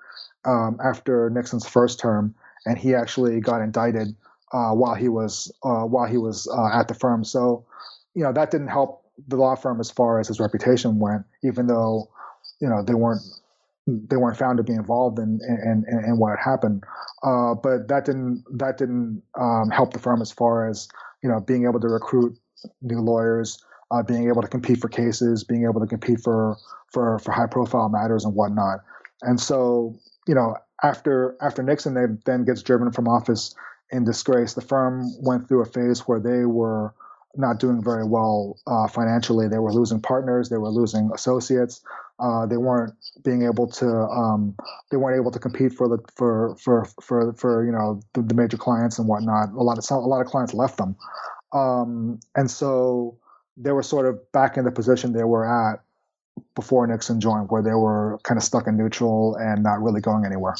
um, 0.45 0.77
after 0.83 1.31
Nixon's 1.31 1.67
first 1.67 1.99
term, 1.99 2.35
and 2.67 2.77
he 2.77 2.93
actually 2.93 3.39
got 3.39 3.61
indicted 3.61 4.15
uh, 4.53 4.73
while 4.73 4.93
he 4.93 5.09
was 5.09 5.51
uh, 5.63 5.85
while 5.85 6.05
he 6.05 6.17
was 6.17 6.47
uh, 6.55 6.69
at 6.71 6.87
the 6.87 6.93
firm. 6.93 7.23
So 7.23 7.65
you 8.13 8.21
know 8.21 8.31
that 8.31 8.51
didn't 8.51 8.67
help 8.67 9.01
the 9.27 9.37
law 9.37 9.55
firm 9.55 9.79
as 9.79 9.89
far 9.89 10.19
as 10.19 10.27
his 10.27 10.39
reputation 10.39 10.99
went, 10.99 11.25
even 11.43 11.65
though 11.65 12.11
you 12.59 12.67
know 12.67 12.83
they 12.83 12.93
weren't 12.93 13.21
they 13.87 14.17
weren't 14.17 14.37
found 14.37 14.57
to 14.57 14.63
be 14.63 14.73
involved 14.73 15.19
in 15.19 15.39
in, 15.47 15.85
in, 15.87 16.05
in 16.05 16.17
what 16.17 16.37
happened. 16.39 16.83
Uh, 17.23 17.53
but 17.55 17.87
that 17.87 18.05
didn't 18.05 18.43
that 18.51 18.77
didn't 18.77 19.23
um, 19.39 19.69
help 19.71 19.93
the 19.93 19.99
firm 19.99 20.21
as 20.21 20.31
far 20.31 20.69
as 20.69 20.87
you 21.23 21.29
know 21.29 21.39
being 21.39 21.65
able 21.65 21.79
to 21.79 21.87
recruit 21.87 22.37
new 22.81 22.99
lawyers, 22.99 23.63
uh, 23.91 24.03
being 24.03 24.27
able 24.27 24.41
to 24.41 24.47
compete 24.47 24.79
for 24.79 24.89
cases, 24.89 25.43
being 25.43 25.63
able 25.63 25.79
to 25.79 25.87
compete 25.87 26.19
for 26.21 26.57
for 26.91 27.19
for 27.19 27.31
high 27.31 27.47
profile 27.47 27.89
matters 27.89 28.25
and 28.25 28.35
whatnot. 28.35 28.79
And 29.21 29.39
so 29.39 29.97
you 30.27 30.35
know 30.35 30.55
after 30.83 31.37
after 31.41 31.63
Nixon 31.63 31.93
they 31.93 32.05
then 32.25 32.43
gets 32.43 32.61
driven 32.63 32.91
from 32.91 33.07
office 33.07 33.55
in 33.89 34.03
disgrace. 34.03 34.53
The 34.53 34.61
firm 34.61 35.11
went 35.21 35.47
through 35.47 35.61
a 35.61 35.65
phase 35.65 36.01
where 36.01 36.19
they 36.19 36.45
were 36.45 36.93
not 37.35 37.59
doing 37.59 37.83
very 37.83 38.05
well 38.05 38.57
uh, 38.67 38.87
financially. 38.87 39.47
They 39.47 39.59
were 39.59 39.71
losing 39.71 40.01
partners. 40.01 40.49
They 40.49 40.57
were 40.57 40.69
losing 40.69 41.11
associates. 41.13 41.81
Uh, 42.19 42.45
they 42.47 42.57
weren't 42.57 42.93
being 43.23 43.43
able 43.43 43.67
to. 43.67 43.87
Um, 43.87 44.55
they 44.89 44.97
weren't 44.97 45.19
able 45.19 45.31
to 45.31 45.39
compete 45.39 45.73
for 45.73 45.87
the 45.87 45.99
for 46.15 46.55
for 46.55 46.85
for 47.01 47.33
for 47.33 47.65
you 47.65 47.71
know 47.71 48.01
the, 48.13 48.21
the 48.23 48.33
major 48.33 48.57
clients 48.57 48.97
and 48.97 49.07
whatnot. 49.07 49.49
A 49.51 49.63
lot 49.63 49.77
of 49.77 49.85
a 49.91 49.95
lot 49.95 50.21
of 50.21 50.27
clients 50.27 50.53
left 50.53 50.77
them, 50.77 50.95
um, 51.53 52.19
and 52.35 52.49
so 52.49 53.17
they 53.55 53.71
were 53.71 53.83
sort 53.83 54.05
of 54.05 54.31
back 54.31 54.57
in 54.57 54.65
the 54.65 54.71
position 54.71 55.13
they 55.13 55.23
were 55.23 55.45
at 55.45 55.81
before 56.55 56.85
Nixon 56.87 57.19
joined, 57.19 57.49
where 57.49 57.61
they 57.61 57.73
were 57.73 58.19
kind 58.23 58.37
of 58.37 58.43
stuck 58.43 58.67
in 58.67 58.77
neutral 58.77 59.35
and 59.35 59.63
not 59.63 59.81
really 59.81 60.01
going 60.01 60.25
anywhere. 60.25 60.55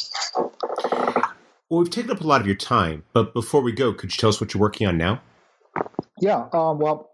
Well, 1.70 1.82
we've 1.82 1.90
taken 1.90 2.12
up 2.12 2.22
a 2.22 2.24
lot 2.28 2.42
of 2.42 2.48
your 2.48 2.56
time, 2.56 3.04
but 3.14 3.34
before 3.34 3.62
we 3.62 3.72
go, 3.72 3.94
could 3.94 4.12
you 4.12 4.18
tell 4.18 4.30
us 4.30 4.40
what 4.40 4.54
you're 4.54 4.62
working 4.62 4.88
on 4.88 4.98
now? 4.98 5.22
Yeah, 6.20 6.48
um, 6.54 6.80
well, 6.80 7.12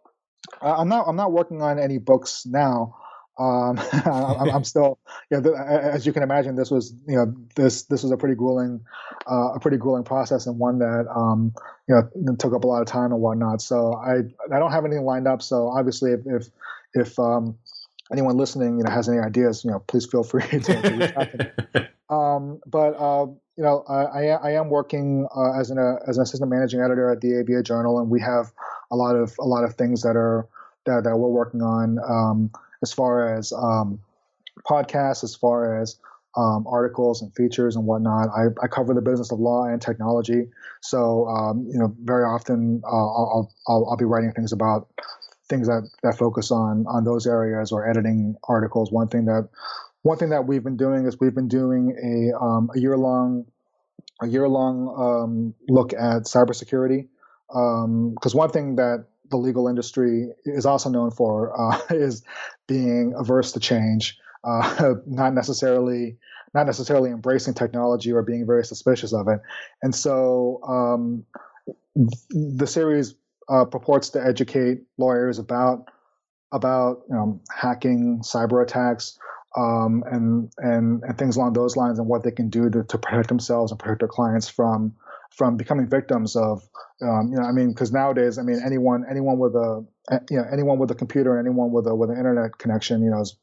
I'm 0.62 0.88
not. 0.88 1.08
I'm 1.08 1.16
not 1.16 1.32
working 1.32 1.62
on 1.62 1.80
any 1.80 1.98
books 1.98 2.46
now. 2.46 2.96
Um, 3.40 3.80
I'm, 4.06 4.64
still, 4.64 5.00
you 5.32 5.42
know, 5.42 5.54
as 5.56 6.06
you 6.06 6.14
can 6.14 6.24
imagine, 6.24 6.56
this 6.56 6.70
was, 6.70 6.94
you 7.08 7.16
know, 7.16 7.34
this 7.56 7.84
this 7.84 8.04
was 8.04 8.12
a 8.12 8.18
pretty 8.18 8.36
grueling, 8.36 8.82
uh, 9.30 9.54
a 9.56 9.60
pretty 9.60 9.78
grueling 9.78 10.04
process, 10.04 10.46
and 10.46 10.60
one 10.60 10.80
that, 10.80 11.08
um, 11.14 11.54
you 11.88 11.96
know, 11.96 12.36
took 12.36 12.54
up 12.54 12.64
a 12.64 12.68
lot 12.68 12.82
of 12.82 12.88
time 12.88 13.12
and 13.12 13.22
whatnot. 13.22 13.62
So 13.62 13.94
I 13.96 14.18
I 14.54 14.60
don't 14.60 14.72
have 14.72 14.86
anything 14.86 15.06
lined 15.06 15.28
up. 15.28 15.42
So 15.42 15.68
obviously, 15.68 16.12
if 16.12 16.22
if, 16.26 16.48
if 16.94 17.20
um, 17.20 17.58
anyone 18.12 18.38
listening, 18.38 18.78
you 18.78 18.84
know, 18.84 18.92
has 18.92 19.10
any 19.10 19.20
ideas, 19.20 19.64
you 19.64 19.72
know, 19.72 19.80
please 19.80 20.06
feel 20.06 20.24
free 20.24 20.44
to, 20.50 20.60
to 20.60 20.90
reach 20.90 21.14
out 21.16 21.32
to 21.32 21.38
me. 21.74 21.88
Um, 22.10 22.60
but 22.68 22.92
uh, 23.00 23.26
you 23.58 23.64
know, 23.64 23.84
I, 23.88 24.28
I 24.28 24.52
am 24.52 24.70
working 24.70 25.28
uh, 25.36 25.60
as 25.60 25.72
an 25.72 25.80
uh, 25.80 25.96
as 26.08 26.18
an 26.18 26.24
assistant 26.24 26.52
managing 26.52 26.80
editor 26.82 27.10
at 27.10 27.22
the 27.22 27.40
ABA 27.40 27.64
Journal, 27.64 27.98
and 28.00 28.10
we 28.10 28.20
have 28.22 28.52
a 28.92 28.96
lot 28.96 29.16
of 29.16 29.34
a 29.40 29.46
lot 29.46 29.64
of 29.64 29.74
things 29.76 30.04
that 30.04 30.16
are 30.16 30.48
that, 30.86 31.06
that 31.06 31.18
we're 31.18 31.30
working 31.30 31.62
on 31.62 31.98
um, 32.08 32.52
as 32.84 32.94
far 32.94 33.36
as 33.36 33.52
um, 33.54 34.00
podcasts, 34.70 35.24
as 35.24 35.36
far 35.36 35.82
as 35.82 35.98
um, 36.36 36.66
articles 36.68 37.22
and 37.22 37.34
features 37.36 37.76
and 37.76 37.86
whatnot. 37.86 38.30
I, 38.30 38.48
I, 38.62 38.68
cover 38.68 38.94
the 38.94 39.02
business 39.02 39.32
of 39.32 39.40
law 39.40 39.66
and 39.66 39.82
technology, 39.82 40.50
so 40.82 41.28
um, 41.28 41.68
you 41.72 41.80
know, 41.80 41.96
very 42.04 42.24
often 42.24 42.82
uh, 42.86 42.90
I'll, 42.90 43.52
I'll, 43.68 43.88
I'll 43.92 43.98
be 43.98 44.06
writing 44.06 44.32
things 44.32 44.52
about 44.52 44.88
things 45.48 45.68
that, 45.68 45.90
that 46.02 46.18
focus 46.18 46.52
on 46.52 46.86
on 46.88 47.04
those 47.04 47.28
areas 47.28 47.72
or 47.72 47.88
editing 47.88 48.36
articles. 48.48 48.92
One 48.92 49.08
thing 49.08 49.26
that 49.26 49.50
one 50.02 50.18
thing 50.18 50.30
that 50.30 50.48
we've 50.48 50.64
been 50.64 50.78
doing 50.78 51.06
is 51.06 51.20
we've 51.20 51.36
been 51.36 51.48
doing 51.48 51.96
a 52.02 52.44
um, 52.44 52.70
a 52.76 52.80
year 52.80 52.98
long 52.98 53.46
a 54.22 54.28
year 54.28 54.48
long 54.48 54.94
um, 54.98 55.54
look 55.68 55.94
at 55.94 56.24
cybersecurity 56.24 57.08
because 57.48 58.34
um, 58.34 58.38
one 58.38 58.50
thing 58.50 58.76
that 58.78 59.06
the 59.34 59.38
legal 59.38 59.68
industry 59.68 60.30
is 60.46 60.66
also 60.66 60.90
known 60.90 61.10
for 61.10 61.60
uh, 61.60 61.80
is 61.90 62.24
being 62.68 63.14
averse 63.18 63.52
to 63.54 63.60
change, 63.60 64.18
uh, 64.44 64.94
not 65.08 65.34
necessarily 65.34 66.18
not 66.54 66.68
necessarily 66.68 67.10
embracing 67.10 67.56
technology 67.56 68.12
or 68.12 68.22
being 68.22 68.46
very 68.46 68.64
suspicious 68.64 69.12
of 69.12 69.28
it. 69.28 69.40
And 69.82 69.94
so 69.96 70.62
um, 70.68 71.26
the 72.30 72.68
series 72.68 73.16
uh, 73.50 73.66
purports 73.66 74.10
to 74.10 74.24
educate 74.24 74.84
lawyers 75.00 75.40
about 75.40 75.90
about 76.52 77.02
you 77.10 77.16
know, 77.16 77.42
hacking, 77.52 78.22
cyber 78.24 78.62
attacks, 78.62 79.18
um, 79.58 80.04
and 80.12 80.52
and 80.60 81.02
and 81.02 81.18
things 81.18 81.38
along 81.38 81.54
those 81.54 81.76
lines, 81.76 81.98
and 81.98 82.08
what 82.08 82.24
they 82.24 82.32
can 82.32 82.50
do 82.50 82.70
to, 82.70 82.84
to 82.84 82.98
protect 83.00 83.30
themselves 83.30 83.72
and 83.72 83.80
protect 83.80 84.00
their 84.00 84.08
clients 84.08 84.48
from 84.48 84.96
from 85.36 85.58
becoming 85.58 85.90
victims 85.90 86.36
of 86.36 86.62
um, 87.02 87.32
you 87.32 87.40
know 87.40 87.44
I 87.44 87.52
mean 87.52 87.70
because 87.70 87.92
nowadays 87.92 88.38
I 88.38 88.44
mean 88.44 88.62
anyone 88.66 89.06
anyone 89.10 89.40
with 89.40 89.56
a 89.56 89.86
you 90.30 90.38
know 90.38 90.46
anyone 90.52 90.80
with 90.80 90.92
a 90.92 90.96
computer 90.96 91.38
anyone 91.40 91.72
with 91.72 91.88
a 91.88 91.96
with 91.96 92.10
an 92.10 92.18
internet 92.18 92.58
connection 92.58 93.04
you 93.04 93.10
know 93.10 93.22
is, 93.22 93.36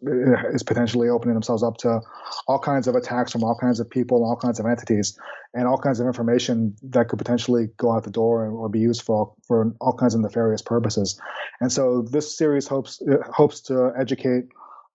is 0.55 0.63
potentially 0.63 1.09
opening 1.09 1.35
themselves 1.35 1.63
up 1.63 1.77
to 1.79 2.01
all 2.47 2.59
kinds 2.59 2.87
of 2.87 2.95
attacks 2.95 3.33
from 3.33 3.43
all 3.43 3.57
kinds 3.61 3.81
of 3.81 3.89
people 3.91 4.25
all 4.25 4.37
kinds 4.37 4.61
of 4.61 4.67
entities 4.67 5.19
and 5.55 5.67
all 5.67 5.79
kinds 5.79 6.01
of 6.01 6.07
information 6.07 6.77
that 6.83 7.09
could 7.09 7.19
potentially 7.19 7.69
go 7.77 7.93
out 7.93 8.05
the 8.05 8.11
door 8.11 8.47
or 8.47 8.69
be 8.69 8.79
used 8.79 9.03
for 9.03 9.35
for 9.47 9.75
all 9.81 9.93
kinds 9.93 10.15
of 10.15 10.21
nefarious 10.21 10.63
purposes. 10.63 11.21
And 11.61 11.73
so 11.73 12.03
this 12.03 12.37
series 12.37 12.69
hopes 12.69 13.03
hopes 13.33 13.61
to 13.63 13.93
educate 13.99 14.45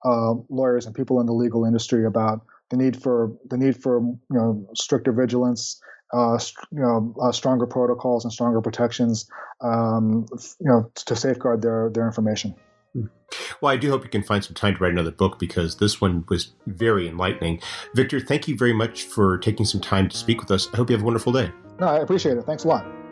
uh, 0.06 0.34
lawyers 0.50 0.86
and 0.86 0.96
people 0.96 1.20
in 1.20 1.26
the 1.26 1.34
legal 1.34 1.66
industry 1.66 2.06
about 2.06 2.46
the 2.70 2.78
need 2.78 3.02
for 3.02 3.36
the 3.50 3.58
need 3.58 3.82
for 3.82 4.00
you 4.00 4.20
know 4.30 4.68
stricter 4.76 5.12
vigilance 5.12 5.82
uh, 6.14 6.38
you 6.72 6.80
know, 6.80 7.16
uh, 7.22 7.32
stronger 7.32 7.66
protocols 7.66 8.24
and 8.24 8.32
stronger 8.32 8.62
protections, 8.62 9.30
um, 9.62 10.26
you 10.60 10.70
know, 10.70 10.92
to 10.96 11.16
safeguard 11.16 11.62
their 11.62 11.90
their 11.94 12.06
information. 12.06 12.56
Hmm. 12.94 13.06
Well, 13.62 13.72
I 13.74 13.78
do 13.78 13.90
hope 13.90 14.04
you 14.04 14.10
can 14.10 14.24
find 14.24 14.44
some 14.44 14.56
time 14.56 14.76
to 14.76 14.84
write 14.84 14.92
another 14.92 15.12
book 15.12 15.40
because 15.40 15.78
this 15.78 16.00
one 16.00 16.26
was 16.30 16.54
very 16.68 17.08
enlightening. 17.08 17.62
Victor, 17.96 18.20
thank 18.20 18.48
you 18.48 18.58
very 18.58 18.74
much 18.74 19.04
for 19.04 19.38
taking 19.38 19.66
some 19.66 19.82
time 19.82 20.10
to 20.10 20.18
speak 20.18 20.40
with 20.40 20.52
us. 20.52 20.70
I 20.74 20.78
hope 20.78 20.90
you 20.90 20.96
have 20.96 21.04
a 21.04 21.06
wonderful 21.06 21.34
day. 21.34 21.52
No, 21.80 21.88
I 21.88 21.98
appreciate 21.98 22.38
it. 22.38 22.46
Thanks 22.46 22.64
a 22.64 22.68
lot. 22.68 23.05